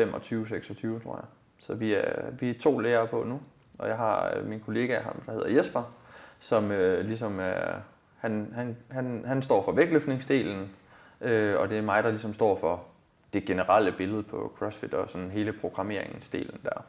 [0.00, 1.24] 25-26, tror jeg.
[1.58, 3.40] Så vi er, vi er to lærere på nu.
[3.78, 5.94] Og jeg har øh, min kollega, ham, der hedder Jesper,
[6.40, 7.74] som øh, ligesom er,
[8.18, 10.70] han, han, han, han står for vægtløftningsdelen,
[11.20, 12.84] øh, og det er mig, der ligesom står for
[13.32, 16.84] det generelle billede på CrossFit og sådan hele programmeringsdelen der.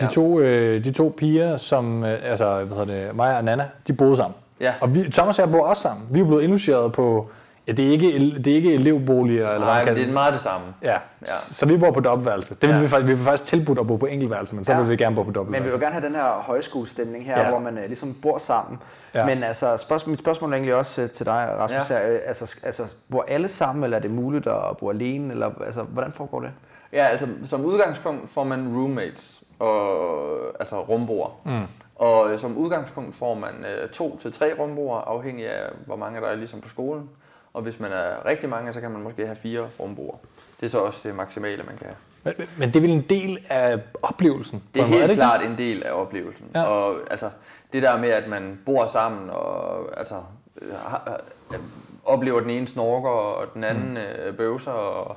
[0.00, 0.08] De, Ja.
[0.10, 3.92] to, øh, de to piger, som, øh, altså, hvad hedder det, mig og Nana, de
[3.92, 4.34] boede sammen.
[4.60, 4.72] Ja.
[4.80, 6.06] Og vi, Thomas og jeg bor også sammen.
[6.12, 7.28] Vi er blevet indlogeret på,
[7.66, 10.32] ja, det er ikke, det er ikke elevboliger, eller hvad Nej, kan det er meget
[10.34, 10.66] det samme.
[10.82, 10.96] Ja, Ja.
[11.26, 12.54] så, så vi bor på dobbeltværelse.
[12.54, 12.82] Det vil Ja.
[12.82, 14.80] vi, faktisk, vi vil faktisk tilbudt at bo på enkeltværelse, men så Ja.
[14.80, 15.70] vil vi gerne bo på Men vi dobbeltværelse.
[15.78, 17.48] vil gerne have den her højskolestemning her, Ja.
[17.48, 18.78] hvor man øh, ligesom bor sammen.
[19.14, 19.26] Ja.
[19.26, 21.90] Men altså, spørgsmål, mit spørgsmål er egentlig også øh, til dig, Rasmus.
[21.90, 21.96] Ja.
[21.96, 22.02] Ja.
[22.08, 25.32] Er, øh, altså, altså, bor alle sammen, eller er det muligt at bo alene?
[25.32, 26.50] Eller, altså, hvordan foregår det?
[26.92, 31.40] Ja, altså som udgangspunkt får man roommates, og, altså rumboer.
[31.44, 31.62] Mm.
[31.96, 36.26] Og som udgangspunkt får man øh, to til tre rumboer, afhængig af hvor mange der
[36.26, 37.10] er ligesom på skolen.
[37.54, 40.16] Og hvis man er rigtig mange, så kan man måske have fire rumboer.
[40.60, 41.96] Det er så også det maksimale, man kan have.
[42.38, 44.62] Men, men- det er vel en del af oplevelsen?
[44.74, 46.46] Det er helt ikke klart en del af oplevelsen.
[46.54, 46.62] Ja.
[46.62, 47.30] Og altså,
[47.72, 50.14] det der med, at man bor sammen og altså,
[50.62, 51.20] øh, har-
[51.52, 51.58] øh,
[52.04, 53.96] oplever den ene snorker og den anden mm.
[53.96, 55.16] øh, bøvser og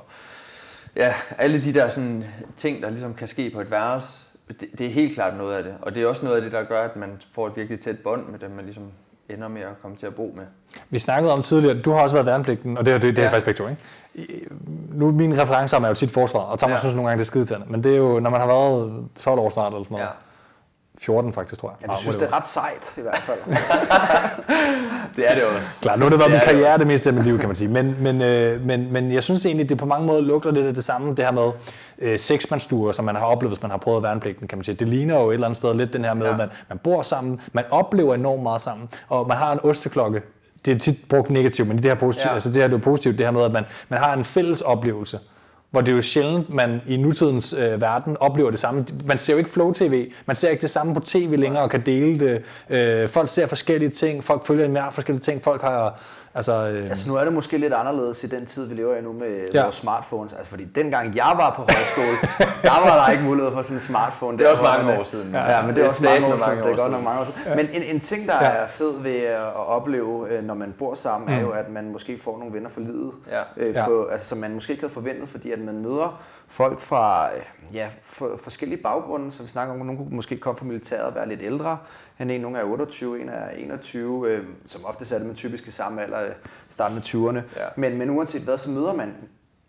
[0.96, 2.24] ja, alle de der sådan,
[2.56, 5.62] ting, der ligesom kan ske på et værelse, det, det er helt klart noget af
[5.64, 5.74] det.
[5.82, 7.98] Og det er også noget af det, der gør, at man får et virkelig tæt
[7.98, 8.84] bånd med dem, man ligesom
[9.28, 10.44] ender med at komme til at bo med.
[10.90, 13.26] Vi snakkede om tidligere, du har også været værnepligten, og det, er- det, det er
[13.26, 13.28] Ja.
[13.32, 14.46] faktisk begge to, ikke?
[14.92, 16.78] Nu mine referencer er jo tit forsvar, og Thomas ja.
[16.80, 17.66] Synes nogle gange, det er skidetærende.
[17.70, 20.04] Men det er jo, når man har været 12 år snart, eller sådan noget.
[20.06, 20.10] Ja.
[20.98, 21.76] 14 faktisk, tror jeg.
[21.80, 23.38] Ja, du Ah, synes, det er ret sejt i hvert fald.
[25.16, 25.60] Det er det også.
[25.80, 27.38] Klart, nu har det været Det min er det karriere det meste af mit liv,
[27.38, 27.68] kan man sige.
[27.70, 30.74] Men, men, øh, men, men jeg synes egentlig, det på mange måder lugter lidt af
[30.74, 31.50] det samme, det her med
[31.98, 34.74] øh, seksmandsstuer, som man har oplevet, hvis man har prøvet værnepligten, kan man sige.
[34.74, 36.32] Det ligner jo et eller andet sted lidt den her med, ja.
[36.32, 40.22] At man, man bor sammen, man oplever enormt meget sammen, og man har en osteklokke.
[40.64, 42.32] Det er tit brugt negativt, men det her, positivt, ja.
[42.32, 44.60] Altså det her det er positivt, det her med, at man, man har en fælles
[44.60, 45.18] oplevelse.
[45.70, 48.86] Hvor det er jo sjældent, man i nutidens øh, verden oplever det samme.
[49.04, 51.82] Man ser jo ikke Flow-TV, man ser ikke det samme på tv længere og kan
[51.86, 52.42] dele det.
[52.70, 56.00] Øh, folk ser forskellige ting, folk følger en mere forskellige ting, folk har...
[56.36, 59.02] Altså, øh, Altså nu er det måske lidt anderledes i den tid, vi lever i
[59.02, 59.44] nu med Ja.
[59.54, 59.62] ja.
[59.62, 60.32] vores smartphones.
[60.32, 62.16] Altså fordi dengang jeg var på højskole,
[62.62, 64.38] der var der ikke mulighed for sådan en smartphone.
[64.38, 65.32] Det er også mange man- år siden.
[65.32, 66.58] Ja, ja men det er også mange år satme siden.
[66.68, 67.56] Det er godt nok mange år siden.
[67.56, 68.50] Men en, en ting, der Ja.
[68.50, 72.18] er fed ved at opleve, øh, når man bor sammen, er jo, at man måske
[72.18, 73.12] får nogle venner for livet.
[73.30, 73.40] Ja.
[73.56, 73.84] Øh, Ja.
[73.86, 77.74] på, altså, som man måske ikke havde forventet, fordi at man møder folk fra øh,
[77.76, 79.78] ja, for, forskellige baggrunde, som vi snakker om.
[79.80, 81.78] Nogle kunne måske komme fra militæret og være lidt ældre.
[82.16, 85.72] Han er nogle er 28, en er 21, øh, som ofte er det med typiske
[85.72, 86.30] samme alder, øh,
[86.68, 87.60] starten med 20'erne.
[87.60, 87.66] Ja.
[87.76, 89.14] Men, men uanset hvad, så møder man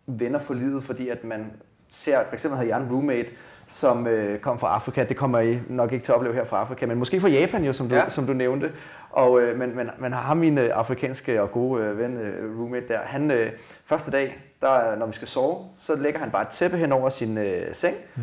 [0.08, 1.52] venner for livet, fordi at man
[1.89, 3.30] ser, for eksempel havde jeg en roommate,
[3.68, 5.04] som øh, kom fra Afrika.
[5.04, 7.64] Det kommer I nok ikke til at opleve her fra Afrika, men måske fra Japan
[7.64, 8.10] jo, som du, Ja.
[8.10, 8.72] som du nævnte.
[9.10, 12.88] Og, øh, men, men, men har min øh, afrikanske og gode øh, ven, øh, roommate
[12.88, 13.52] der, han øh,
[13.86, 17.10] første dag, der, når vi skal sove, så lægger han bare et tæppe hen over
[17.10, 18.22] sin øh, seng, mm.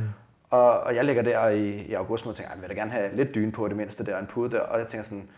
[0.54, 2.90] Og, og jeg ligger der i, i august og tænker, "Ej, jeg vil da gerne
[2.90, 5.28] have lidt dyne på det mindste der, en pude der, og jeg tænker sådan,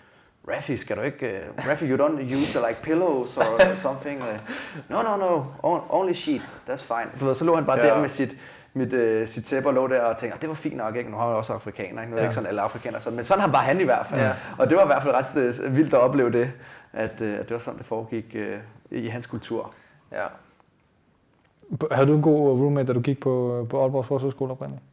[0.54, 1.40] Raffi, skal du ikke...
[1.58, 4.20] Uh, Raffi, you don't use uh, like pillows or something?
[4.22, 4.26] Uh,
[4.88, 7.20] no, no, no, on- only sheet, that's fine.
[7.20, 7.86] Du ved, så lå han bare Ja.
[7.86, 8.30] der med sit,
[8.74, 11.10] mit, uh, sit tæppe og lå der og tænkte, det var fint nok, ikke?
[11.10, 12.10] Nu har jeg også afrikaner, ikke?
[12.10, 12.22] Nu er det Ja.
[12.22, 14.20] ikke sådan alle afrikanere, sådan, men sådan har bare han i hvert fald.
[14.20, 14.32] Ja.
[14.58, 16.50] Og det var i hvert fald ret øh, vildt at opleve det,
[16.92, 18.36] at, uh, at det var sådan, det foregik
[18.90, 19.72] uh, i hans kultur.
[20.12, 20.24] Ja.
[21.90, 24.84] Havde du en god roommate, da du gik på, på Aalborg Sportshøjskole oprindeligt?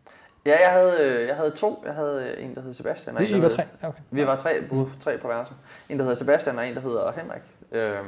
[0.46, 1.84] Ja, jeg havde, øh, jeg havde to.
[1.86, 3.16] Jeg havde øh, en, der hed Sebastian.
[3.18, 3.64] Og en, I, der I var hed- tre?
[3.84, 4.02] Ja, okay.
[4.12, 5.56] Vi var tre, boede tre på værelsen.
[5.90, 7.42] En, der hedder Sebastian, og en, der hedder Henrik.
[7.72, 8.08] Øhm,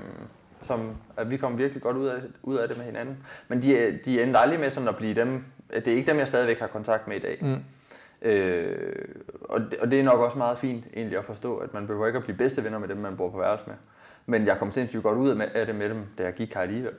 [0.62, 3.18] som, at vi kom virkelig godt ud af, ud af det med hinanden.
[3.48, 5.44] Men de, de endte aldrig med sådan at blive dem.
[5.74, 7.38] Det er ikke dem, jeg stadigvæk har kontakt med i dag.
[7.42, 7.58] Mm.
[8.22, 9.06] Øh,
[9.42, 12.08] og, det, og det er nok også meget fint egentlig at forstå, at man behøver
[12.08, 13.76] ikke at blive bedste venner med dem, man bor på værelse med.
[14.26, 16.94] Men jeg kom sindssygt godt ud af det med dem, da jeg gik her alligevel.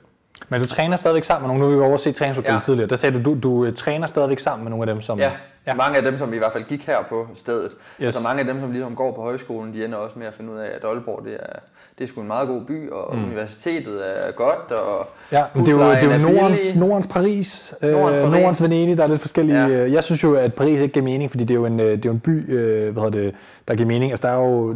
[0.49, 1.71] Men du træner stadigvæk sammen med nogle.
[1.71, 2.61] Nu har vi overset træningslokalet ja.
[2.61, 2.89] Tidligere.
[2.89, 5.19] Der sagde du, du, du øh, træner stadigvæk sammen med nogle af dem, som...
[5.19, 5.31] Ja,
[5.67, 5.73] Ja.
[5.73, 7.71] mange af dem, som i hvert fald gik her på stedet.
[7.71, 7.75] Yes.
[8.01, 8.13] Yes.
[8.15, 10.51] Så mange af dem, som ligesom går på højskolen, de ender også med at finde
[10.53, 11.59] ud af, at Aalborg det er,
[11.97, 13.23] det er sgu en meget god by, og mm.
[13.23, 16.75] universitetet er godt, og Ja, men det er jo, det er jo Nordens.
[16.75, 18.63] Nordens Paris, øh, Nordens Nordens.
[18.63, 19.67] Venedig, der er lidt forskellige.
[19.67, 19.91] Ja.
[19.91, 22.05] Jeg synes jo, at Paris ikke giver mening, fordi det er jo en, øh, det
[22.05, 23.35] er jo en by, øh, hvad hedder det,
[23.67, 24.11] der giver mening.
[24.11, 24.69] Altså, der er jo,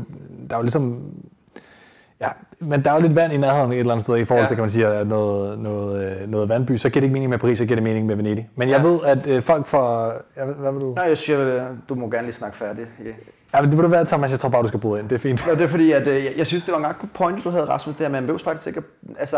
[0.49, 1.01] der er jo ligesom...
[2.21, 2.27] Ja,
[2.59, 4.47] men der er jo lidt vand i nærheden et eller andet sted i forhold Ja.
[4.47, 6.75] til, kan man sige, noget, noget, øh, noget vandby.
[6.75, 8.49] Så giver det ikke mening med Paris, så giver det mening med Venedig.
[8.55, 8.87] Men jeg Ja.
[8.89, 10.11] ved, at øh, folk fra...
[10.37, 10.93] Ja, hvad- vil du?
[10.95, 12.87] Nej, jeg siger, du må gerne lige snakke færdigt.
[13.05, 13.09] Ja.
[13.53, 14.31] Ja, men det vil du være, Thomas.
[14.31, 15.09] Jeg tror bare, du skal bryde ind.
[15.09, 15.47] Det er fint.
[15.47, 17.43] Nå, det er fordi, at øh, jeg, jeg synes, det var en ret god point,
[17.43, 18.09] du havde, Rasmus, der.
[18.09, 18.81] Man behøver faktisk ikke
[19.19, 19.37] altså,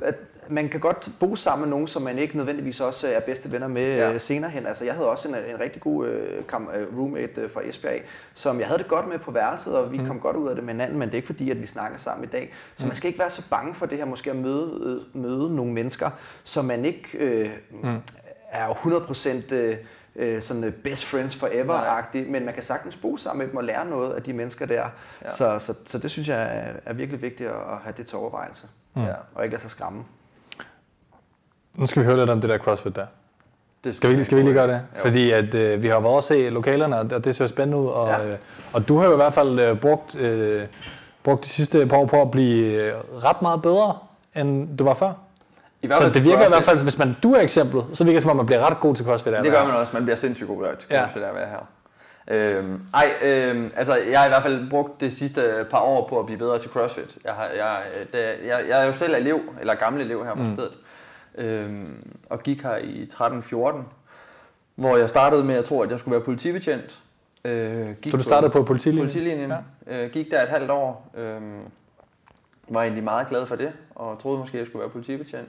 [0.00, 0.14] at
[0.48, 3.68] man kan godt bo sammen med nogen, som man ikke nødvendigvis også er bedste venner
[3.68, 4.10] med ja.
[4.10, 4.18] Ja.
[4.18, 4.66] senere hen.
[4.66, 8.00] Altså, jeg havde også en, en rigtig god øh, øh, roommate øh, fra Esbjerg,
[8.34, 10.06] som jeg havde det godt med på værelset, og vi mm.
[10.06, 11.98] kom godt ud af det med hinanden, men det er ikke fordi, at vi snakker
[11.98, 12.54] sammen i dag.
[12.76, 12.88] Så mm.
[12.88, 15.72] man skal ikke være så bange for det her, måske at møde, øh, møde nogle
[15.72, 16.10] mennesker,
[16.44, 17.50] som man ikke øh,
[17.82, 17.96] mm.
[18.50, 19.76] er jo 100% øh,
[20.16, 23.64] øh, sådan øh, best friends forever-agtig, men man kan sagtens bo sammen med dem og
[23.64, 24.74] lære noget af de mennesker der.
[24.74, 24.88] Ja.
[25.24, 25.30] Ja.
[25.30, 28.66] Så, så, så det synes jeg er, er virkelig vigtigt at have det til overvejelse,
[28.96, 29.02] Ja.
[29.34, 30.04] og ikke lade sig skræmme.
[31.74, 33.06] Nu skal vi høre lidt om det der CrossFit der.
[33.84, 34.74] Det Skal vi, lige- skal vi lige gøre det?
[34.96, 35.00] Jo.
[35.00, 37.86] Fordi at, øh, vi har været også se lokalerne, og det, det ser spændende ud.
[37.88, 38.26] Og, Ja.
[38.32, 38.38] øh,
[38.72, 40.66] og du har jo i hvert fald øh, brugt, øh,
[41.22, 43.98] brugt de sidste par år på at blive øh, ret meget bedre,
[44.36, 45.12] end du var før.
[45.82, 46.66] I hvert Så fald det til virker i hvert CrossFit.
[46.70, 48.94] fald, hvis man, du er eksemplet, så virker det som om, man bliver ret god
[48.96, 49.32] til CrossFit.
[49.32, 49.92] Det gør man også.
[49.92, 51.00] Man bliver sindssygt god til Ja.
[51.02, 51.66] CrossFit af at være her.
[52.28, 56.18] Øhm, ej, øhm, altså jeg har i hvert fald brugt det sidste par år på
[56.18, 57.18] at blive bedre til CrossFit.
[57.24, 60.42] Jeg, har, jeg, det, jeg, jeg er jo selv elev, eller gammel elev her på
[60.42, 60.56] Mm.
[60.56, 60.72] stedet,
[61.34, 63.82] øhm, og gik her i 13-14,
[64.74, 67.00] hvor jeg startede med at tro, at jeg skulle være politibetjent.
[67.44, 69.04] Øh, gik Så du startede på politilinjen?
[69.06, 69.52] politilinjen.
[69.86, 70.04] Ja.
[70.04, 71.10] Øh, gik der et halvt år.
[71.16, 71.40] Øh,
[72.68, 75.48] var egentlig meget glad for det, og troede måske, at jeg skulle være politibetjent.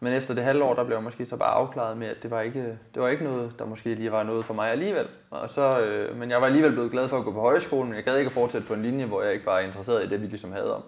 [0.00, 2.30] Men efter det halve år, der blev jeg måske så bare afklaret med, at det
[2.30, 5.06] var ikke, det var ikke noget, der måske lige var noget for mig alligevel.
[5.30, 7.96] Og så, øh, men jeg var alligevel blevet glad for at gå på højskolen, men
[7.96, 10.22] jeg gad ikke at fortsætte på en linje, hvor jeg ikke var interesseret i det,
[10.22, 10.82] vi ligesom havde om.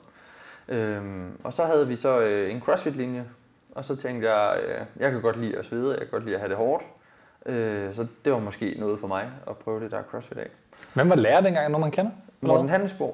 [0.68, 3.24] Øhm, og så havde vi så øh, en CrossFit-linje,
[3.74, 6.34] og så tænkte jeg, øh, jeg kan godt lide at svede, jeg kan godt lide
[6.34, 6.84] at have det hårdt.
[7.46, 10.48] Øh, så det var måske noget for mig at prøve det der CrossFit af.
[10.94, 11.70] Hvem var lærer dengang?
[11.70, 12.10] Nogen, man kender?
[12.40, 13.10] Morten hvad?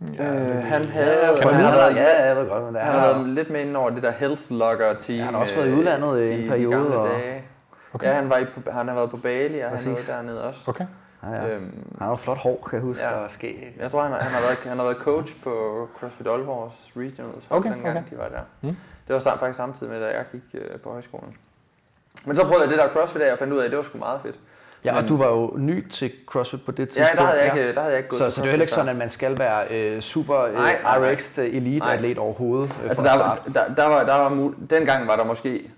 [0.00, 0.24] Handelsbo.
[0.24, 2.74] øh, han Ja, havde, jeg han, han har har været, ja, jeg ved godt, men
[2.74, 2.84] det er.
[2.84, 5.18] han har været lidt med ind over det der health logger team.
[5.18, 7.44] Ja, han har også været i udlandet i en de periode, gamle og- Dage.
[7.94, 8.06] Okay.
[8.06, 9.86] Ja, han, var i, han har været på Bali, og han Præcis.
[9.86, 10.60] noget dernede også.
[10.70, 10.84] Okay.
[11.22, 11.48] Ja, ja.
[11.48, 11.64] Øhm,
[11.98, 13.10] Han har jo flot hår, kan jeg huske, Ja.
[13.10, 13.74] og skæg.
[13.80, 15.50] jeg tror, han har, han, har været, han har været coach på
[16.00, 18.06] CrossFit Aalborgs Regionals, Okay, den gang okay.
[18.10, 18.40] de var der.
[18.68, 18.76] Mm.
[19.08, 21.36] Det var sam, faktisk samtidig med, da jeg gik øh, på højskolen.
[22.24, 23.84] Men så prøvede jeg det der CrossFit af, og fandt ud af, at det var
[23.84, 24.38] sgu meget fedt.
[24.84, 27.18] Ja, og Men- du var jo ny til CrossFit på det Ja, tidspunkt.
[27.18, 28.52] der havde jeg ikke, der havde jeg ikke gået Så, til så det er jo
[28.52, 31.12] heller ikke sådan, at man skal være øh, super øh, Nej, nej, nej.
[31.14, 32.74] RX elite-atlet overhovedet.
[32.82, 35.70] Øh, Altså der, var- der, der, var, der var mul- dengang var der måske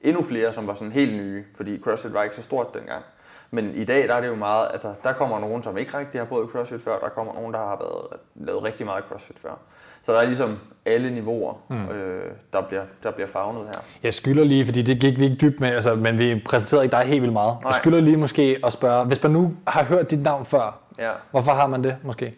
[0.00, 3.02] endnu flere, som var sådan helt nye, fordi CrossFit var ikke så stort dengang.
[3.50, 6.20] Men i dag, der er det jo meget, altså der kommer nogen, som ikke rigtig
[6.20, 9.58] har prøvet CrossFit før, der kommer nogen, der har været, lavet rigtig meget CrossFit før.
[10.04, 11.88] Så der er ligesom alle niveauer, mm.
[11.88, 13.80] øh, der, bliver, der bliver fagnet her.
[14.02, 16.96] Jeg skylder lige, fordi det gik vi ikke dybt med, altså, men vi præsenterede ikke
[16.96, 17.50] dig helt vildt meget.
[17.50, 17.72] Jeg Nej.
[17.78, 21.10] skylder lige måske at spørge, hvis man nu har hørt dit navn før, Ja.
[21.30, 22.34] hvorfor har man det måske?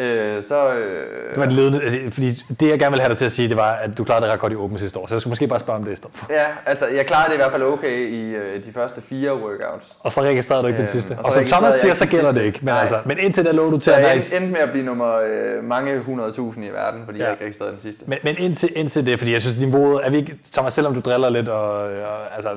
[0.00, 2.30] Øh, så, øh, Det var et ledende, altså, fordi
[2.60, 4.32] det jeg gerne vil have dig til at sige, det var, at du klarede det
[4.32, 5.06] ret godt i åben sidste år.
[5.06, 6.26] Så jeg skulle måske bare spørge om det i stedet for.
[6.30, 9.96] ja, altså jeg klarede det i hvert fald okay i øh, de første fire workouts.
[10.00, 11.12] Og så registrerede du ikke den Øhm, sidste.
[11.12, 12.58] og så Og som Thomas jeg siger, så gælder det ikke.
[12.62, 12.80] Men, Nej.
[12.80, 14.60] altså, men indtil da lå du til Så at jeg være endte, et- endte med
[14.60, 17.18] at blive nummer øh, mange hundredtusind i verden, fordi.
[17.18, 17.24] Ja.
[17.24, 18.04] jeg ikke registrerede den sidste.
[18.06, 21.00] Men, men indtil, indtil det, fordi jeg synes, niveauet, er vi ikke, Thomas, selvom du
[21.00, 22.48] driller lidt, og, og altså,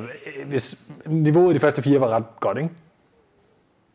[0.46, 0.76] hvis
[1.06, 2.70] niveauet i de første fire var ret godt, ikke?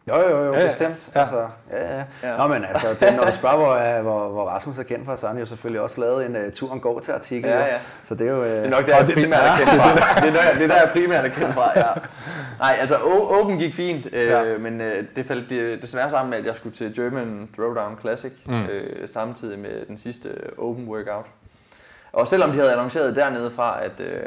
[0.09, 0.67] Jo, jo, jo, Ja, ja.
[0.67, 1.09] bestemt.
[1.15, 1.21] Ja.
[1.21, 2.05] Altså, ja, ja.
[2.23, 2.37] Ja.
[2.37, 5.17] Nå, men altså, det, når du spørger, hvor, øh, hvor, hvor Rasmus er kendt fra,
[5.17, 7.51] så har han jo selvfølgelig også lavet en uh, turen går til artikel.
[7.51, 7.79] Ja, ja.
[8.05, 8.41] Så det er jo...
[8.41, 10.21] Uh, Det er nok der, jeg primært er kendt fra.
[10.21, 11.87] Det er, der, det er der, jeg primært er kendt fra, ja.
[12.59, 12.97] Nej, altså
[13.41, 14.59] Open gik fint, øh, Ja.
[14.59, 18.33] men øh, det faldt det, desværre sammen med, at jeg skulle til German Throwdown Classic
[18.47, 18.65] mm.
[18.65, 20.29] øh, samtidig med den sidste
[20.59, 21.27] Open Workout.
[22.13, 24.23] Og selvom de havde annonceret dernede fra, at øh,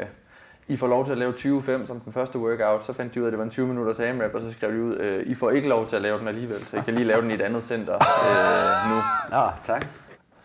[0.70, 3.24] I får lov til at lave 20.5 som den første workout, så fandt de ud
[3.24, 5.34] af, at det var en 20 minutters AMRAP, og så skrev de ud, øh, I
[5.34, 7.34] får ikke lov til at lave den alligevel, så I kan lige lave den i
[7.34, 8.96] et andet center øh, nu.
[9.36, 9.86] Nå, tak.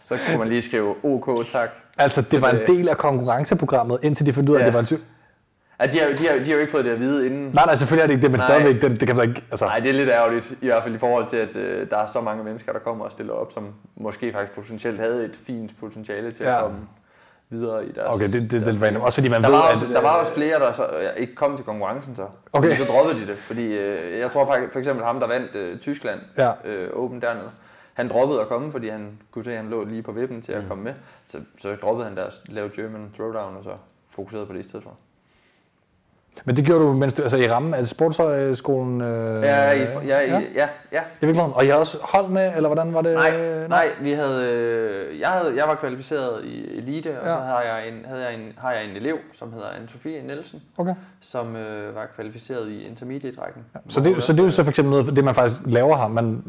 [0.03, 1.69] Så kunne man lige skrive OK, tak.
[1.97, 4.65] Altså, det var en det- del af konkurrenceprogrammet, indtil de fandt ud af, at Ja.
[4.65, 4.97] det var en syv.
[5.81, 7.49] Ja, de, har, jo- de, har, de har jo ikke fået det at vide inden.
[7.53, 8.47] Nej, nej, selvfølgelig er det ikke det, men Nej.
[8.59, 9.65] stadigvæk, det, det kan man ikke, altså.
[9.65, 12.07] Nej, det er lidt ærgerligt, i hvert fald i forhold til, at øh, der er
[12.07, 15.71] så mange mennesker, der kommer og stiller op, som måske faktisk potentielt havde et fint
[15.79, 16.55] potentiale til Ja.
[16.57, 16.77] at komme
[17.49, 18.07] videre i deres...
[18.15, 19.01] Okay, det, det, det deres random.
[19.01, 19.71] Også fordi man der ved, var, at...
[19.73, 20.87] også, der var også flere, der så,
[21.17, 22.27] ikke kom til konkurrencen så.
[22.53, 22.77] Okay.
[22.77, 25.77] Så droppede de det, fordi øh, jeg tror faktisk, for eksempel ham, der vandt øh,
[25.79, 26.51] Tyskland Ja.
[26.65, 27.49] øh, Open dernede,
[27.93, 30.51] han droppede at komme, fordi han kunne se, at han lå lige på vippen til
[30.51, 30.69] at Mm.
[30.69, 30.93] komme med.
[31.27, 33.71] Så, så droppede han der at lave German Throwdown, og så
[34.09, 34.91] fokuserede på det i stedet for.
[36.45, 39.01] Men det gjorde du, mens du, altså i rammen af sportshøjskolen?
[39.01, 39.77] Øh, Ja, i,
[40.07, 40.41] ja, ja.
[40.55, 41.51] ja, ja, I virkeligheden.
[41.55, 43.13] Og I har også hold med, eller hvordan var det?
[43.13, 43.31] Nej,
[43.67, 47.33] nej, vi havde, øh, jeg, havde, jeg var kvalificeret i elite, og Ja.
[47.35, 50.61] så havde jeg, en, havde jeg en, har jeg en elev, som hedder Anne-Sophie Nielsen,
[50.77, 50.93] Okay.
[51.21, 53.61] som øh, var kvalificeret i intermediate-rækken.
[53.89, 56.07] Så det, så det er jo så for eksempel noget, det man faktisk laver her.
[56.07, 56.43] Man,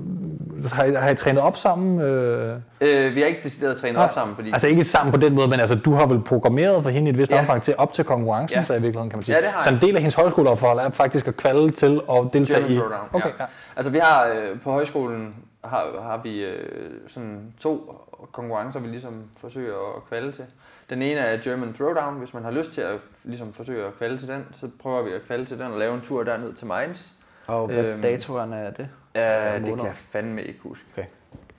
[0.73, 2.01] har, I, har I trænet op sammen?
[2.01, 4.51] Øh, Øh, vi har ikke decideret trænet op sammen, fordi...
[4.53, 7.13] Altså ikke sammen på den måde, men altså, du har vel programmeret for hende i
[7.13, 7.39] et vist Ja.
[7.41, 8.65] omfang til op til konkurrencen, Ja.
[8.65, 9.35] så i virkeligheden kan man sige.
[9.37, 12.17] Ja, det har så en del af hendes højskoleophold er faktisk at kvalde til at
[12.33, 12.77] deltage German i...
[12.79, 13.45] Throwdown, Okay, ja.
[13.77, 18.03] Altså vi har øh, på højskolen har, har vi øh, sådan to
[18.33, 20.45] konkurrencer, vi ligesom forsøger at kvalde til.
[20.91, 24.19] Den ene er German Throwdown, hvis man har lyst til at ligesom forsøge at kvalde
[24.19, 26.67] til den, så prøver vi at kvalde til den og lave en tur derned til
[26.67, 27.07] Mainz.
[27.47, 28.89] Og hvad Øhm, datoerne er det?
[29.15, 30.85] Ja, det kan jeg fandme ikke huske.
[30.97, 31.07] Okay.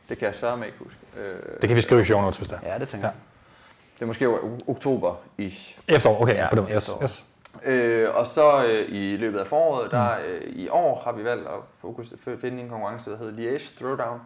[0.09, 0.99] Det kan jeg sørme ikke huske.
[1.17, 2.73] Øh, Det kan vi skrive i show notes, hvis det er.
[2.73, 3.15] Ja, det tænker jeg.
[3.95, 4.27] Det er måske
[4.67, 5.79] oktober-ish.
[5.87, 6.67] Efterår, okay, ja, Ja, på den.
[6.75, 7.25] Yes, yes.
[7.65, 11.47] Øh, og så øh, i løbet af foråret, der øh, i år har vi valgt
[11.47, 14.19] at fokus, finde en konkurrence, der hedder Liège Throwdown.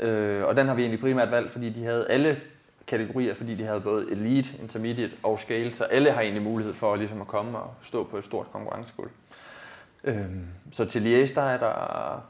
[0.00, 2.40] Øh, og den har vi egentlig primært valgt, fordi de havde alle
[2.86, 6.96] kategorier, fordi de havde både Elite, Intermediate og Scale, så alle har egentlig mulighed for
[6.96, 9.10] ligesom at komme og stå på et stort konkurrencegulv.
[10.04, 10.26] Øh,
[10.72, 12.22] så til Liège, der er der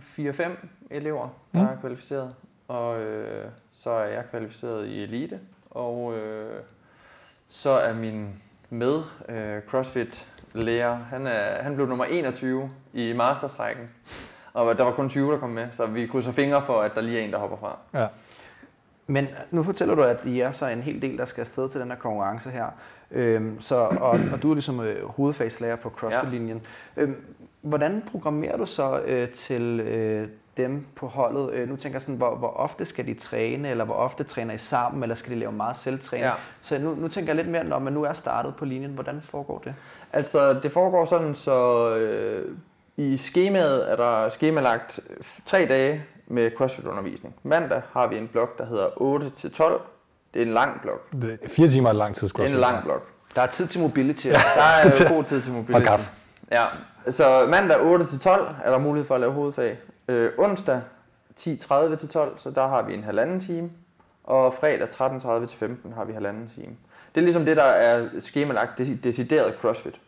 [0.00, 1.66] 4-5 elever, der Mm.
[1.66, 2.34] er kvalificeret,
[2.68, 5.40] og øh, så er jeg kvalificeret i Elite,
[5.70, 6.60] og øh,
[7.52, 8.28] så er min
[8.70, 13.90] med øh, CrossFit lærer, han, er, han blev nummer 21 i mastertrækken.
[14.52, 17.00] Og der var kun 20, der kom med, så vi krydser fingre for, at der
[17.00, 17.78] lige er en, der hopper fra.
[17.94, 18.06] Ja.
[19.06, 21.80] Men nu fortæller du, at I er så en hel del, der skal afsted til
[21.80, 22.66] den her konkurrence her.
[23.10, 26.62] Øhm, så, og, og du er ligesom øh, hovedfagslærer på CrossFit-linjen.
[26.96, 27.02] Ja.
[27.02, 27.16] Øhm,
[27.62, 31.50] hvordan programmerer du så øh, til øh, dem på holdet?
[31.52, 34.54] Øh, nu tænker jeg sådan, hvor, hvor ofte skal de træne, eller hvor ofte træner
[34.54, 36.26] I sammen, eller skal de lave meget selvtræning?
[36.26, 36.32] Ja.
[36.62, 39.22] Så nu, nu tænker jeg lidt mere, når man nu er startet på linjen, hvordan
[39.30, 39.74] foregår det?
[40.12, 42.56] Altså, det foregår sådan, så øh,
[42.96, 47.34] i skemaet er der skemalagt f- tre dage med CrossFit-undervisning.
[47.42, 49.80] Mandag har vi en blok, der hedder 8-12.
[50.34, 51.10] Det er en lang blok.
[51.12, 53.06] Det er fire timer er lang tid, Det skulle er en lang blok.
[53.36, 54.26] Der er tid til mobility.
[54.26, 54.32] Ja.
[54.32, 55.74] Der er god tid til mobility.
[55.74, 56.10] Og kaffe.
[56.52, 56.64] Ja,
[57.10, 58.30] så mandag 8-12
[58.64, 59.78] er der mulighed for at lave hovedfag.
[60.08, 60.80] Øh, onsdag
[61.40, 63.70] 10.30-12, så der har vi en halvanden time.
[64.24, 66.76] Og fredag 13.30-15 har vi halvanden time.
[67.14, 70.00] Det er ligesom det, der er skemalagt deci- decideret CrossFit.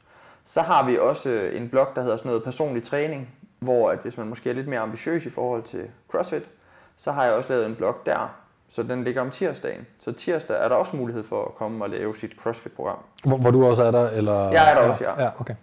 [0.45, 3.29] Så har vi også øh, en blok, der hedder sådan noget personlig træning,
[3.59, 6.43] hvor at hvis man måske er lidt mere ambitiøs i forhold til CrossFit,
[6.97, 8.35] så har jeg også lavet en blok der,
[8.69, 9.87] så den ligger om tirsdagen.
[10.01, 12.99] Så tirsdag er der også mulighed for at komme og lave sit CrossFit-program.
[13.25, 14.11] Hvor, hvor du også er der?
[14.11, 14.51] Eller?
[14.51, 15.23] Jeg er der også, ja.
[15.23, 15.55] ja okay.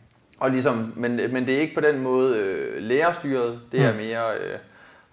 [0.42, 4.34] Og ligesom, men, men det er ikke på den måde øh, lærerstyret, det er mere,
[4.38, 4.58] øh,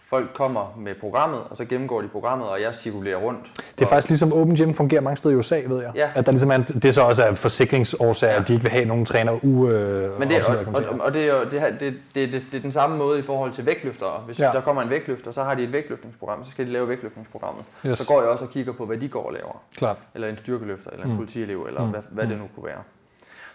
[0.01, 3.41] folk kommer med programmet, og så gennemgår de programmet, og jeg cirkulerer rundt.
[3.79, 5.91] Det er faktisk ligesom Open Gym fungerer mange steder i USA, ved jeg.
[5.95, 6.09] Ja.
[6.15, 8.41] At der ligesom er, det er så også af forsikringsårsager, Ja.
[8.41, 11.29] at de ikke vil have nogen træner u øh, Men det, og, og, og det,
[11.31, 14.23] er det, det, det, det, er den samme måde i forhold til vægtløftere.
[14.27, 14.51] Hvis Ja.
[14.53, 17.65] der kommer en vægtløfter, så har de et vægtløftningsprogram, så skal de lave vægtløftningsprogrammet.
[17.87, 17.99] Yes.
[17.99, 19.63] Så går jeg også og kigger på, hvad de går og laver.
[19.77, 19.97] Klart.
[20.15, 21.13] Eller en styrkeløfter, eller en Mm.
[21.13, 21.19] mm.
[21.19, 21.87] politielev, eller Mm.
[21.87, 21.91] mm.
[21.93, 22.83] hvad, hvad det nu kunne være.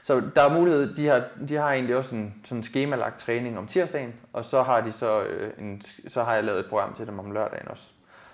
[0.03, 3.67] Så der er mulighed, de har, de har egentlig også en sådan skemalagt træning om
[3.67, 7.07] tirsdagen, og så har de så, øh, en, så har jeg lavet et program til
[7.07, 7.83] dem om lørdagen også.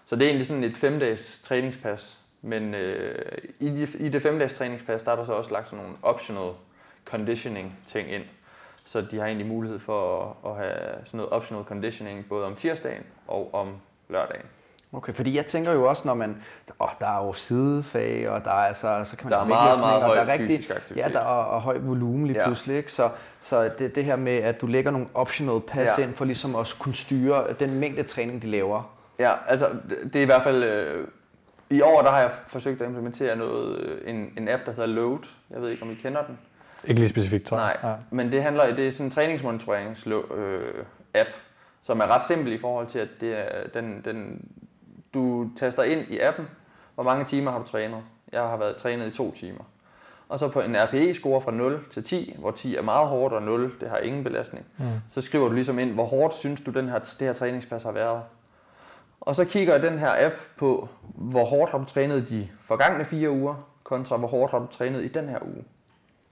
[0.05, 4.53] Så det er egentlig sådan et femdages træningspas, men øh, i, de, i det femdages
[4.53, 6.51] træningspas, der er der så også lagt sådan nogle optional
[7.05, 8.23] conditioning ting ind.
[8.83, 12.55] Så de har egentlig mulighed for at, at have sådan noget optional conditioning både om
[12.55, 13.77] tirsdagen og om
[14.09, 14.45] lørdagen.
[14.93, 16.41] Okay, fordi jeg tænker jo også, når man,
[16.79, 19.79] åh, der er jo sidefag, og der er altså, så kan man Der er meget,
[19.79, 21.05] meget og der høj er rigtig, fysisk aktivitet.
[21.05, 22.45] Ja, der er og, høj volumen lige Ja.
[22.45, 22.91] pludselig, ikke?
[22.91, 23.09] Så,
[23.39, 26.03] så det, det her med, at du lægger nogle optional pass Ja.
[26.03, 28.95] ind, for ligesom at kunne styre den mængde træning, de laver.
[29.19, 30.63] Ja, altså det det er i hvert fald...
[30.63, 31.07] Øh,
[31.69, 34.87] I år der har jeg forsøgt at implementere noget, øh, en, en app, der hedder
[34.87, 35.19] Load.
[35.49, 36.37] Jeg ved ikke, om I kender den.
[36.83, 37.75] Ikke lige specifikt, tror jeg.
[37.83, 40.61] Nej, men det handler det er sådan en træningsmonitorings øh,
[41.13, 41.29] app,
[41.83, 44.45] som er ret simpel i forhold til, at det er, den, den,
[45.13, 46.47] du taster ind i appen,
[46.95, 48.01] hvor mange timer har du trænet.
[48.31, 49.63] Jeg har været trænet i to timer.
[50.29, 53.41] Og så på en RPE-score fra 0 til 10, hvor 10 er meget hårdt, og
[53.41, 54.85] 0 det har ingen belastning, Mm.
[55.09, 57.91] så skriver du ligesom ind, hvor hårdt synes du, den her, det her træningspas har
[57.91, 58.21] været.
[59.21, 63.29] Og så kigger den her app på, hvor hårdt har du trænet de forgangne fire
[63.29, 65.63] uger, kontra hvor hårdt har du trænet i den her uge.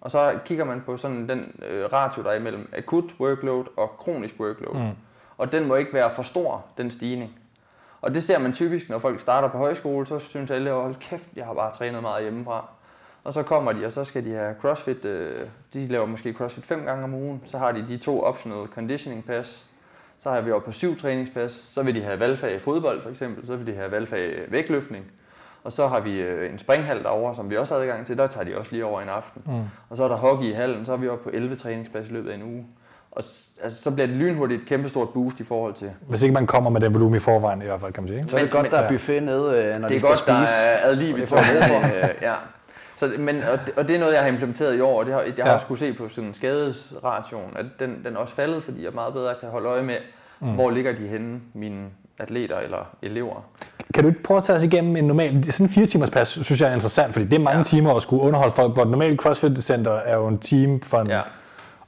[0.01, 3.89] Og så kigger man på sådan den øh, ratio, der er imellem akut workload og
[3.99, 4.75] kronisk workload.
[4.75, 4.91] Mm.
[5.37, 7.39] Og den må ikke være for stor, den stigning.
[8.01, 11.29] Og det ser man typisk, når folk starter på højskole, så synes alle, hold kæft,
[11.35, 12.65] jeg har bare trænet meget hjemmefra.
[13.23, 16.65] Og så kommer de, og så skal de have CrossFit, øh, de laver måske CrossFit
[16.65, 19.65] fem gange om ugen, så har de de to optional conditioning pass,
[20.19, 23.09] så har vi oppe på syv træningspas, så vil de have valgfag i fodbold for
[23.09, 25.05] eksempel, så vil de have valgfag i vægtløftning,
[25.63, 28.27] og så har vi øh, en springhal derovre, som vi også har adgang til, der
[28.27, 29.41] tager de også lige over en aften.
[29.45, 29.63] Mm.
[29.89, 32.11] Og så er der hockey i hallen, så er vi oppe på 11 træningspas i
[32.11, 32.65] løbet af en uge.
[33.11, 33.23] Og
[33.63, 35.91] altså, så bliver det lynhurtigt et kæmpestort boost i forhold til.
[36.07, 38.17] Hvis ikke man kommer med den volumen i forvejen, i hvert fald, kan man sige.
[38.17, 38.29] Ikke?
[38.31, 38.89] Så er det Men- godt, men- der er ja.
[38.91, 40.53] buffet nede, øh, når det de er godt, skal der spise.
[40.55, 42.33] er ad liv Og i det får jeg med øh, ja.
[42.97, 45.13] Så, men, og, det, og det er noget, jeg har implementeret i år, og det
[45.13, 45.53] har, jeg har Ja.
[45.55, 49.13] også kunne se på sådan skadesration, at den, den er også faldet, fordi jeg meget
[49.13, 49.95] bedre kan holde øje med,
[50.39, 50.47] Mm.
[50.47, 51.85] hvor ligger de henne, mine
[52.19, 53.45] atleter eller elever.
[53.93, 55.51] Kan du ikke prøve at tage os igennem en normal...
[55.51, 57.57] Sådan en fire timers pas, synes jeg er interessant, fordi det er mange ja.
[57.57, 57.63] Ja.
[57.63, 61.07] timer at skulle underholde folk, hvor et normalt CrossFit-center er jo en time for en...
[61.07, 61.21] Ja.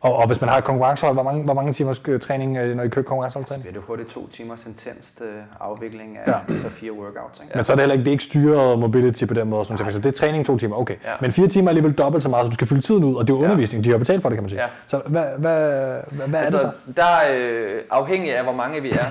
[0.01, 2.75] Og, og, hvis man har et konkurrencehold, hvor mange, hvor mange timers øh, træning, øh,
[2.75, 3.63] når I kører konkurrenceholdtræning?
[3.63, 6.31] bliver det hurtigt to timers intenst øh, afvikling af Ja.
[6.31, 6.55] ja.
[6.55, 7.39] 3-4 workouts.
[7.39, 7.51] Ikke?
[7.55, 9.65] Men så er det heller ikke, det er ikke styret mobility på den måde.
[9.65, 9.87] Sådan, noget.
[9.87, 10.11] eksempel.
[10.11, 10.95] det er træning to timer, okay.
[11.05, 11.11] Ja.
[11.21, 13.27] Men fire timer er alligevel dobbelt så meget, så du skal fylde tiden ud, og
[13.27, 13.83] det er jo undervisning.
[13.83, 14.61] De har betalt for det, kan man sige.
[14.61, 14.67] Ja.
[14.87, 15.71] Så hvad, hvad,
[16.11, 16.91] hvad, hvad altså, er det så?
[16.97, 17.37] der er
[17.75, 19.05] øh, afhængig af, hvor mange vi er,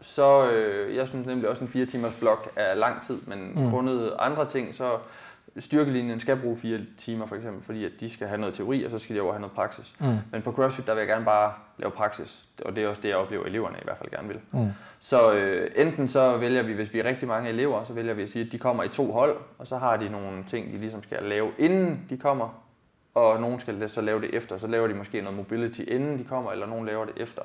[0.00, 3.70] så øh, jeg synes nemlig også en fire timers blok er lang tid, men mm.
[3.70, 4.84] grundet andre ting, så
[5.58, 8.90] styrkelinjen skal bruge fire timer for eksempel, fordi at de skal have noget teori, og
[8.90, 9.94] så skal de over have noget praksis.
[10.00, 10.16] Mm.
[10.32, 13.08] Men på CrossFit, der vil jeg gerne bare lave praksis, og det er også det,
[13.08, 14.38] jeg oplever, eleverne i hvert fald gerne vil.
[14.52, 14.68] Mm.
[14.98, 18.22] Så øh, enten så vælger vi, hvis vi er rigtig mange elever, så vælger vi
[18.22, 20.80] at sige, at de kommer i to hold, og så har de nogle ting, de
[20.80, 22.64] ligesom skal lave, inden de kommer,
[23.14, 24.58] og nogen skal så lave det efter.
[24.58, 27.42] Så laver de måske noget mobility, inden de kommer, eller nogen laver det efter.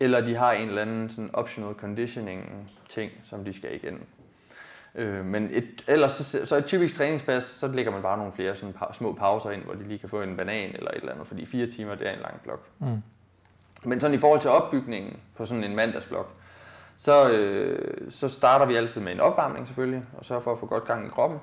[0.00, 4.02] Eller de har en eller anden sådan optional conditioning ting, som de skal igennem.
[4.96, 8.56] Øh, men et, ellers så, så et typisk træningspas, så lægger man bare nogle flere
[8.56, 11.12] sådan pa- små pauser ind, hvor de lige kan få en banan eller et eller
[11.12, 12.60] andet, fordi fire timer, det er en lang blok.
[12.78, 13.02] Mm.
[13.84, 16.32] Men sådan i forhold til opbygningen på sådan en mandagsblok,
[16.98, 20.66] så, øh, så starter vi altid med en opvarmning selvfølgelig, og sørger for at få
[20.66, 21.38] godt gang i kroppen.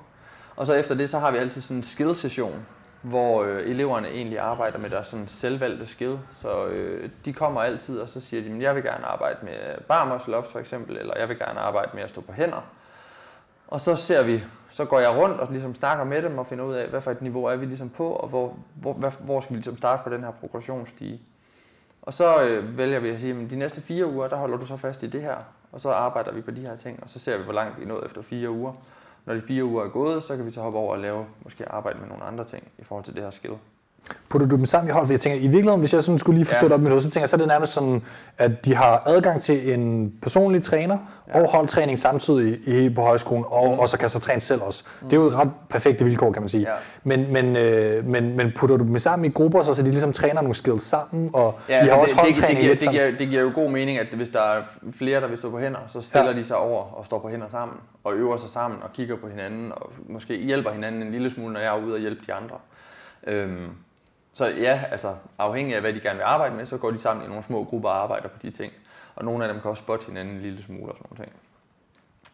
[0.56, 2.66] Og så efter det, så har vi altid sådan en skill-session,
[3.02, 6.18] hvor øh, eleverne egentlig arbejder med deres sådan selvvalgte skill.
[6.32, 9.80] Så øh, de kommer altid, og så siger de, at jeg vil gerne arbejde med
[9.88, 12.70] bar muscle ups for eksempel, eller jeg vil gerne arbejde med at stå på hænder.
[13.68, 16.64] Og så ser vi, så går jeg rundt og ligesom snakker med dem og finder
[16.64, 19.40] ud af, hvad for et niveau er vi ligesom på, og hvor, hvor, hvad, hvor
[19.40, 21.22] skal vi ligesom starte på den her progressionsstige.
[22.02, 24.66] Og så øh, vælger vi at sige, at de næste fire uger, der holder du
[24.66, 25.36] så fast i det her,
[25.72, 27.82] og så arbejder vi på de her ting, og så ser vi, hvor langt vi
[27.82, 28.72] er nået efter fire uger.
[29.24, 31.68] Når de fire uger er gået, så kan vi så hoppe over og lave, måske
[31.68, 33.54] arbejde med nogle andre ting i forhold til det her skill.
[34.28, 35.06] Putter du dem sammen i hold?
[35.06, 36.64] For jeg tænker, i virkeligheden, hvis jeg sådan skulle lige forstå Ja.
[36.68, 38.02] det op i mit hoved, så tænker jeg, så er det nærmest sådan,
[38.38, 40.98] at de har adgang til en personlig træner
[41.28, 41.40] ja.
[41.42, 43.78] og holdtræning samtidig i, på højskolen, og, mm.
[43.78, 44.84] og så kan så træne selv også.
[45.02, 45.08] Mm.
[45.08, 46.60] Det er jo et ret perfekte vilkår, kan man sige.
[46.68, 46.74] Ja.
[47.04, 50.12] Men, men, øh, men, men putter du dem sammen i grupper, så, så de ligesom
[50.12, 52.80] træner nogle skills sammen, og Ja, har altså også det, det, det, holdtræning giver, lidt
[52.80, 53.00] det, sådan.
[53.00, 55.58] giver, det giver jo god mening, at hvis der er flere, der vil stå på
[55.58, 56.36] hænder, så stiller ja.
[56.36, 59.28] de sig over og står på hænder sammen, og øver sig sammen og kigger på
[59.28, 62.32] hinanden, og måske hjælper hinanden en lille smule, når jeg er ude og hjælpe de
[62.32, 62.56] andre.
[63.26, 63.68] Øhm,
[64.34, 67.24] så ja, altså afhængig af, hvad de gerne vil arbejde med, så går de sammen
[67.24, 68.72] i nogle små grupper og arbejder på de ting.
[69.16, 71.40] Og nogle af dem kan også spotte hinanden en lille smule og sådan nogle ting.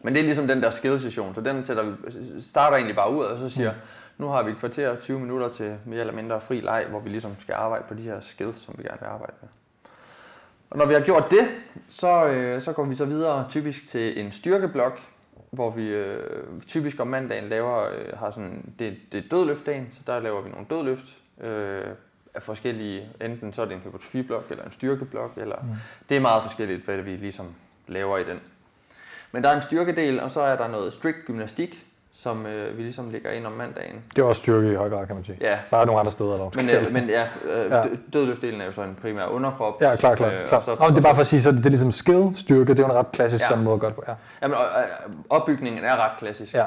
[0.02, 3.24] Men det er ligesom den der skill-session, så den sætter vi, starter egentlig bare ud,
[3.24, 3.72] og så siger,
[4.18, 7.08] nu har vi et kvarter, 20 minutter til mere eller mindre fri leg, hvor vi
[7.08, 9.48] ligesom skal arbejde på de her skills, som vi gerne vil arbejde med.
[10.70, 11.48] Og når vi har gjort det,
[11.88, 15.00] så, øh, så går vi så videre typisk til en styrkeblok,
[15.50, 20.00] hvor vi øh, typisk om mandagen laver, øh, har sådan, det, det er dødløftdagen, så
[20.06, 21.84] der laver vi nogle dødløft øh,
[22.34, 25.68] af forskellige, enten så er det en hypotrofiblok eller en styrkeblok, eller mm.
[26.08, 27.46] det er meget forskelligt, hvad vi ligesom
[27.88, 28.40] laver i den.
[29.32, 32.82] Men der er en styrkedel, og så er der noget strict gymnastik, som øh, vi
[32.82, 34.02] ligesom lægger ind om mandagen.
[34.16, 35.38] Det er også styrke i høj grad, kan man sige.
[35.40, 37.82] Ja, er nogle andre steder, der men, øh, men ja, øh, Ja.
[38.12, 39.82] dødløftdelen er jo så en primær underkrop.
[39.82, 40.28] Ja, klar, klar.
[40.28, 40.58] øh, klar.
[40.58, 42.30] og så- Nå, det er bare for at sige, så det, det er ligesom skill,
[42.36, 43.42] styrke, det er jo en ret klassisk.
[43.42, 43.48] Ja.
[43.48, 44.04] sådan måde at gøre det på.
[44.08, 44.14] Ja.
[44.42, 46.54] Jamen, og, øh, opbygningen er ret klassisk.
[46.54, 46.64] ja.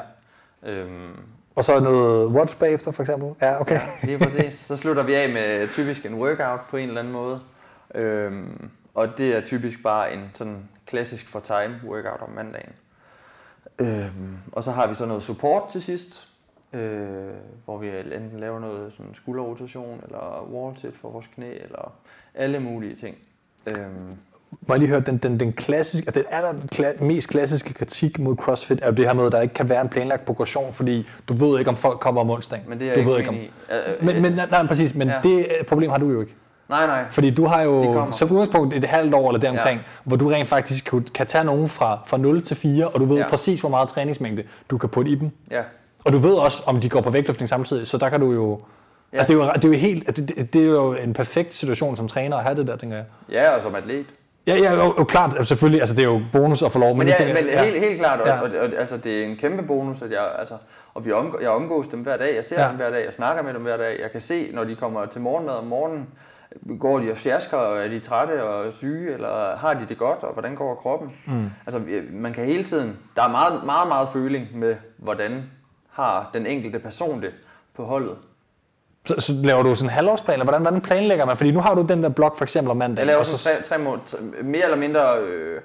[0.62, 1.20] Øhm,
[1.54, 3.34] og så noget watch bagefter, for eksempel.
[3.42, 3.74] Ja, okay.
[3.74, 4.54] ja, lige præcis.
[4.54, 7.40] Så slutter vi af med typisk en workout på en eller anden måde.
[7.94, 12.72] Øhm, og det er typisk bare en sådan klassisk for time workout om mandagen.
[13.80, 16.28] Øhm, og så har vi så noget support til sidst,
[16.72, 17.28] øh,
[17.64, 21.92] hvor vi enten laver noget sådan skulderrotation, eller wall sit for vores knæ, eller
[22.34, 23.16] alle mulige ting.
[23.66, 24.16] Øhm,
[24.68, 28.18] må jeg lige høre, den, den, den klassiske, altså den aller kla- mest klassiske kritik
[28.18, 30.72] mod CrossFit er jo det her med, at der ikke kan være en planlagt progression,
[30.72, 32.64] fordi du ved ikke, om folk kommer om onsdagen.
[32.68, 33.34] men det er du jeg ved ikke om...
[33.34, 33.38] i.
[33.38, 35.14] Øh, Men, men, nej, nej, præcis, men ja.
[35.22, 36.34] Det øh, problem har du jo ikke.
[36.68, 37.04] nej, nej.
[37.10, 39.84] Fordi du har jo som udgangspunkt et halvt år eller deromkring, ja.
[40.04, 43.04] hvor du rent faktisk kan, kan tage nogen fra, fra 0 til 4, og du
[43.04, 43.28] ved ja.
[43.28, 45.30] Præcis, hvor meget træningsmængde du kan putte i dem.
[45.50, 45.60] Ja.
[46.04, 48.60] Og du ved også, om de går på vægtløftning samtidig, så der kan du jo...
[49.12, 49.16] Ja.
[49.16, 49.18] Ja.
[49.18, 51.54] Altså, det er jo, det er jo helt, det, det- det er jo en perfekt
[51.54, 53.04] situation som træner at have det der, tænker jeg.
[53.32, 54.06] ja, og som atlet.
[54.46, 56.88] Ja, ja jo, jo klart, altså, selvfølgelig, altså det er jo bonus at få lov,
[56.88, 58.34] men, Men, ja, tænker, men helt, helt klart, og, Ja.
[58.34, 58.40] ja.
[58.42, 60.54] og, og, altså, det er en kæmpe bonus, at jeg, altså,
[60.94, 62.62] og vi omgå, jeg omgås dem hver dag, jeg ser Ja.
[62.62, 62.68] ja.
[62.68, 65.06] dem hver dag, jeg snakker med dem hver dag, jeg kan se, når de kommer
[65.06, 66.08] til morgenmad om morgenen,
[66.80, 70.22] går de og sjasker, og er de trætte og syge, eller har de det godt,
[70.22, 71.12] og hvordan går kroppen?
[71.26, 71.50] Mm.
[71.66, 71.82] Altså,
[72.12, 75.42] man kan hele tiden, der er meget, meget, meget føling med, hvordan
[75.90, 77.30] har den enkelte person det
[77.76, 78.16] på holdet.
[79.06, 81.36] Så, så laver du sådan en halvårsplan, eller hvordan, hvordan planlægger man?
[81.36, 83.00] Fordi nu har du den der blok for eksempel om mandag.
[83.00, 85.60] Jeg laver og så, sådan tre, tre, må- tre, mere eller mindre, øh,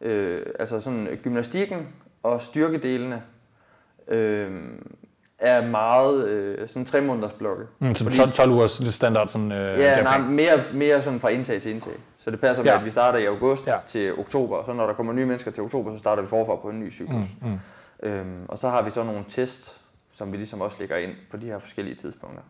[0.00, 1.88] øh, altså sådan gymnastikken
[2.22, 3.22] og styrkedelene
[4.08, 4.50] øh,
[5.38, 7.64] er meget øh, sådan tre måneders blokke.
[7.78, 9.52] mm, så Fordi- 12, 12 ugers det standard sådan...
[9.52, 11.92] Øh, Ja, nej, mere, mere sådan fra indtag til indtag.
[12.18, 12.78] Så det passer med, Ja.
[12.78, 13.72] at vi starter i august Ja.
[13.72, 13.78] ja.
[13.86, 16.56] til oktober, og så når der kommer nye mennesker til oktober, så starter vi forfra
[16.56, 17.24] på en ny cyklus.
[17.42, 17.58] Mm, mm.
[18.08, 19.80] Øhm, og så har vi så nogle test,
[20.14, 22.42] som vi ligesom også lægger ind på de her forskellige tidspunkter.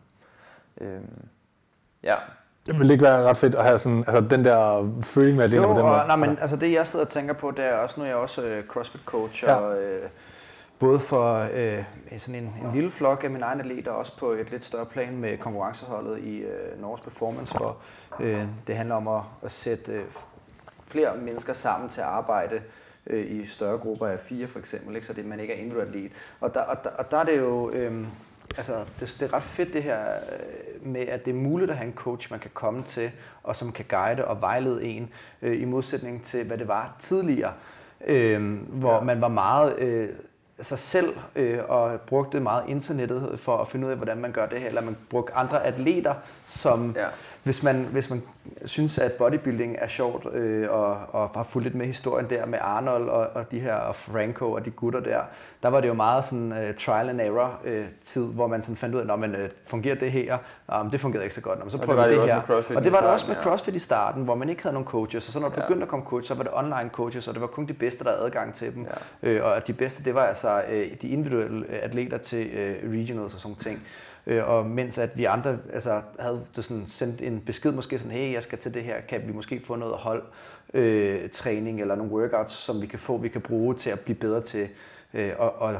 [0.81, 1.27] Øhm,
[2.03, 2.15] ja,
[2.65, 5.51] Det ville ikke være ret fedt at have sådan, altså den der føling med at
[5.51, 6.01] det på den måde.
[6.01, 8.07] og, nej, men altså det jeg sidder og tænker på, det er også, nu er
[8.07, 9.55] jeg også øh, CrossFit coach, Ja.
[9.55, 10.09] og øh,
[10.79, 11.83] både for øh,
[12.17, 14.85] sådan en, en lille flok af mine egne atleter, og også på et lidt større
[14.85, 17.77] plan med konkurrenceholdet i øh, Norges Performance, hvor
[18.19, 20.03] øh, det handler om at, at sætte øh,
[20.87, 22.61] flere mennesker sammen til at arbejde
[23.07, 25.07] øh, i større grupper af fire for eksempel, ikke?
[25.07, 27.71] så det, man ikke er individuelt Og der, og, der, og der er det jo...
[27.71, 28.05] Øh,
[28.57, 31.77] altså, det, det er ret fedt det her øh, med, at det er muligt at
[31.77, 33.11] have en coach, man kan komme til,
[33.43, 35.09] og som kan guide og vejlede en,
[35.41, 37.53] øh, i modsætning til, hvad det var tidligere,
[38.07, 39.01] øh, hvor ja.
[39.01, 40.09] man var meget øh,
[40.61, 44.45] sig selv øh, og brugte meget internettet for at finde ud af, hvordan man gør
[44.45, 46.13] det her, eller man brugte andre atleter,
[46.45, 47.07] som ja
[47.45, 48.23] hvis man, hvis man
[48.65, 52.59] synes, at bodybuilding er sjovt, øh, og, og har fulgt lidt med historien der med
[52.61, 55.19] Arnold og, og de her og Franco og de gutter der,
[55.63, 58.75] der var det jo meget sådan uh, trial and error uh, tid, hvor man sådan
[58.75, 60.37] fandt ud af, når man uh, fungerer det her,
[60.79, 62.75] um, det fungerede ikke så godt, Nå, så prøver vi det, det her.
[62.75, 65.27] Og det var det også med CrossFit i starten, hvor man ikke havde nogen coaches,
[65.27, 65.61] og så når det ja.
[65.61, 68.03] begyndte at komme coaches, så var det online coaches, og det var kun de bedste,
[68.03, 68.87] der havde adgang til dem.
[69.23, 69.29] Ja.
[69.29, 73.39] Øh, og de bedste, det var altså uh, de individuelle atleter til uh, regionals og
[73.39, 73.83] sådan ting.
[74.27, 78.33] Øh, og mens at vi andre altså, havde sådan sendt en besked måske sådan, hey,
[78.33, 80.23] jeg skal til det her, kan vi måske få noget hold
[80.73, 84.15] øh, træning eller nogle workouts, som vi kan få, vi kan bruge til at blive
[84.15, 84.67] bedre til
[85.13, 85.75] øh, og, og,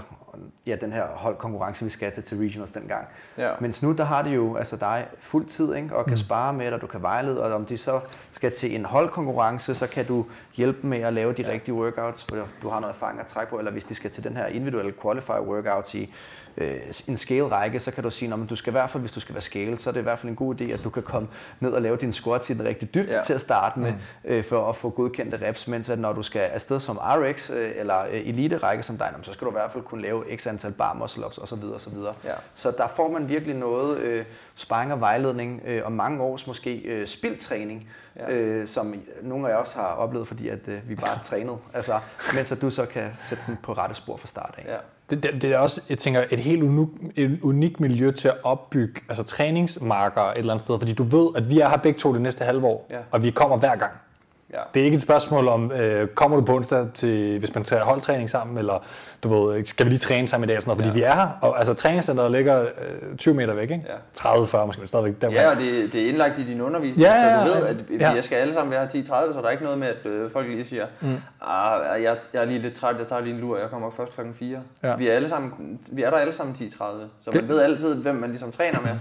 [0.66, 3.08] ja, den her holdkonkurrence, vi skal til til regionals dengang.
[3.38, 3.52] Ja.
[3.60, 5.96] Mens nu, der har de jo altså dig fuld tid, ikke?
[5.96, 6.18] og kan mm.
[6.18, 8.00] spare med dig, du kan vejlede, og om de så
[8.32, 10.26] skal til en holdkonkurrence, så kan du
[10.56, 11.50] hjælpe dem med at lave de ja.
[11.50, 14.24] rigtige workouts, for du har noget erfaring at trække på, eller hvis de skal til
[14.24, 16.14] den her individuelle qualifier workouts i
[16.58, 16.78] øh,
[17.08, 19.36] en scale-række, så kan du sige, at du skal i hvert fald, hvis du skal
[19.36, 21.28] være scale, så er det i hvert fald en god idé, at du kan komme
[21.60, 23.22] ned og lave din squat i den rigtig dybt ja.
[23.26, 23.98] til at starte med, mm.
[24.26, 27.72] øh, for at få godkendte reps, mens at når du skal afsted som RX øh,
[27.76, 30.72] eller øh, elite-række som dig, så skal du i hvert fald kunne lave x antal
[30.72, 31.64] bar muscle ups osv.
[31.64, 31.98] osv.
[32.24, 32.34] Ja.
[32.54, 34.26] Så der får man virkelig noget øh,
[34.56, 38.32] sparring og vejledning øh, og mange års måske øh, spildtræning, ja.
[38.32, 42.00] øh, som nogle af os har oplevet, fordi at øh, vi bare trænede, altså,
[42.36, 44.72] mens at du så kan sætte den på rette spor fra start af.
[44.72, 44.78] Ja.
[45.10, 48.36] Det, det, det er også, jeg tænker, et helt unik, et unikt miljø til at
[48.44, 52.00] opbygge altså træningsmarker et eller andet sted, fordi du ved, at vi er her begge
[52.00, 52.98] to det næste halve år, ja.
[53.12, 53.92] og vi kommer hver gang.
[54.56, 54.62] Ja.
[54.74, 57.84] Det er ikke et spørgsmål om, øh, kommer du på onsdag, til, hvis man tager
[57.84, 58.84] holdtræning sammen, eller
[59.24, 61.06] du ved, skal vi lige træne sammen i dag, sådan noget, fordi ja.
[61.06, 63.86] vi er her, og altså træningscenteret ligger øh, 20 meter væk, ikke?
[64.24, 64.30] Ja.
[64.30, 65.22] 30-40 måske, men stadigvæk.
[65.22, 67.60] Der ja, og det, det er indlagt i din undervisning, ja, ja, ja, så du
[67.60, 68.22] ved, at vi ja.
[68.22, 70.66] skal alle sammen være 10-30, så der er ikke noget med, at øh, folk lige
[70.66, 71.08] siger, mm.
[71.42, 74.14] ah, jeg, jeg er lige lidt træt, jeg tager lige en lur, jeg kommer først
[74.14, 74.60] klokken 4.
[74.84, 74.96] Ja.
[74.96, 77.36] Vi, er alle sammen, vi er der alle sammen 10-30, så det.
[77.36, 78.92] man ved altid, hvem man ligesom træner med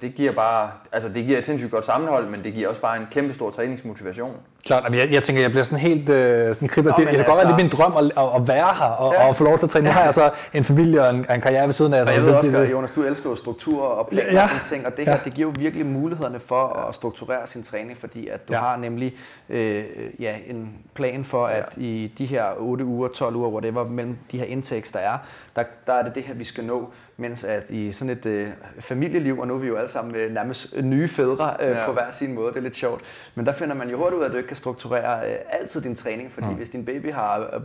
[0.00, 2.96] det giver bare, altså det giver et sindssygt godt sammenhold, men det giver også bare
[2.96, 4.36] en kæmpe stor træningsmotivation.
[4.66, 6.92] Klart, men jeg, jeg tænker, jeg bliver sådan helt øh, sådan kribler.
[6.92, 9.14] Det, det kan altså, godt være lidt min drøm at, at, at være her og,
[9.14, 9.28] ja.
[9.28, 9.84] og få lov til at træne.
[9.84, 11.98] Nu har jeg så en familie og en, en karriere ved siden af.
[11.98, 14.42] Altså, jeg ved også, det, Jonas, du elsker jo struktur og planer ja.
[14.42, 15.20] og sådan ting, og det her, ja.
[15.24, 18.60] det giver jo virkelig mulighederne for at strukturere sin træning, fordi at du ja.
[18.60, 19.14] har nemlig
[19.48, 19.84] øh,
[20.18, 21.82] ja, en plan for, at ja.
[21.82, 25.18] i de her 8 uger, 12 uger, whatever, mellem de her intakes, der er,
[25.56, 26.92] der, der er det det her, vi skal nå.
[27.16, 28.48] Mens at i sådan et øh,
[28.80, 31.86] familieliv, og nu er vi jo alle sammen øh, nærmest nye fædre øh, ja.
[31.86, 33.02] på hver sin måde, det er lidt sjovt,
[33.34, 35.80] men der finder man jo hurtigt ud af, at du ikke kan strukturere øh, altid
[35.80, 36.54] din træning, fordi mm.
[36.54, 37.60] hvis din baby har øh,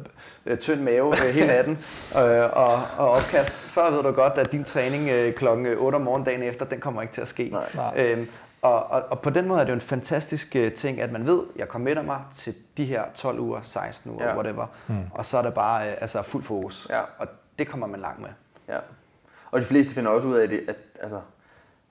[0.45, 1.73] øh, tynd mave øh, hele natten
[2.19, 6.01] øh, og, og opkast, så ved du godt, at din træning øh, klokken 8 om
[6.01, 7.49] morgenen dagen efter, den kommer ikke til at ske.
[7.75, 7.93] Nej.
[7.95, 8.27] Øhm,
[8.61, 11.25] og, og, og på den måde er det jo en fantastisk uh, ting, at man
[11.25, 14.35] ved, at jeg kommer mig til de her 12 uger, 16 uger, ja.
[14.35, 14.95] whatever, mm.
[15.11, 16.99] og så er det bare uh, altså fuld fokus, ja.
[17.17, 17.27] og
[17.59, 18.29] det kommer man langt med.
[18.69, 18.77] Ja.
[19.51, 21.19] Og de fleste finder også ud af, det, at, altså,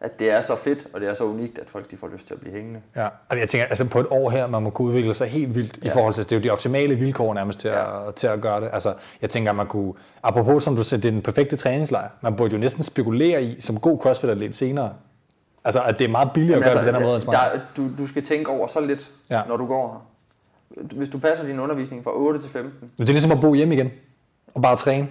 [0.00, 2.26] at det er så fedt, og det er så unikt, at folk de får lyst
[2.26, 2.80] til at blive hængende.
[2.96, 5.54] Ja, og jeg tænker, altså på et år her, man må kunne udvikle sig helt
[5.54, 5.86] vildt ja.
[5.86, 8.08] i forhold til, det er jo de optimale vilkår nærmest til, ja.
[8.08, 8.70] at, til at gøre det.
[8.72, 12.08] Altså, jeg tænker, at man kunne, apropos som du siger, det er den perfekte træningslejr,
[12.20, 14.92] man burde jo næsten spekulere i, som god CrossFit-atlet senere,
[15.64, 17.56] altså at det er meget billigere Jamen, at gøre altså, det på den her måde.
[17.56, 19.42] Der, du, du skal tænke over så lidt, ja.
[19.48, 20.08] når du går her.
[20.96, 22.72] Hvis du passer din undervisning fra 8 til 15.
[22.80, 23.90] Men det er ligesom at bo hjemme igen,
[24.54, 25.08] og bare træne.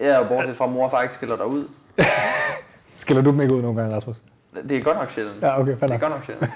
[0.00, 1.68] Ja, og bortset fra mor og far ikke skiller dig ud.
[2.96, 4.16] Skiller du dem ikke ud nogle gange, Rasmus?
[4.68, 5.42] Det er godt nok sjældent.
[5.42, 6.54] Ja, okay, det er godt nok sjældent.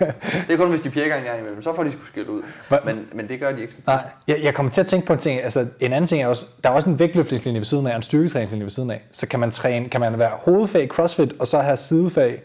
[0.48, 1.62] Det er kun, hvis de pirker en gang imellem.
[1.62, 2.42] Så får de sgu skilt ud.
[2.84, 5.12] Men, men det gør de ikke så Nej, jeg, jeg kommer til at tænke på
[5.12, 5.42] en ting.
[5.42, 7.96] Altså, en anden ting er også, der er også en vægtløftningslinje ved siden af, og
[7.96, 9.02] en styrketræningslinje ved siden af.
[9.12, 12.42] Så kan man, træne, kan man være hovedfag CrossFit, og så have sidefag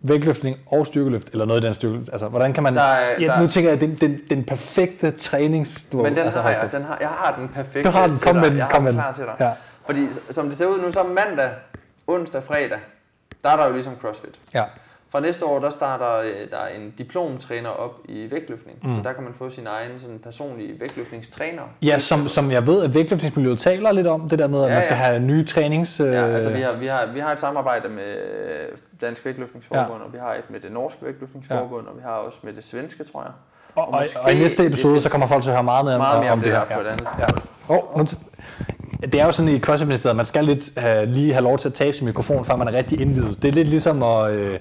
[0.00, 2.08] vægtløftning og styrkeløft, eller noget i den styrkeløft?
[2.12, 2.74] Altså, hvordan kan man...
[2.74, 5.88] Der er, ja, der nu tænker jeg, den, den, den perfekte trænings...
[5.92, 8.36] Men den altså, har jeg, den har, jeg har den perfekte Du har den, kom
[8.36, 9.00] med den, kom med den.
[9.00, 9.34] klar til dig.
[9.40, 9.50] Ja.
[9.86, 11.50] Fordi som det ser ud nu, så mandag,
[12.06, 12.78] onsdag, fredag,
[13.44, 14.40] der er der jo ligesom CrossFit.
[14.54, 14.64] Ja.
[15.10, 18.78] Fra næste år, der starter øh, der en diplomtræner op i vægtløftning.
[18.82, 18.94] Mm.
[18.94, 21.62] Så der kan man få sin egen sådan, personlige vægtløftningstræner.
[21.82, 24.74] Ja, som, som jeg ved, at vægtløftningsmiljøet taler lidt om, det der med, at ja,
[24.74, 25.02] man skal ja.
[25.02, 26.00] have nye trænings...
[26.00, 26.12] Øh...
[26.12, 28.14] Ja, altså vi har, vi, har, vi har et samarbejde med
[29.00, 30.06] Dansk Vægtløftningsforbund, ja.
[30.06, 31.90] og vi har et med det norske vægtløftningsforbund, ja.
[31.90, 33.32] og vi har også med det svenske, tror jeg.
[33.74, 36.20] Og, og, og i næste episode, så kommer folk til at høre meget mere, meget
[36.20, 36.66] mere om, om det, det her.
[36.70, 36.74] Ja.
[36.74, 37.26] På et andet ja.
[37.68, 38.06] Oh, nu
[39.12, 41.68] det er jo sådan i crossfit at man skal lidt uh, lige have lov til
[41.68, 43.42] at tabe sin mikrofon, før man er rigtig indvidet.
[43.42, 44.58] Det er lidt ligesom at, øh, uh,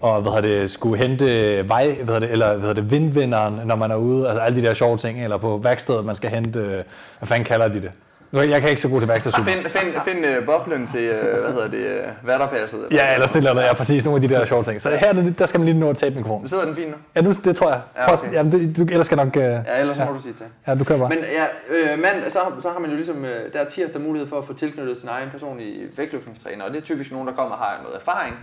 [0.00, 1.24] og hvad hedder det, skulle hente
[1.68, 4.62] vej, hvad hedder det, eller hvad hedder det, vindvinderen, når man er ude, altså alle
[4.62, 6.82] de der sjove ting, eller på værkstedet, man skal hente, øh,
[7.18, 7.90] hvad fanden kalder de det?
[8.36, 9.50] Nu, jeg kan ikke så god til værkstedssuppe.
[9.50, 12.86] Find, find, find uh, boblen til, uh, hvad hedder det, uh, vatterpasset.
[12.90, 14.82] Ja, eller sådan noget, ja, præcis, nogle af de der sjove ting.
[14.82, 16.48] Så her, der skal man lige nå at tabe mikrofonen.
[16.48, 16.96] Sidder den fint nu.
[17.16, 17.80] Ja, nu, det tror jeg.
[17.96, 18.32] Ja, okay.
[18.32, 19.28] Jamen, det, du, ellers skal nok...
[19.36, 20.04] Uh, Ja, ellers ja.
[20.04, 20.46] må du sige til.
[20.66, 21.08] ja, du kører bare.
[21.08, 24.28] Men ja, øh, mand, så, så har man jo ligesom, øh, der er tirsdag mulighed
[24.28, 27.56] for at få tilknyttet sin egen personlige vægtløftningstræner, og det er typisk nogen, der kommer
[27.56, 28.36] og har noget erfaring,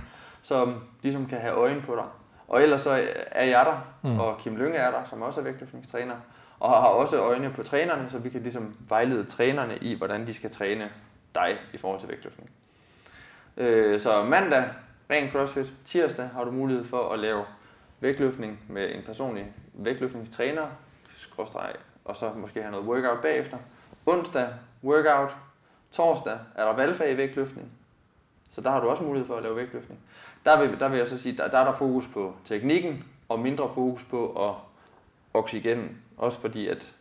[0.43, 2.03] som ligesom kan have øjen på dig.
[2.47, 2.89] Og ellers så
[3.31, 4.19] er jeg der, mm.
[4.19, 6.15] og Kim Lynge er der, som også er vægtløftningstræner,
[6.59, 10.33] og har også øjne på trænerne, så vi kan ligesom vejlede trænerne i, hvordan de
[10.33, 10.89] skal træne
[11.35, 12.49] dig i forhold til vægtløftning.
[13.57, 14.63] Øh, så mandag,
[15.09, 15.73] ren crossfit.
[15.85, 17.45] Tirsdag har du mulighed for at lave
[17.99, 20.67] vægtløftning med en personlig vægtløftningstræner,
[21.17, 21.73] skråstreg,
[22.05, 23.57] og så måske have noget workout bagefter.
[24.05, 24.47] Onsdag,
[24.83, 25.35] workout.
[25.91, 27.71] Torsdag er der valgfag i vægtløftning,
[28.51, 29.99] så der har du også mulighed for at lave vægtløftning.
[30.45, 33.39] Der vil, der vil jeg så sige, der, der er der fokus på teknikken, og
[33.39, 34.55] mindre fokus på at
[35.33, 36.95] oxygen også fordi, at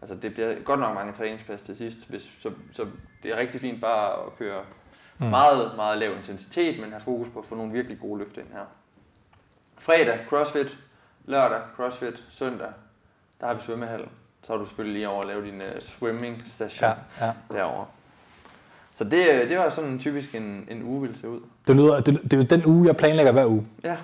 [0.00, 2.86] altså, det bliver godt nok mange træningspas til sidst, hvis, så, så
[3.22, 4.62] det er rigtig fint bare at køre
[5.18, 5.26] mm.
[5.26, 8.46] meget, meget lav intensitet, men have fokus på at få nogle virkelig gode løft ind
[8.52, 8.64] her.
[9.78, 10.78] Fredag, crossfit.
[11.24, 12.24] Lørdag, crossfit.
[12.30, 12.68] Søndag,
[13.40, 14.08] der har vi svømmehal.
[14.42, 16.90] Så har du selvfølgelig lige over at lave din uh, swimming session
[17.20, 17.32] Ja, ja.
[17.52, 17.86] derovre.
[18.94, 21.40] Så det, øh, det var sådan typisk en, en uge ville se ud.
[21.66, 23.66] Det, lyder, det, det er jo den uge, jeg planlægger hver uge.
[23.84, 23.96] Ja.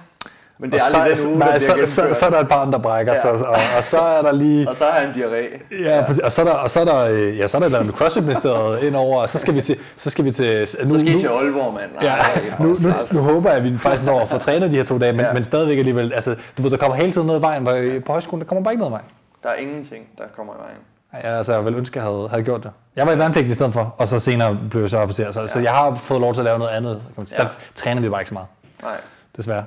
[0.58, 2.40] Men det Og er så, aldrig den uge, nej, der så, så, så, er der
[2.40, 3.20] et barn, der brækker Ja.
[3.20, 4.68] sig, og, og så er der lige...
[4.68, 5.74] Og så har han diarré.
[5.82, 6.22] Ja, præcis.
[6.22, 7.78] Og så er der, og så er der, øh, ja, så er der et eller
[7.78, 11.00] andet med CrossFit-ministeriet indover, og så skal vi til, så skal vi til, nu, Så
[11.00, 11.90] skal I nu, til Aalborg, mand.
[11.94, 14.76] Nej, Ja, nu, nu, nu håber jeg, at vi faktisk når at få trænet de
[14.76, 15.26] her to dage, men, ja.
[15.26, 15.32] Ja.
[15.32, 17.72] men stadigvæk alligevel, altså, du ved, der kommer hele tiden noget i vejen, hvor
[18.06, 19.06] på højskolen, der kommer bare ikke noget i vejen.
[19.42, 21.24] Der er ingenting, der kommer i vejen.
[21.24, 22.70] Ja, altså, jeg ville ønske, at jeg havde, havde gjort det.
[22.96, 25.40] Jeg var i værnepligt i stedet for, og så senere blev jeg så officer, så,
[25.40, 25.46] ja.
[25.46, 26.96] så jeg har fået lov til at lave noget andet.
[26.96, 27.42] kan man sige.
[27.42, 27.46] Ja.
[27.48, 28.48] Der træner vi bare ikke så meget,
[28.82, 28.92] Nej.
[29.36, 29.64] desværre.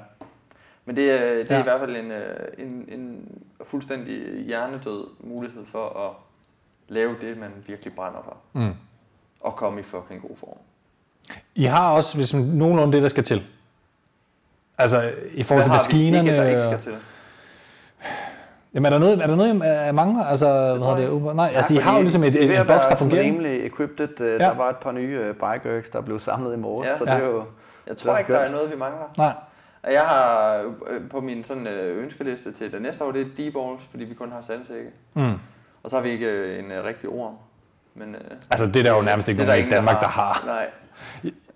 [0.87, 1.59] Men det, er- det er Ja.
[1.59, 3.31] i hvert fald en, øh, en, en
[3.65, 6.11] fuldstændig hjernedød mulighed for at
[6.87, 8.37] lave det, man virkelig brænder for.
[8.53, 8.73] Mm.
[9.41, 10.57] Og komme i fucking god form.
[11.55, 13.43] I har også hvis man, nogenlunde det, der skal til.
[14.77, 15.01] Altså,
[15.33, 16.23] i forhold til Hvad har maskinerne.
[16.23, 16.93] vi ikke, der ikke skal til?
[18.73, 20.23] Jamen, er der noget, er der noget jeg mangler?
[20.25, 21.03] Altså, hvad tror hedder det?
[21.03, 21.33] jeg Uber?
[21.33, 23.21] Nej, altså, I har jo ligesom et, det er et, at boks, der fungerer.
[23.23, 24.21] rimelig equipped.
[24.21, 24.37] Uh, Ja.
[24.37, 26.97] Der var et par nye uh, bike ergs, der blev samlet i morges, Ja.
[26.97, 27.17] så det Ja.
[27.17, 27.43] er jo...
[27.87, 29.13] Jeg tror Det er ikke, der er noget, vi mangler.
[29.17, 29.33] Nej.
[29.83, 30.55] Og Jeg har
[30.87, 34.13] øh, på min sådan, øh, ønskeliste til det næste år, det er D-balls, fordi vi
[34.13, 34.89] kun har sandsække.
[35.13, 35.33] Mm.
[35.83, 37.33] Og så har vi ikke øh, en rigtig orm.
[37.95, 38.15] Men,
[38.51, 40.43] Altså, det er der jo nærmest ikke det nogen i Danmark, der har.
[40.45, 40.65] Nej.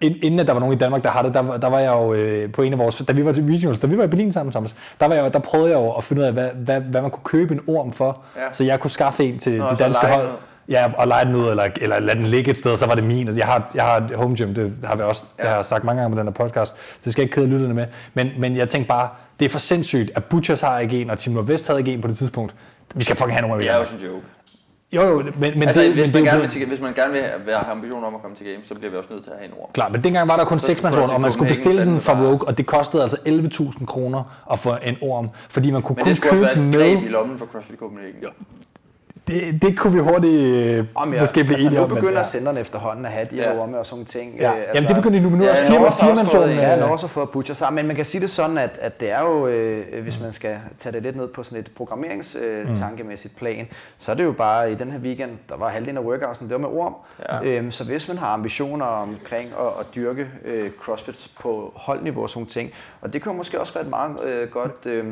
[0.01, 1.79] Ind- Inden at der var nogen i Danmark, der har det, der, var- der var
[1.79, 4.03] jeg jo øh, på en af vores, da vi var til regionals, da vi var
[4.03, 6.33] i Berlin sammen, Thomas, der, var jeg, der prøvede jeg jo at finde ud af,
[6.33, 8.41] hvad, hvad, hvad man kunne købe en orm for, Ja.
[8.51, 10.27] så jeg kunne skaffe en til Nå, de danske hold.
[10.27, 10.31] ud.
[10.69, 13.03] Ja, og lege den ud, eller, eller lade den ligge et sted, så var det
[13.03, 13.27] min.
[13.27, 15.49] Altså, Jeg har, jeg har et home gym, det har vi også det Ja.
[15.49, 16.75] har jeg sagt mange gange på den her podcast.
[17.03, 17.85] Det skal jeg ikke kede lytterne med.
[18.13, 19.09] Men, men jeg tænkte bare,
[19.39, 22.01] det er for sindssygt, at Butchers har ikke en, og Team Nordvest havde ikke en
[22.01, 22.55] på det tidspunkt.
[22.95, 24.25] Vi skal fucking have nogle af Det er jo sådan en joke.
[24.93, 26.67] Jo, jo, men, men altså, det, hvis, men man det er jo gerne vil, til,
[26.67, 29.09] hvis man gerne vil have ambitioner om at komme til games, så bliver vi også
[29.13, 29.69] nødt til at have en orm.
[29.73, 32.01] Klart, men dengang var der kun Så 6 skulle mandsord, og man skulle bestille den
[32.01, 35.95] fra Rogue, og det kostede altså 11.000 kroner at få en orm, fordi man kunne
[35.95, 37.09] Men kun det skulle også købe være den et greb i med.
[37.11, 38.15] lommen for CrossFit Copenhagen.
[38.21, 38.27] Ja.
[39.31, 41.89] Det, det kunne vi hurtigt øh, Om jeg, måske blive altså, enige nu om.
[41.89, 42.23] men begynder ja.
[42.23, 43.43] centerne efterhånden at have de Ja.
[43.43, 44.35] her orme og sådan ting.
[44.39, 44.51] Ja.
[44.51, 46.05] Øh, Jamen det begynder de nu, men nu er Ja, også ja, firma, Norge også
[46.05, 46.55] firmandsorden.
[46.55, 49.01] Ja, øh, Norge har fået Butcher sammen, men man kan sige det sådan, at, at
[49.01, 52.69] det er jo, øh, hvis man skal tage det lidt ned på sådan et programmeringstankemæssigt
[52.69, 53.67] øh, tankemæssigt plan,
[53.97, 56.53] så er det jo bare i den her weekend, der var halvdelen af workoutsen, det
[56.53, 56.95] var med orm.
[57.29, 57.43] Ja.
[57.43, 62.29] Øhm, så hvis man har ambitioner omkring at, at dyrke øh, crossfit på holdniveau og
[62.29, 62.71] sådan ting,
[63.01, 64.85] og det kunne måske også være et meget øh, godt...
[64.85, 65.05] Øh,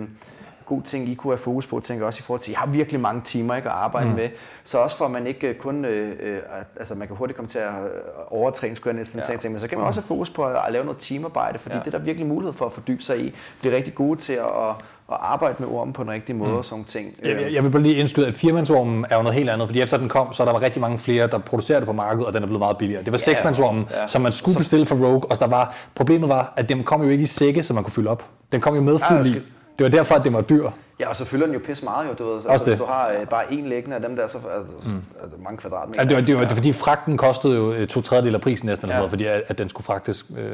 [0.70, 3.00] god ting, I kunne have fokus på, tænker også i forhold til, I har virkelig
[3.00, 4.16] mange timer ikke, at arbejde mm.
[4.16, 4.30] med.
[4.64, 7.36] Så også for, at man ikke øh, kun, øh, øh, at- altså man kan hurtigt
[7.38, 7.90] komme til at øh,
[8.30, 9.32] overtræne, skulle jeg næsten Ja.
[9.34, 9.38] ja.
[9.38, 11.74] tænke, men så kan man også have fokus på at, at lave noget teamarbejde, fordi
[11.76, 11.78] Ja.
[11.80, 11.84] ja.
[11.86, 14.40] det er der virkelig mulighed for at fordybe sig i, blive rigtig gode til at,
[14.40, 14.70] at,
[15.12, 16.58] at arbejde med ormen på den rigtige måde mm.
[16.58, 17.14] og sådan ting.
[17.24, 19.98] Jeg, jeg- vil bare lige indskyde, at firmandsormen er jo noget helt andet, fordi efter
[19.98, 22.34] den kom, så er der var rigtig mange flere, der producerer det på markedet, og
[22.34, 23.04] den er blevet meget billigere.
[23.04, 23.32] Det var Ja.
[23.32, 24.08] seksmandsormen, Ja.
[24.08, 27.10] som man skulle bestille fra Rogue, og der var, problemet var, at den kom jo
[27.10, 28.26] ikke i sække, som man kunne fylde op.
[28.52, 29.40] Den kom jo med Ja, fuld i.
[29.80, 30.70] Det var derfor, at det var dyr.
[31.00, 32.36] Ja, og så fylder den jo pisse meget, jo, du ved.
[32.36, 32.74] Altså, Også det.
[32.74, 35.04] hvis du har øh, bare én liggende af dem der, så altså, mm.
[35.24, 36.02] altså, mange kvadratmeter.
[36.04, 38.42] Ja, det, var, det, var, det var fordi fragten kostede jo øh, to tredjedel af
[38.42, 38.98] prisen næsten, eller Ja.
[38.98, 40.46] sådan noget, fordi at, at den skulle fragtes øh,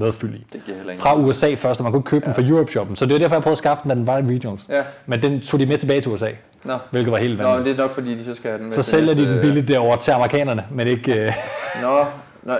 [0.00, 0.46] med fyld i.
[0.52, 2.32] Det giver Fra USA først, og man kunne købe ja.
[2.32, 2.96] den fra Europe Shoppen.
[2.96, 4.62] Så det var derfor, jeg prøvede at skaffe den, da den var i Regionals.
[4.68, 4.82] Ja.
[5.06, 6.30] Men den tog de med tilbage til USA,
[6.64, 6.74] Nå.
[6.90, 7.76] hvilket var helt Nå, men vanvittigt.
[7.76, 9.68] det er nok fordi, de så skal have den med Så sælger de den billigt
[9.68, 11.24] derovre til amerikanerne, men ikke...
[11.26, 11.32] Øh,
[11.82, 11.98] Nå,
[12.42, 12.54] Nå,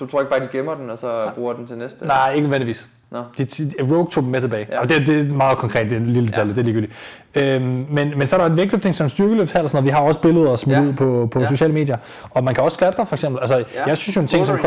[0.00, 2.06] du tror ikke bare, de gemmer den, og så bruger den til næste?
[2.06, 2.88] Nej, ikke nødvendigvis.
[3.10, 3.18] Nå.
[3.38, 4.66] De, de, Rogue tog dem med tilbage.
[4.72, 4.80] Ja.
[4.80, 6.54] Og det, det er meget konkret, det er en lille detalje, ja.
[6.54, 6.92] det er ligegyldigt.
[7.34, 9.84] Øhm, men, men så er der en vægtløftning som styrkeløftshal og sådan noget.
[9.86, 10.82] Vi har også billeder og smidt Ja.
[10.84, 11.46] ud på, på Ja.
[11.46, 11.96] sociale medier.
[12.30, 13.40] Og man kan også klatre, for eksempel.
[13.40, 13.64] Altså, Ja.
[13.86, 14.58] jeg synes jo en ting som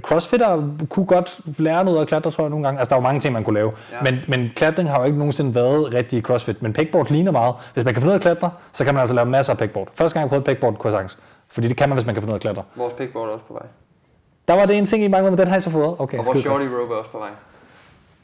[0.00, 2.78] crossfitter kunne godt lære noget at klatre, tror jeg nogle gange.
[2.78, 3.72] Altså, der er jo mange ting, man kunne lave.
[3.92, 3.96] Ja.
[4.10, 6.62] Men, men klatring har jo ikke nogensinde været rigtig crossfit.
[6.62, 7.54] Men pegboard ligner meget.
[7.74, 9.58] Hvis man kan finde ud af at klatre, så kan man altså lave masser af
[9.58, 9.88] pegboard.
[9.94, 11.18] Første gang jeg prøvede pegboard, kunne jeg sagtens.
[11.48, 12.62] Fordi det kan man, hvis man kan finde ud af at klatre.
[12.76, 13.66] Vores pickboard er også på vej.
[14.48, 15.96] Der var det en ting, I manglede, men den har I så fået.
[15.98, 16.38] Okay, Og godt.
[16.38, 17.28] shorty rope er også på vej.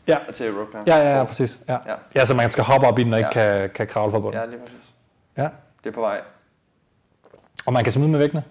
[0.07, 0.17] Ja.
[0.35, 0.89] Til rope climb.
[0.89, 1.61] Ja, ja, ja, præcis.
[1.69, 1.73] Ja.
[1.73, 1.79] Ja.
[1.87, 1.95] Ja.
[2.15, 3.59] ja, så man skal hoppe op i den og ikke Ja.
[3.61, 4.41] kan, kan kravle fra bunden.
[4.41, 4.77] Ja, lige præcis.
[5.37, 5.49] Ja.
[5.85, 6.21] Det er på vej.
[7.67, 8.43] Og man kan smide med vægtene?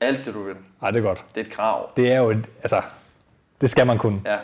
[0.00, 0.54] Alt det, du vil.
[0.82, 1.24] Nej, det er godt.
[1.34, 1.88] Det er et krav.
[1.96, 2.82] Det er jo et, altså,
[3.60, 4.20] det skal man kunne.
[4.24, 4.36] Ja.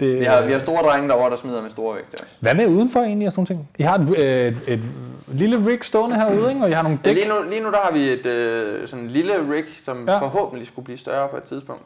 [0.00, 2.24] Det, Vi har, vi har store drenge derovre, der smider med store vægte.
[2.40, 3.68] Hvad med udenfor egentlig og sådan ting?
[3.78, 4.84] I har et, øh, et, et
[5.28, 6.62] lille rig stående herude, ikke?
[6.64, 7.16] og I har nogle Ja, dæk.
[7.18, 10.12] lige, nu, lige nu der har vi et øh, sådan en lille rig, som ja.
[10.12, 10.18] Ja.
[10.20, 11.82] forhåbentlig skulle blive større på et tidspunkt.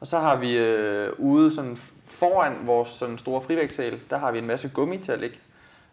[0.00, 4.38] Og så har vi øh, ude sådan foran vores sådan store frivægtssal, der har vi
[4.38, 5.36] en masse gummi til at ligge.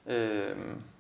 [0.09, 0.17] Øh,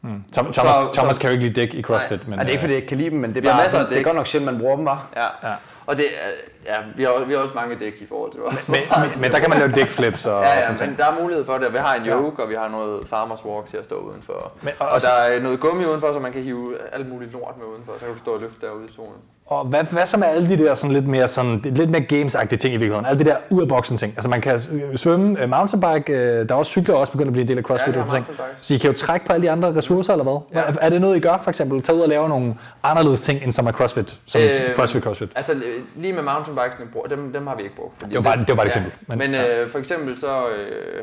[0.01, 0.23] Mm.
[0.35, 2.19] Tom, Så- Thomas, så- Thomas kan jo ikke lide dæk i CrossFit.
[2.19, 2.29] Nej.
[2.29, 3.49] Men, Ja, det er ikke, øh, fordi jeg ikke kan lide dem, men det er,
[3.51, 4.05] bare, masser af sådan, det er dæk.
[4.05, 5.07] godt nok sjældent, man bruger dem, var.
[5.15, 5.49] ja.
[5.49, 5.53] Ja.
[5.87, 6.29] Og det er,
[6.73, 9.39] ja, vi har, vi har også mange dæk i forhold til men, men, men, der
[9.39, 10.97] kan man lave dækflips og, Ja, ja, men ting.
[10.97, 11.73] der er mulighed for det.
[11.73, 14.51] Vi har en yoke, og vi har noget farmers walk til at stå udenfor.
[14.61, 17.31] Men- og- og, og der er noget gummi udenfor, så man kan hive alt muligt
[17.33, 17.93] lort med udenfor.
[17.99, 19.21] Så kan du stå og løfte derude i solen.
[19.47, 22.57] Og hvad, hvad så med alle de der sådan lidt mere, sådan, lidt mere games-agtige
[22.57, 23.05] ting i virkeligheden?
[23.05, 24.13] Alle de der ud af boksen ting.
[24.15, 27.33] Altså man kan øh, svømme, øh, mountainbike, øh, der er også cykler også begyndt at
[27.33, 27.95] blive en del af CrossFit.
[27.95, 28.11] Ja, ting.
[28.11, 28.67] mountainbikes.
[28.67, 30.61] Så I kan jo trække på alle de andre ressourcer, eller hvad?
[30.61, 30.73] Ja.
[30.81, 31.81] Er det noget, I gør for eksempel?
[31.81, 34.19] Tag ud og lave nogle anderledes ting, end som er CrossFit?
[34.25, 35.29] Som øh, CrossFit, CrossFit.
[35.35, 35.53] Altså
[35.95, 38.01] lige med mountainbikesene, bruger- dem, dem har vi ikke brugt.
[38.01, 38.79] Det var bare- det var bare et ja.
[38.79, 41.01] eksempel, Men, men- øh, for eksempel så, øh,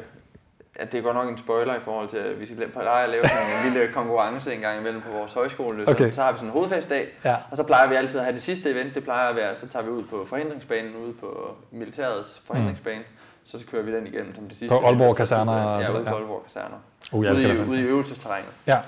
[0.82, 3.10] at det er godt nok en spoiler i forhold til, at vi skal pleje at
[3.10, 5.88] lave sådan en lille konkurrence en gang imellem på vores højskole.
[5.88, 6.08] Okay.
[6.08, 7.36] Så, så har vi sådan en hovedfestdag, Ja.
[7.50, 9.68] og så plejer vi altid at have det sidste event, det plejer at være, så
[9.68, 13.02] tager vi ud på forhindringsbanen, ude på militærets forhindringsbane,
[13.44, 14.68] så kører vi den igennem som det sidste.
[14.80, 15.16] På Aalborg.
[15.16, 16.16] Kaserner Ja, ude på ja.
[16.16, 16.76] Aalborg Kaserner.
[17.12, 18.50] Uh, jeg Ude, i, ude i øvelsesterrænet.
[18.66, 18.78] Ja.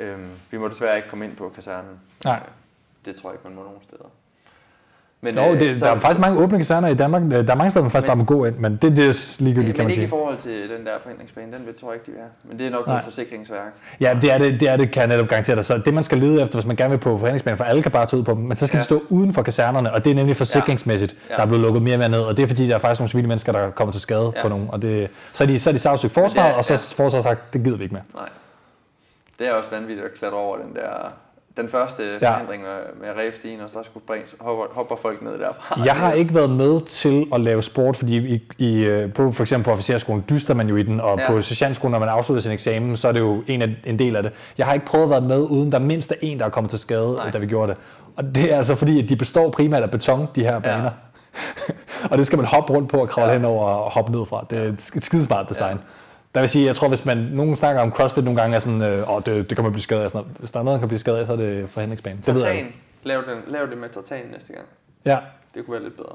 [0.00, 2.00] Øhm, vi må desværre ikke komme ind på kasernen.
[2.24, 2.40] Nej.
[3.04, 4.04] Det tror jeg ikke, man må nogen steder.
[5.20, 7.22] Men, Jo, øh, det, så- der er faktisk mange åbne kaserner i Danmark.
[7.22, 9.06] Øh, Der er mange steder, man faktisk Men- bare må gå ind, men det, det
[9.08, 10.08] er ligegyldigt, kan men man ikke i sige.
[10.08, 12.30] forhold til den der forhindringsbane, den tror jeg ikke, de have.
[12.44, 13.72] Men det er nok noget forsikringsværk.
[14.00, 15.64] Ja, det er det, det er det, kan jeg netop garantere dig.
[15.64, 17.92] Så det, man skal lede efter, hvis man gerne vil på forhandlingsbanen, for alle kan
[17.92, 18.78] bare tage ud på dem, men så skal Ja.
[18.78, 21.34] de stå uden for kasernerne, og det er nemlig forsikringsmæssigt, Ja.
[21.36, 23.00] der er blevet lukket mere og mere ned, og det er fordi, der er faktisk
[23.00, 24.42] nogle civile mennesker, der kommer til skade Ja.
[24.42, 26.72] på nogen, og det, så er de, så er de sagsøgt forsvaret, er- og så
[26.72, 26.78] ja.
[26.98, 27.04] ja.
[27.04, 28.02] forsvaret sagt, det gider vi ikke med.
[28.14, 28.28] Nej.
[29.38, 31.12] Det er også vanvittigt at klatre over den der...
[31.60, 32.08] Den første Ja.
[32.26, 32.32] ja.
[32.32, 35.80] forhindring med, med og så skulle bringe, hopper, hopper folk ned derfra.
[35.84, 39.42] Jeg har ikke været med til at lave sport, fordi i, i, øh, på, for
[39.42, 41.22] eksempel på officerskolen dyster man jo i den, og Ja.
[41.22, 41.30] ja.
[41.30, 44.16] på sergeantskolen, når man afslutter sin eksamen, så er det jo en, af, en del
[44.16, 44.32] af det.
[44.58, 46.70] Jeg har ikke prøvet at være med, uden der mindst er en, der er kommet
[46.70, 47.30] til skade, Nej.
[47.30, 47.80] Da vi gjorde det.
[48.16, 50.90] Og det er altså fordi, at de består primært af beton, de her baner.
[52.10, 53.32] og det skal man hoppe rundt på og kravle Ja.
[53.32, 53.38] ja.
[53.38, 54.46] henover og hoppe ned fra.
[54.50, 55.76] Det er et sk- skidesmart design.
[55.76, 55.82] Ja.
[56.34, 58.82] Der vil sige, jeg tror, hvis man nogen snakker om CrossFit nogle gange, er sådan,
[58.82, 60.10] øh, åh, det, det kan man blive skadet af.
[60.10, 60.26] Sådan.
[60.38, 62.22] Hvis der er noget, der kan blive skadet af, så er det forhindringsbanen.
[62.26, 62.56] Det ved jeg.
[62.58, 62.74] ikke.
[63.02, 64.64] Lav, den, lav det med tartan næste gang.
[65.04, 65.18] Ja.
[65.54, 66.12] Det kunne være lidt bedre.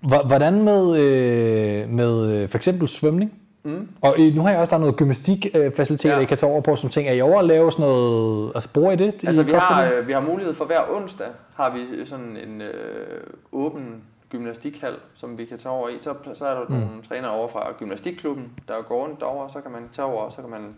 [0.00, 3.32] Hvor- Hvordan med, øh, med øh, for eksempel svømning?
[3.62, 3.88] Mm.
[4.00, 6.16] Og øh, nu har jeg også, der er noget gymnastikfaciliteter, Ja.
[6.16, 6.22] ja.
[6.22, 7.08] I kan tage over på, som ting.
[7.08, 9.22] Er I over at lave sådan noget, altså bruger I det?
[9.22, 11.26] i Altså vi har, øh, vi har mulighed for hver onsdag,
[11.56, 13.20] har vi sådan en øh,
[13.52, 13.84] åben
[14.30, 15.98] gymnastikhal, som vi kan tage over i.
[16.00, 16.74] Så, så er der mm.
[16.74, 20.32] nogle trænere over fra gymnastikklubben, der går rundt derovre, så kan man tage over, og
[20.32, 20.76] så kan man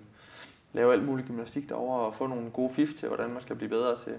[0.72, 3.68] lave alt muligt gymnastik derovre og få nogle gode fif til, hvordan man skal blive
[3.68, 4.12] bedre til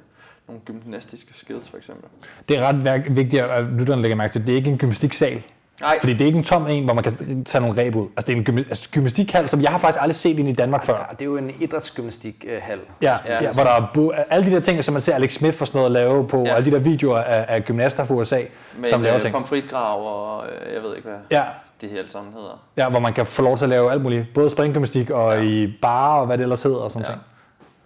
[0.47, 2.09] nogle gymnastiske skills for eksempel.
[2.49, 5.43] Det er ret vigtigt, at lytterne lægger mærke til, det er ikke en gymnastiksal.
[5.81, 8.07] Nej, Fordi det er ikke en tom en, hvor man kan tage nogle ræb ud.
[8.17, 10.53] Altså det er en gym- altså, gymnastikhal, som jeg har faktisk aldrig set ind i
[10.53, 10.93] Danmark før.
[10.97, 12.79] Ja, det er jo en idrætsgymnastikhal.
[13.01, 13.51] Ja, Ja.
[13.51, 15.77] hvor der er bo- alle de der ting, som man ser Alex Smith for sådan
[15.77, 16.43] noget at lave på, Ja.
[16.49, 16.55] ja.
[16.55, 18.41] alle de der videoer af, af gymnaster fra USA,
[18.77, 19.33] med som laver øh, ting.
[19.33, 20.01] pomfritgrav
[20.37, 21.43] og øh, jeg ved ikke hvad Ja,
[21.81, 22.63] det her alt sammen hedder.
[22.77, 24.25] ja, hvor man kan få lov til at lave alt muligt.
[24.33, 25.41] Både springgymnastik og Ja.
[25.41, 27.11] i bar og hvad det ellers hedder og sådan ja.
[27.11, 27.21] ting.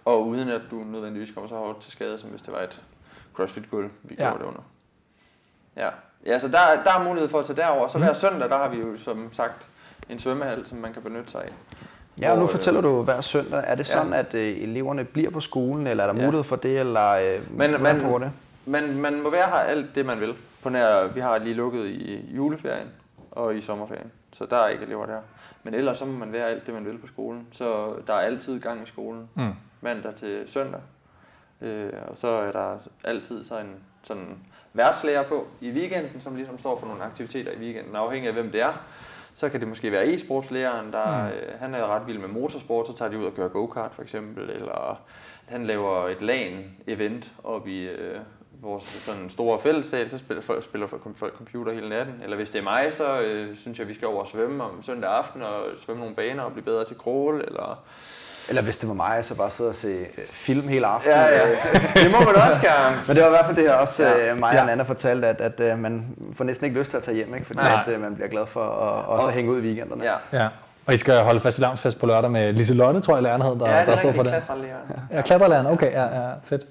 [0.04, 2.80] Og uden at du nødvendigvis kommer så hårdt til skade, som hvis det var et
[3.34, 4.24] crossfit-gulv, vi Ja.
[4.24, 4.60] gjorde det under.
[5.76, 5.88] Ja,
[6.26, 7.88] ja så der, der er mulighed for at tage derover.
[7.88, 9.66] Så hver søndag, der har vi jo som sagt
[10.08, 11.48] en svømmehal, som man kan benytte sig af.
[12.20, 13.64] Ja, og nu øh, fortæller du hver søndag.
[13.66, 13.96] Er det Ja.
[13.98, 16.26] sådan, at øh, eleverne bliver på skolen, eller er der Ja.
[16.26, 18.30] mulighed for det, eller øh, Men- men- foregår det?
[18.66, 20.34] Man, man må være her alt det, man vil.
[20.62, 22.88] På nær, vi har lige lukket i juleferien
[23.30, 25.18] og i sommerferien, så der er ikke elever der.
[25.62, 27.46] Men ellers så må man være alt det, man vil på skolen.
[27.52, 29.52] Så der er altid gang i skolen, Mm.
[29.80, 30.80] mandag til søndag.
[31.62, 34.38] Øh, og så er der altid så en sådan
[34.74, 38.50] værtslærer på i weekenden, som ligesom står for nogle aktiviteter i weekenden, afhængig af hvem
[38.50, 38.72] det er.
[39.34, 41.28] Så kan det måske være e-sportslæreren, der Mm.
[41.28, 44.02] øh, han er ret vild med motorsport, så tager de ud og kører go-kart for
[44.02, 45.00] eksempel, eller
[45.46, 48.18] han laver et LAN-event op i, øh,
[48.62, 50.86] vores sådan store fællessal, så spiller folk, spiller
[51.16, 52.20] folk computer hele natten.
[52.22, 54.82] Eller hvis det er mig, så øh, synes jeg, vi skal over og svømme om
[54.82, 57.40] søndag aften og svømme nogle baner og blive bedre til crawl.
[57.46, 57.84] Eller...
[58.48, 61.16] Eller hvis det var mig, så bare sidde og se øh, film hele aftenen.
[61.16, 61.44] Ja, ja.
[62.02, 62.96] det må man også gerne.
[63.06, 64.26] Men det var i hvert fald det, her også Ja.
[64.26, 64.34] ja.
[64.34, 64.64] mig og Ja.
[64.64, 66.06] Nana fortalte, at, at, at man
[66.36, 67.46] får næsten ikke lyst til at tage hjem, ikke?
[67.46, 67.80] fordi Nej.
[67.86, 70.04] at, øh, man bliver glad for at også Og- hænge ud i weekenderne.
[70.04, 70.42] Ja.
[70.42, 70.48] Ja.
[70.86, 73.56] Og I skal holde fast i lavnsfest på lørdag med Liselotte, tror jeg, læreren hed,
[73.58, 74.42] der, ja, det der er står for det.
[75.12, 76.62] Ja, klatrelæreren, okay, ja, ja, fedt.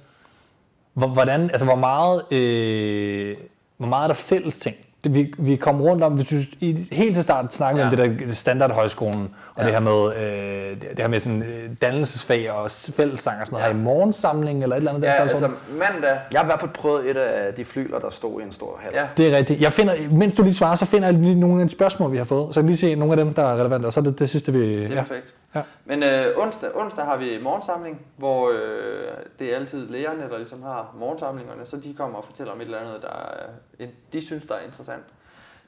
[0.94, 3.36] Hvor- Hvordan, altså hvor meget, øh,
[3.78, 4.76] hvor meget er der fælles ting?
[5.04, 7.90] Det, vi, vi kom rundt om, hvis du, i, helt til start snakkede Ja.
[7.92, 9.64] om det der standardhøjskolen, og Ja.
[9.64, 13.64] det her med, øh, det, her med sådan, øh, dannelsesfag og fællessang og sådan noget.
[13.68, 13.72] Ja.
[13.74, 15.20] Har I morgensamling eller et eller andet Ja, der?
[15.22, 16.18] altså mandag.
[16.32, 18.80] Jeg har i hvert fald prøvet et af de flyler, der stod i en stor
[18.84, 18.92] hal.
[18.94, 19.04] Ja.
[19.18, 19.62] Det er rigtigt.
[19.62, 22.18] Jeg finder, mens du lige svarer, så finder jeg lige nogle af de spørgsmål, vi
[22.18, 22.48] har fået.
[22.56, 24.20] Så kan jeg lige se nogle af dem, der er relevante, og så er det
[24.20, 24.60] det sidste, vi...
[24.60, 25.02] Det er Ja.
[25.02, 25.34] perfekt.
[25.56, 25.64] Ja.
[25.86, 30.62] Men øh, onsdag, onsdag har vi morgensamling, hvor øh, det er altid lærerne, der ligesom
[30.64, 33.50] har morgensamlingerne, så de kommer og fortæller om et eller andet, der er,
[33.80, 35.04] en- de synes, der er interessant.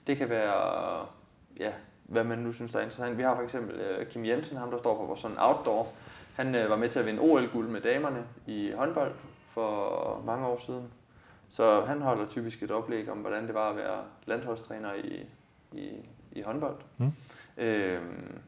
[0.08, 1.06] Det kan være,
[1.60, 1.72] ja,
[2.04, 3.18] hvad man nu synes, der er interessant.
[3.18, 5.88] Vi har for eksempel øh, Kim Jensen, ham der står for vores sådan outdoor.
[6.36, 9.12] Han øh, var med til at vinde OL-guld med damerne i håndbold
[9.54, 10.88] for mange år siden.
[11.50, 15.26] Så han holder typisk et oplæg om, hvordan det var at være landsholdstræner i,
[15.72, 15.90] i,
[16.32, 16.76] i håndbold.
[16.98, 17.12] Mm.
[17.58, 18.40] Øhm,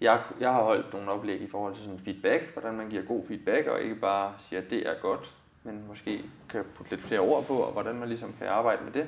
[0.00, 3.22] jeg, jeg har holdt nogle oplæg i forhold til sådan feedback, hvordan man giver god
[3.28, 5.30] feedback, og ikke bare siger, at det er godt,
[5.62, 6.20] men måske
[6.50, 9.06] kan putte lidt flere ord på, og hvordan man ligesom kan arbejde med det.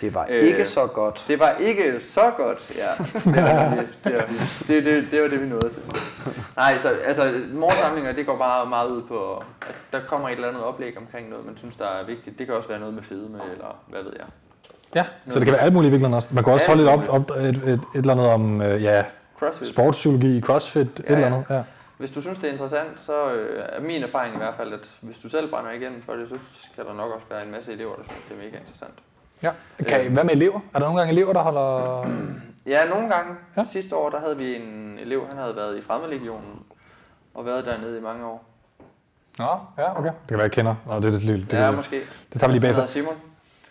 [0.00, 1.24] Det var Øh, ikke så godt.
[1.28, 3.04] Det var ikke så godt, ja.
[3.34, 4.26] Det var det, det, var,
[4.68, 5.82] det, det, det, var det vi nåede til.
[6.56, 10.48] Nej, så altså, morgensamlinger, det går bare meget ud på, at der kommer et eller
[10.48, 12.38] andet oplæg omkring noget, man synes, der er vigtigt.
[12.38, 14.26] Det kan også være noget med fedme, eller hvad ved jeg.
[14.94, 16.34] ja, så det kan være alt muligt i virkeligheden også.
[16.34, 19.04] Man kan også holde et, op, op, et, et, et, eller andet om øh, ja,
[19.38, 19.68] CrossFit.
[19.68, 21.34] sportspsykologi, crossfit, et Ja, eller ja.
[21.34, 21.44] andet.
[21.50, 21.62] Ja.
[21.98, 24.80] Hvis du synes, det er interessant, så øh, er min erfaring i hvert fald, at
[25.00, 26.34] hvis du selv brænder igennem for det, så
[26.72, 28.94] skal der nok også være en masse elever, der synes, det er mega interessant.
[29.42, 29.50] Ja.
[29.88, 30.60] Kan I, hvad med elever?
[30.74, 32.04] Er der nogle gange elever, der holder...
[32.66, 33.34] Ja, nogle gange.
[33.56, 33.64] Ja.
[33.72, 36.62] Sidste år, der havde vi en elev, han havde været i Fremmedlegionen,
[37.34, 38.44] og været dernede i mange år.
[39.38, 39.44] Nå,
[39.78, 40.08] ja, okay.
[40.08, 40.74] Det kan være, jeg kender.
[40.86, 42.00] Nå, det, det, det, det, Det, ja, måske.
[42.32, 42.88] det tager vi lige bag sig.
[42.88, 43.14] Simon.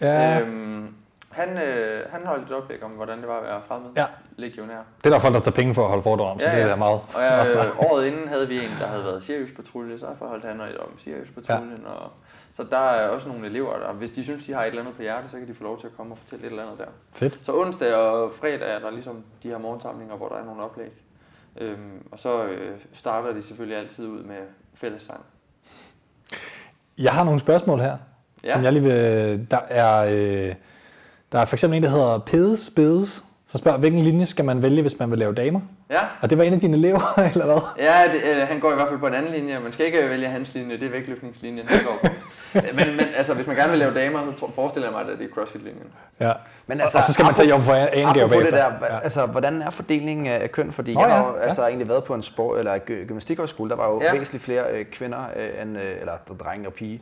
[0.01, 0.93] Ja, Øhm,
[1.37, 4.05] han, øh, han holdt et oplæg om, hvordan det var at være fremmed Ja.
[4.37, 4.81] legionær.
[4.97, 6.61] det er der folk, der tager penge for at holde foredrag om, så Ja, det
[6.61, 6.71] er ja.
[6.71, 7.65] da meget, Og meget jeg, smart.
[7.67, 10.77] øh, året inden havde vi en, der havde været Sirius Patrulje, så holdt han et
[10.77, 11.81] om Sirius Patruljen.
[11.85, 11.91] Ja.
[11.91, 12.11] Og,
[12.53, 14.95] så der er også nogle elever, der, hvis de synes, de har et eller andet
[14.95, 16.77] på hjertet, så kan de få lov til at komme og fortælle et eller andet
[16.79, 16.85] der.
[17.13, 17.39] Fedt.
[17.43, 20.91] Så onsdag og fredag er der ligesom de her morgensamlinger, hvor der er nogle oplæg.
[21.57, 24.37] Øhm, og så øh, starter de selvfølgelig altid ud med
[24.75, 25.19] fællessang.
[26.97, 27.97] Jeg har nogle spørgsmål her,
[28.43, 28.53] Ja.
[28.53, 29.47] som jeg lige vil...
[29.51, 30.07] Der er,
[30.49, 30.55] øh,
[31.31, 34.61] der er for eksempel en, der hedder Pedes Bedes, som spørger, hvilken linje skal man
[34.61, 35.59] vælge, hvis man vil lave damer?
[35.89, 37.61] Ja, Og det var en af dine elever, eller hvad?
[37.77, 39.59] ja det, øh, han går i hvert fald på en anden linje.
[39.59, 42.07] Man skal ikke vælge hans linje, det er vægtløftningslinjen, han går på.
[42.77, 45.19] men, men altså, hvis man gerne vil lave damer, så tror- forestiller jeg mig, at
[45.19, 45.87] det er crossfit-linjen.
[46.19, 46.31] Ja.
[46.67, 48.57] Men Altså, og så skal man tage job for en gave Apropos det bagefter.
[48.57, 50.71] der, hva- altså, hvordan er fordelingen af køn?
[50.71, 51.41] Fordi Nå jeg ja, har jo ja.
[51.43, 54.05] altså, egentlig været på en sport, eller gy- gymnastikhøjskole, der var jo Ja.
[54.05, 54.19] ja.
[54.19, 57.01] væsentligt flere øh, kvinder, øh, end, øh, eller drenge og pige,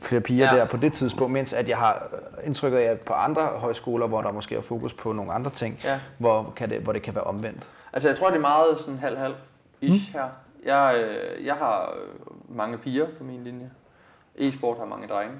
[0.00, 0.58] flere piger Ja.
[0.60, 4.06] der på det tidspunkt, mens at jeg har øh, indtrykket af, at på andre højskoler,
[4.06, 6.00] hvor der måske er fokus på nogle andre ting, Ja.
[6.18, 7.68] hvor, kan det, hvor det kan være omvendt.
[7.92, 9.34] Altså, jeg tror, det er meget sådan halv-halv
[9.80, 10.28] ish her.
[10.64, 13.70] Jeg, øh, jeg har øh, mange piger på min linje.
[14.38, 15.34] E-sport har mange drenge.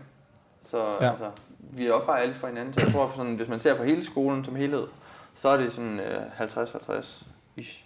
[0.66, 1.10] Så Ja.
[1.10, 1.30] altså,
[1.60, 2.74] vi er opvejer alle for hinanden.
[2.74, 4.86] Så jeg tror, sådan, hvis man ser på hele skolen som helhed,
[5.34, 7.24] så er det sådan øh, 50-50
[7.56, 7.84] ish.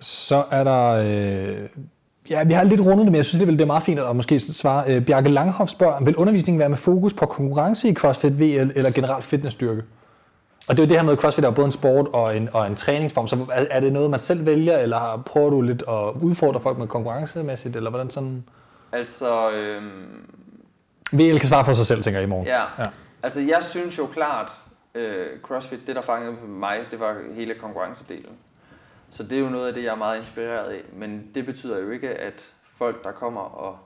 [0.00, 0.90] Så er der...
[1.62, 1.68] Øh,
[2.30, 4.16] ja, vi har lidt rundet det, men jeg synes alligevel, det er meget fint at
[4.16, 4.94] måske svare.
[4.94, 8.90] Øh, Bjarke Langhoff spørger, vil undervisningen være med fokus på konkurrence i CrossFit VL eller
[8.94, 9.82] generelt fitnessstyrke?
[10.68, 12.48] Og det er jo det her med, at CrossFit er både en sport og en,
[12.52, 15.82] og en træningsform, så er, er det noget, man selv vælger, eller prøver du lidt
[15.88, 18.44] at udfordre folk med konkurrencemæssigt, eller hvordan sådan...
[18.92, 19.82] Altså, øh,
[21.12, 22.46] VL kan svare for sig selv, tænker jeg i morgen.
[22.46, 22.62] ja.
[22.78, 22.84] Ja.
[23.22, 24.52] Altså, jeg synes jo klart,
[24.94, 28.32] øh, CrossFit, det der fangede mig, det var hele konkurrencedelen.
[29.14, 30.82] Så det er jo noget af det, jeg er meget inspireret af.
[30.92, 33.78] Men det betyder jo ikke, at folk, der kommer og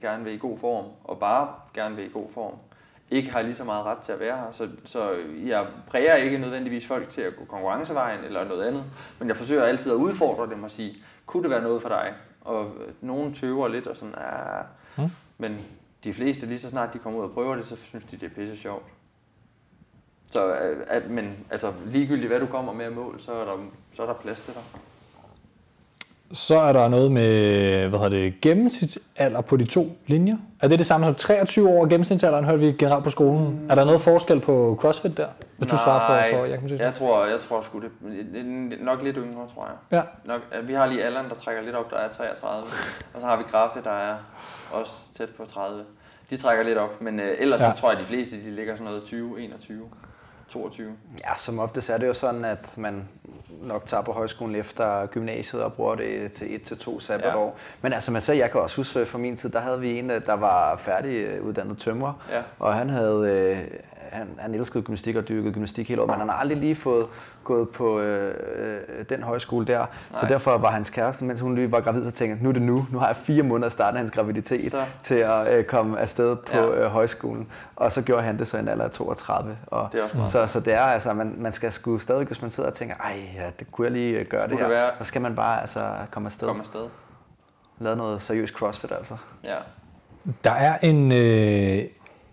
[0.00, 2.54] gerne vil i god form, og bare gerne vil i god form,
[3.10, 4.52] ikke har lige så meget ret til at være her.
[4.52, 5.10] Så, så
[5.46, 8.84] jeg præger ikke nødvendigvis folk til at gå konkurrencevejen eller noget andet,
[9.18, 10.96] men jeg forsøger altid at udfordre dem og sige,
[11.26, 12.14] kunne det være noget for dig?
[12.40, 14.62] Og øh, nogen tøver lidt og sådan, ja,
[14.96, 15.10] Mm.
[15.38, 15.58] men
[16.04, 18.26] de fleste, lige så snart de kommer ud og prøver det, så synes de, det
[18.26, 18.84] er pisse sjovt.
[20.30, 23.56] Så, øh, at, men altså, ligegyldigt hvad du kommer med af mål, så er der,
[23.96, 24.62] så er der plads til dig.
[26.32, 30.36] Så er der noget med, hvad hedder det, gennemsnitsalder på de to linjer.
[30.60, 33.50] Er det det samme som 23 år gennemsnitsalderen, hørte vi generelt på skolen?
[33.50, 33.70] Mm.
[33.70, 35.26] Er der noget forskel på CrossFit der,
[35.56, 36.00] hvis du svarer
[36.30, 37.90] for, for Jakob jeg tror, jeg tror sgu det,
[38.80, 39.98] nok lidt yngre, tror jeg.
[39.98, 40.02] Ja.
[40.32, 42.66] Nok, vi har lige Allan, der trækker lidt op, der er 33,
[43.14, 44.14] og så har vi Graffe, der er
[44.72, 45.84] også tæt på 30.
[46.30, 47.72] De trækker lidt op, men øh, ellers Ja.
[47.74, 49.82] så tror jeg, at de fleste de ligger sådan noget 20, 21,
[50.50, 50.92] 22.
[51.24, 53.08] Ja, som oftest er det jo sådan, at man
[53.62, 57.44] nok tager på højskolen efter gymnasiet og bruger det til et til to sabbatår.
[57.44, 57.50] Ja.
[57.82, 60.10] Men altså, man så, jeg kan også huske fra min tid, der havde vi en,
[60.10, 62.42] øh, der var færdiguddannet tømrer, Ja.
[62.58, 63.78] og han havde, øh,
[64.10, 67.06] han, han elskede gymnastik og dyrkede gymnastik hele året, men han har aldrig lige fået
[67.44, 69.78] gået på øh, øh, den højskole der.
[69.78, 70.20] Nej.
[70.20, 72.62] Så derfor var hans kæreste, mens hun lige var gravid, så tænkte nu er det
[72.62, 72.86] nu.
[72.90, 74.84] Nu har jeg fire måneder at starte hans graviditet Så.
[75.02, 76.70] til at øh, komme afsted på Ja.
[76.84, 77.48] øh, højskolen.
[77.76, 79.56] Og så gjorde han det så i en alder af 32.
[79.66, 80.30] Og Det er også meget.
[80.30, 82.94] så, så det er altså, man, man skal sgu stadig, hvis man sidder og tænker,
[82.94, 84.64] ej, ja, det kunne jeg lige øh, gøre det, her.
[84.64, 85.80] det være- Så skal man bare altså,
[86.10, 86.48] komme afsted.
[86.48, 86.86] Kom afsted.
[87.78, 89.16] Lave noget seriøst crossfit altså.
[89.44, 89.54] Ja.
[90.44, 91.84] Der er en øh,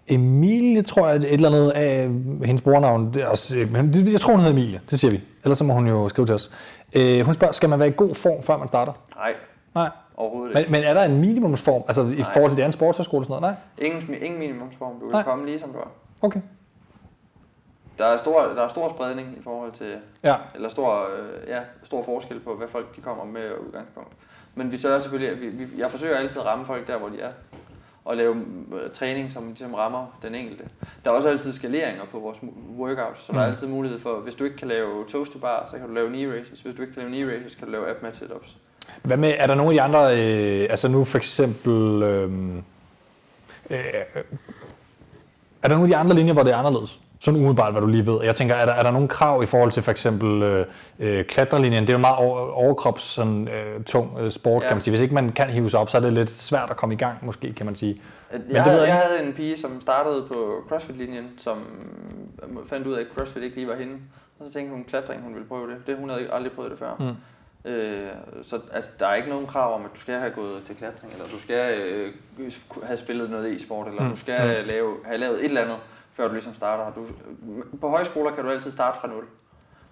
[0.08, 2.04] Emilie, tror jeg, et eller andet af
[2.46, 3.14] hendes brugernavn.
[3.14, 4.82] Det er også, øh, men jeg tror, hun hedder Emilie.
[4.90, 5.22] Det siger vi.
[5.44, 6.52] Ellers så må hun jo skrive til os.
[6.98, 8.94] Øh, hun spørger, skal man være i god form, før man starter?
[9.16, 9.34] Nej,
[9.76, 9.90] Nej.
[10.18, 10.72] overhovedet ikke.
[10.72, 12.34] Men, men er der en minimumsform, altså i Nej.
[12.34, 13.56] forhold til det andet sportshøjskole og sådan noget?
[13.80, 13.88] Nej?
[13.88, 14.94] Ingen, ingen minimumsform.
[15.00, 15.24] Du kan Nej.
[15.24, 15.92] komme lige som du er.
[16.22, 16.42] Okay.
[17.98, 19.94] Der er stor, der er stor spredning i forhold til,
[20.24, 20.36] Ja.
[20.56, 24.10] eller stor, øh, ja, stor forskel på, hvad folk de kommer med i udgangspunkt.
[24.56, 27.10] Men vi sørger selvfølgelig, at vi, vi, jeg forsøger altid at ramme folk der, hvor
[27.10, 27.30] de er.
[28.08, 30.64] Og lave øh, træning, som ligesom rammer den enkelte.
[31.06, 32.38] Der er også altid skaleringer på vores
[32.78, 33.52] workouts, så der er Mm.
[33.52, 36.08] altid mulighed for, hvis du ikke kan lave toast to bar, så kan du lave
[36.10, 36.62] knee raises.
[36.62, 38.56] Hvis du ikke kan lave knee raises, kan du lave ab mat sit-ups.
[39.04, 42.32] Hvad med, er der nogle af de andre, øh, altså nu for eksempel, øh,
[43.70, 43.78] øh,
[45.68, 47.00] er der nogle af de andre linjer, hvor det er anderledes?
[47.20, 48.24] Sådan umiddelbart, hvad du lige ved.
[48.24, 50.66] Jeg tænker, er der, er der nogle krav i forhold til for eksempel øh,
[51.00, 51.84] øh, klatrelinjen?
[51.84, 54.68] Det er jo meget over, overkrops sådan, øh, tung øh, sport, Ja.
[54.68, 54.92] kan man sige.
[54.92, 56.98] Hvis ikke man kan hive sig op, så er det lidt svært at komme i
[56.98, 58.02] gang, måske, kan man sige.
[58.32, 61.58] Jeg, det ved jeg jeg, havde en pige, som startede på CrossFit-linjen, som
[62.70, 63.94] fandt ud af, at CrossFit ikke lige var hende.
[64.40, 65.76] Og så tænkte hun, klatring, hun ville prøve det.
[65.88, 66.96] Det hun havde ikke aldrig prøvet det før.
[67.00, 67.16] Mm.
[67.68, 68.08] Øh,
[68.44, 71.14] så altså, der er ikke nogen krav om, at du skal have gået til klatring,
[71.14, 72.14] eller du skal øh,
[72.84, 74.10] have spillet noget e-sport, eller Mm.
[74.10, 74.68] du skal mm.
[74.70, 75.78] lave, have lavet et eller andet,
[76.14, 76.94] før du ligesom starter.
[76.94, 77.06] Du,
[77.82, 79.24] på højskoler kan du altid starte fra nul,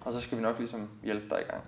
[0.04, 1.62] og så skal vi nok ligesom hjælpe dig i gang.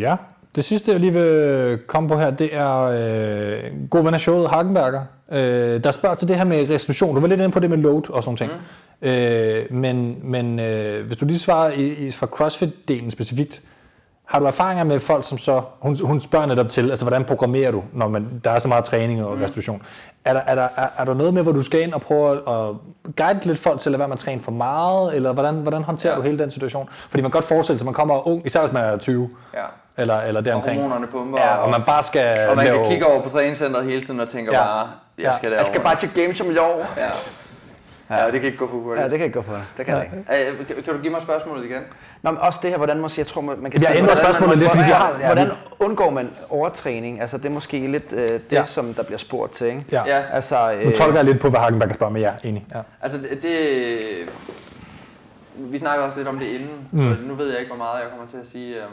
[0.00, 0.16] Ja.
[0.56, 4.50] Det sidste, jeg lige vil komme på her, det er øh, god ven af showet,
[4.50, 7.14] Hagenberger, øh, der spørger til det her med restitution.
[7.14, 8.52] Du var lidt inde på det med load og sådan nogle ting.
[8.52, 9.08] Mm.
[9.08, 13.62] Øh, men men øh, hvis du lige svarer i, i, fra CrossFit-delen specifikt,
[14.26, 17.70] har du erfaringer med folk, som så, hun, hun spørger netop til, altså hvordan programmerer
[17.70, 19.82] du, når man, der er så meget træning og restitution.
[20.24, 22.32] Er der, er, der, er, er der noget med, hvor du skal ind og prøve
[22.32, 22.74] at, at
[23.16, 25.82] guide lidt folk til at lade være med at træne for meget, eller hvordan, hvordan
[25.82, 26.18] håndterer ja.
[26.18, 26.88] du hele den situation?
[27.10, 29.30] Fordi man kan godt forestille sig, at man kommer ung, især hvis man er 20,
[29.54, 29.58] Ja.
[29.96, 30.80] eller, eller Og deromkring.
[30.80, 32.78] hormonerne pumper, Ja, og man bare skal og man lave...
[32.78, 34.58] kan kigge over på træningscenteret hele tiden og tænker Ja.
[34.58, 34.64] ja.
[34.64, 34.88] bare,
[35.18, 35.36] jeg Ja.
[35.38, 35.88] skal Jeg skal derover.
[35.90, 36.86] bare til games om i år.
[36.96, 37.08] Ja.
[38.10, 39.04] Ja, det kan ikke gå for hurtigt.
[39.04, 39.58] Ja, det kan jeg gå for.
[39.76, 40.50] Det kan jeg ikke.
[40.50, 41.80] Øh, kan, kan du give mig spørgsmålet igen?
[42.22, 44.14] Nå, men også det her, hvordan måske, jeg tror, man man kan Jeg sige, ændrer
[44.14, 47.20] hvordan, spørgsmålet lidt, fordi vi har- ja, hvordan undgår man overtræning?
[47.20, 48.56] Altså, det er måske lidt øh, det, Ja.
[48.60, 48.64] ja.
[48.66, 49.84] som der bliver spurgt til, ikke?
[49.92, 50.02] Ja.
[50.06, 50.22] Ja.
[50.32, 52.66] Altså, øh, Nu tolker jeg lidt på, hvad Hagenberg spørger, men ja, enig.
[52.74, 52.80] Ja.
[53.02, 53.58] Altså det, det
[55.58, 57.02] vi snakker også lidt om det inden, Mm.
[57.02, 58.92] så nu ved jeg ikke, hvor meget jeg kommer til at sige um,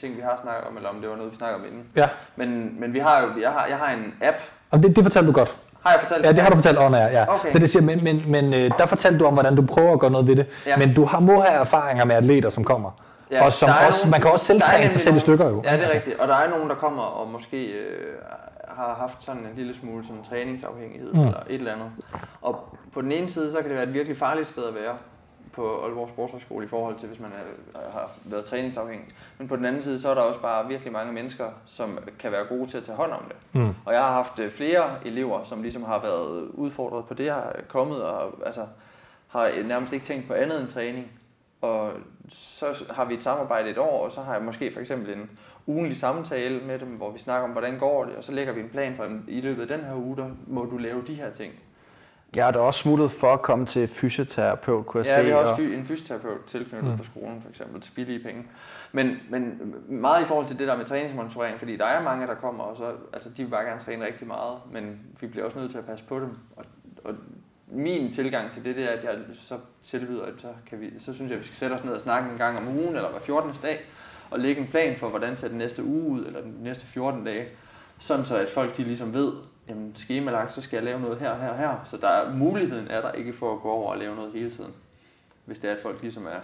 [0.00, 1.82] ting, vi har snakket om, eller om det var noget, vi snakker om inden.
[1.96, 2.08] ja.
[2.36, 4.36] Men, men vi har jo, jeg har, jeg har en app.
[4.70, 5.56] Og det, det fortalte du godt.
[5.84, 7.34] Har jeg fortalt Ja, det har du fortalt on air, ja.
[7.34, 7.52] Okay.
[7.52, 10.00] Det, det siger, men men, men øh, der fortalte du om, hvordan du prøver at
[10.00, 10.46] gøre noget ved det.
[10.66, 10.76] Ja.
[10.76, 12.90] Men du har, må have erfaringer med atleter, som kommer.
[13.30, 15.62] Ja, og som også, nogen- man kan også selv træne sig selv i stykker jo.
[15.64, 16.20] Ja, det er Altså, rigtigt.
[16.20, 18.14] Og der er nogen, der kommer og måske øh,
[18.68, 21.20] har haft sådan en lille smule sådan træningsafhængighed mm.
[21.20, 21.90] eller et eller andet.
[22.42, 24.92] Og på den ene side, så kan det være et virkelig farligt sted at være
[25.52, 29.08] på Aalborg Sportshøjskole i forhold til, hvis man er, har været træningsafhængig.
[29.38, 32.32] Men på den anden side, så er der også bare virkelig mange mennesker, som kan
[32.32, 33.60] være gode til at tage hånd om det.
[33.60, 33.74] Mm.
[33.84, 37.56] Og jeg har haft øh, flere elever, som ligesom har været udfordret på det, har
[37.68, 38.66] kommet og altså,
[39.28, 41.12] har nærmest ikke tænkt på andet end træning.
[41.60, 41.92] Og
[42.28, 45.30] så har vi et samarbejde et år, og så har jeg måske for eksempel en
[45.66, 48.60] ugenlig samtale med dem, hvor vi snakker om, hvordan går det, og så lægger vi
[48.60, 49.24] en plan for dem.
[49.28, 51.52] I løbet af den her uge, der må du lave de her ting.
[52.36, 55.24] Jeg har da også smuttet for at komme til fysioterapeut, kunne jeg Ja, se.
[55.24, 56.98] vi har også og- en fysioterapeut tilknyttet mm.
[56.98, 58.44] på skolen, for eksempel, til billige penge.
[58.92, 62.34] Men, men meget i forhold til det der med træningsmonitorering, fordi der er mange, der
[62.34, 65.58] kommer, og så, altså, de vil bare gerne træne rigtig meget, men vi bliver også
[65.58, 66.28] nødt til at passe på dem.
[66.56, 66.64] Og,
[67.04, 67.14] og
[67.68, 71.14] min tilgang til det, det er, at jeg så tilbyder, at så, kan vi, så
[71.14, 73.10] synes jeg, at vi skal sætte os ned og snakke en gang om ugen, eller
[73.10, 73.50] hver 14.
[73.62, 73.80] dag,
[74.30, 77.24] og lægge en plan for, hvordan ser den næste uge ud, eller den næste 14
[77.24, 77.46] dage,
[77.98, 79.32] sådan så at folk de ligesom ved,
[79.68, 81.84] jamen skemalagt, så skal jeg lave noget her, her, her.
[81.84, 84.50] Så der er, muligheden er der ikke for at gå over og lave noget hele
[84.50, 84.74] tiden.
[85.44, 86.40] Hvis det er, at folk ligesom er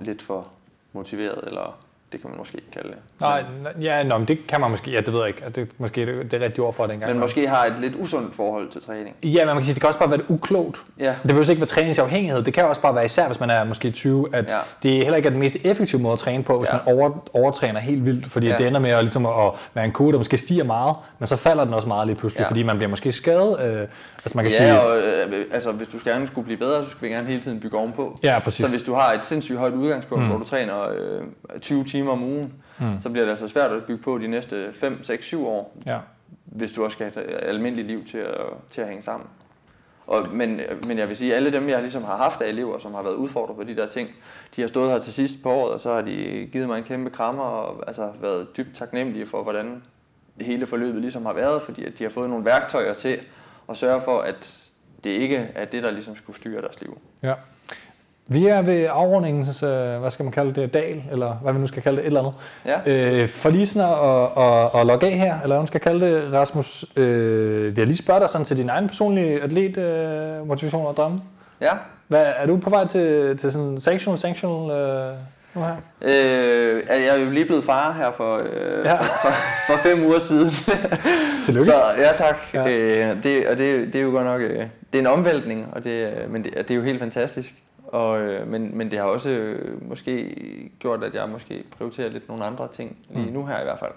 [0.00, 0.52] lidt for
[0.92, 1.83] motiveret, eller
[2.14, 2.96] det kan man måske ikke kalde det.
[3.20, 3.44] Nej,
[3.80, 5.42] ja, nå, men det kan man måske, ja, det ved jeg ikke.
[5.54, 7.12] Det er måske det, det er rigtige ord for det engang.
[7.12, 9.16] Men måske har et lidt usundt forhold til træning.
[9.22, 10.78] Ja, men man kan sige, det kan også bare være uklogt.
[11.00, 11.04] Ja.
[11.04, 12.42] Det behøver ikke være træningsafhængighed.
[12.42, 14.58] Det kan også bare være især, hvis man er måske 20, at Ja.
[14.82, 16.78] det heller ikke er den mest effektive måde at træne på, hvis Ja.
[16.86, 18.56] man over, overtræner helt vildt, fordi Ja.
[18.56, 19.32] det ender med at, ligesom at
[19.74, 22.42] være en kurve, der måske stiger meget, men så falder den også meget lige pludselig,
[22.42, 22.48] ja.
[22.48, 23.56] fordi man bliver måske skadet.
[23.64, 23.88] Øh, altså
[24.34, 27.08] man kan Ja, sige, og øh, altså, hvis du gerne skulle blive bedre, så skal
[27.08, 28.18] vi gerne hele tiden bygge ovenpå.
[28.22, 28.66] Ja, præcis.
[28.66, 30.30] Så hvis du har et sindssygt højt udgangspunkt, mm.
[30.30, 33.00] hvor du træner øh, 20 timer om ugen, mm.
[33.00, 35.98] så bliver det altså svært at bygge på de næste 5, 6, 7 år, ja.
[36.44, 39.28] hvis du også skal have et almindeligt liv til at, til at hænge sammen.
[40.06, 42.78] Og, men, men jeg vil sige, at alle dem, jeg ligesom har haft af elever,
[42.78, 44.08] som har været udfordret på de der ting,
[44.56, 46.84] de har stået her til sidst på året, og så har de givet mig en
[46.84, 49.82] kæmpe krammer, og altså været dybt taknemmelige for, hvordan
[50.40, 53.20] hele forløbet ligesom har været, fordi at de har fået nogle værktøjer til
[53.68, 54.70] at sørge for, at
[55.04, 56.98] det ikke er det, der ligesom skulle styre deres liv.
[57.22, 57.34] Ja.
[58.28, 61.66] Vi er ved afrundingens, øh, hvad skal man kalde det, dal, eller hvad vi nu
[61.66, 62.34] skal kalde det, et eller andet.
[62.86, 63.20] Ja.
[63.22, 66.06] Øh, for lige sådan at, at, at logge af her, eller hvad man skal kalde
[66.06, 70.86] det, Rasmus, øh, jeg lige spørge dig sådan til din egen personlige atlet, øh, motivation
[70.86, 71.20] og drømme.
[71.60, 71.70] Ja.
[72.08, 75.12] Hvad, er du på vej til, til sådan sectional, sectional øh,
[75.54, 75.76] nu her?
[76.02, 78.94] Øh, jeg er jo lige blevet far her for, øh, Ja.
[78.94, 79.32] for,
[79.66, 80.50] for fem uger siden.
[81.46, 81.70] Tillykke.
[81.70, 82.36] Så ja tak.
[82.54, 82.62] Ja.
[82.68, 83.10] Ja.
[83.10, 85.84] Øh, det, og det, det er jo godt nok øh, det er en omvæltning, og
[85.84, 87.54] det, øh, men det, det er jo helt fantastisk.
[87.94, 90.34] Og, øh, men, men det har også øh, måske
[90.78, 93.92] gjort, at jeg måske prioriterer lidt nogle andre ting, lige nu her i hvert fald.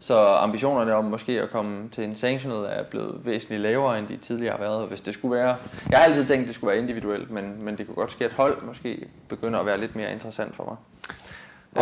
[0.00, 4.16] Så ambitionerne om måske at komme til en sanctioned er blevet væsentligt lavere, end de
[4.16, 4.88] tidligere har været.
[4.88, 5.56] Hvis det skulle være,
[5.90, 8.24] jeg har altid tænkt, at det skulle være individuelt, men, men det kunne godt ske,
[8.24, 10.76] at hold måske begynder at være lidt mere interessant for mig.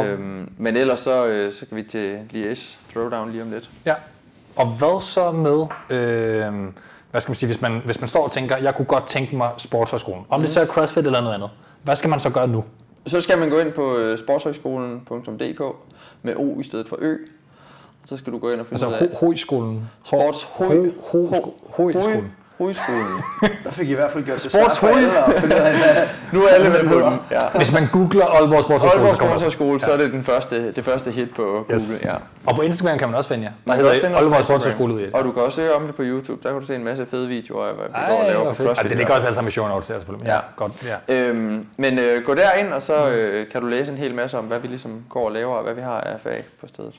[0.03, 3.71] Og- Øhm, men ellers så, øh, så kan vi til Liège Throwdown lige om lidt.
[3.87, 3.95] Ja.
[4.57, 5.67] Og hvad så med,
[5.99, 6.55] øh,
[7.17, 9.37] hvad skal man sige, hvis man, hvis man står og tænker, jeg kunne godt tænke
[9.37, 10.25] mig sportshøjskolen.
[10.29, 11.51] Om det så er CrossFit eller noget andet.
[11.83, 12.65] Hvad skal man så gøre nu?
[13.07, 15.63] Så skal man gå ind på øh, sportshøjskolen.dk
[16.23, 17.17] med O i stedet for Ø.
[18.05, 18.99] Så skal du gå ind og finde Altså ud af...
[19.15, 19.91] ho- Hoiskolen.
[20.05, 20.43] Sports
[21.71, 22.33] Hoiskolen.
[22.59, 23.23] Hovedskolen.
[23.65, 25.73] Der fik I i hvert fald gjort det svært for alle at finde ud af,
[25.73, 27.19] hvad, Nu er alle med på den.
[27.31, 27.39] Ja.
[27.57, 30.85] Hvis man googler Aalborg Sportshøjskole, Aalborg så kommer Sportshøjskole, så er det den første, det
[30.85, 31.75] første hit på Google.
[31.75, 32.03] Yes.
[32.05, 32.15] Ja.
[32.47, 33.51] Og på Instagram kan man også finde jer.
[33.51, 34.43] Der Man kan hedder Aalborg.
[34.43, 35.13] Sportshøjskole ud i det.
[35.15, 36.43] Og du kan også søge om det på YouTube.
[36.43, 38.63] Der kan du se en masse fede videoer af, hvad vi går og laver på
[38.65, 38.91] CrossFit.
[38.91, 40.27] det ligger også alle sammen i show notes her selvfølgelig.
[40.29, 40.41] Ja, Ja.
[40.57, 40.73] godt.
[41.09, 41.15] Ja.
[41.15, 44.45] Øhm, men øh, gå derind, og så øh, kan du læse en hel masse om,
[44.45, 46.95] hvad vi ligesom går og laver, og hvad vi har af fag på stedet.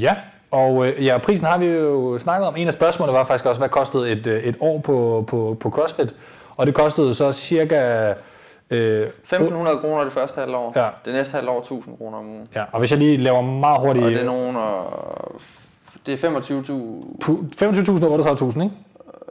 [0.00, 0.14] Ja,
[0.52, 2.56] og øh, ja, prisen har vi jo snakket om.
[2.56, 5.70] En af spørgsmålene var faktisk også, hvad kostede et, øh, et år på, på, på
[5.70, 6.14] CrossFit?
[6.56, 8.14] Og det kostede så cirka...
[8.70, 10.72] Øh, 1.500 kroner det første halvår.
[10.76, 10.88] Ja.
[11.04, 12.48] Det næste halvår 1.000 kroner om ugen.
[12.54, 14.04] ja, og hvis jeg lige laver meget hurtigt...
[14.04, 15.02] Og det er nogen, og
[16.06, 16.44] det er 25.000.
[17.24, 18.74] pu- 25.000 og 38.000, ikke?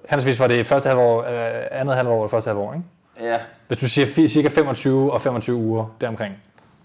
[0.10, 2.86] Henholdsvis var det første halvår, øh, andet halvår og første halvår, ikke?
[3.32, 3.38] Ja,
[3.68, 6.34] Hvis du siger cirka 25 og 25 uger deromkring.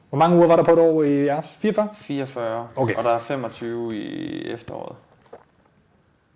[0.09, 1.57] Hvor mange uger var der på et år i jeres?
[1.61, 1.89] 44?
[1.95, 2.69] 44.
[2.77, 2.95] Okay.
[2.95, 4.97] Og der er 25 i efteråret.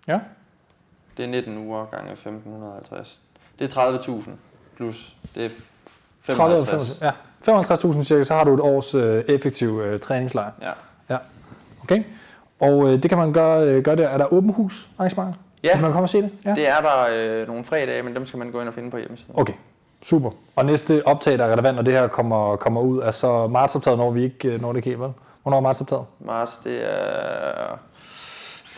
[0.07, 0.19] Ja.
[1.17, 3.17] Det er 19 uger gange 1.550.
[3.59, 4.29] Det er 30.000
[4.75, 5.15] plus.
[5.35, 5.49] Det er
[6.33, 6.99] 30 og 55.
[6.99, 7.01] 55.
[7.01, 7.11] Ja,
[7.99, 10.51] 55.000 cirka, så har du et års øh, effektiv øh, træningslejr.
[10.61, 10.71] Ja.
[11.09, 11.17] Ja.
[11.83, 12.03] Okay.
[12.59, 14.07] Og øh, det kan man gøre, øh, gøre der.
[14.07, 15.35] Er der åben hus arrangement?
[15.63, 15.73] Ja.
[15.73, 16.31] Hvis man kommer og se det?
[16.45, 16.55] Ja.
[16.55, 17.07] Det er der
[17.41, 19.33] øh, nogle fredage, men dem skal man gå ind og finde på hjemmesiden.
[19.37, 19.53] Okay,
[20.03, 20.29] super.
[20.55, 23.97] Og næste optag, der er relevant, når det her kommer, kommer ud, er så martsoptaget,
[23.97, 25.11] når vi ikke øh, når det helt, vel?
[25.43, 26.03] Hvornår er martsoptaget?
[26.19, 27.79] Marts, det er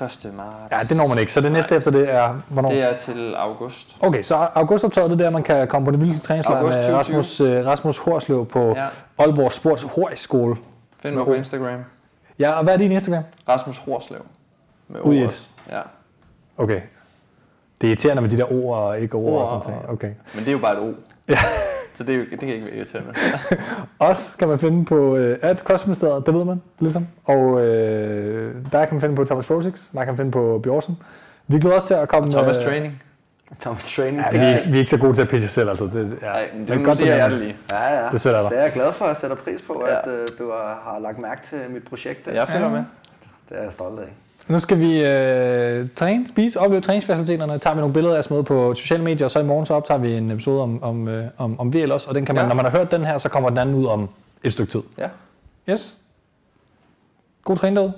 [0.01, 0.33] 1.
[0.35, 0.71] marts.
[0.71, 1.31] Ja, det når man ikke.
[1.31, 2.69] Så det næste efter det er, hvornår?
[2.69, 3.95] Det er til august.
[4.01, 6.83] Okay, så augustoptaget, det er der, man kan komme på det vildeste træningslejr August med
[6.83, 6.97] 2020.
[7.17, 8.85] Rasmus, øh, Rasmus Horslev på Ja.
[9.17, 10.55] Aalborg Sports Højskole.
[10.99, 11.79] Find mig på Instagram.
[12.39, 13.23] Ja, og hvad er din Instagram?
[13.49, 14.21] Rasmus Horslev.
[14.87, 15.49] Med Ud i ord et.
[15.71, 15.81] Ja.
[16.57, 16.81] Okay.
[17.81, 19.87] Det er irriterende med de der ord og ikke ord, og Ord sådan noget.
[19.87, 20.11] og- Okay.
[20.33, 20.93] Men det er jo bare et O.
[21.29, 21.37] Ja.
[21.95, 23.13] Så det, er det kan ikke være irriterende.
[23.99, 27.07] Os kan man finde på øh, at CrossFit-ministeriet, det ved man, ligesom.
[27.23, 30.97] Og øh, der kan man finde på Thomas Frosix, der kan man finde på Bjørsen.
[31.47, 32.31] Vi glæder os til at komme...
[32.31, 33.03] Thomas øh, Training.
[33.61, 34.23] Thomas Training.
[34.31, 35.85] Ja, vi, er ikke, vi er ikke så gode til at pitche selv, altså.
[35.85, 36.25] Det, ja.
[36.27, 37.55] Nej, men Men det, godt, siger jeg det lige.
[37.71, 38.09] Ja, ja.
[38.11, 39.07] Det Det er jeg glad for.
[39.07, 39.99] Jeg sætter pris på, Ja.
[39.99, 42.27] at øh, du har, har lagt mærke til mit projekt.
[42.27, 42.83] Jeg følger med.
[43.49, 44.13] Det er jeg stolt af.
[44.47, 47.57] Nu skal vi øh, træne, spise, opleve træningsfaciliteterne.
[47.59, 49.97] Tager vi nogle billeder af med på sociale medier, og så i morgen så optager
[49.97, 52.09] vi en episode om, om, øh, om, om VL også.
[52.09, 52.43] Og den kan man.
[52.43, 52.47] Ja.
[52.47, 54.09] når man har hørt den her, så kommer den anden ud om
[54.43, 54.81] et stykke tid.
[54.97, 55.09] Ja.
[55.69, 55.97] Yes.
[57.43, 57.93] God træning derude.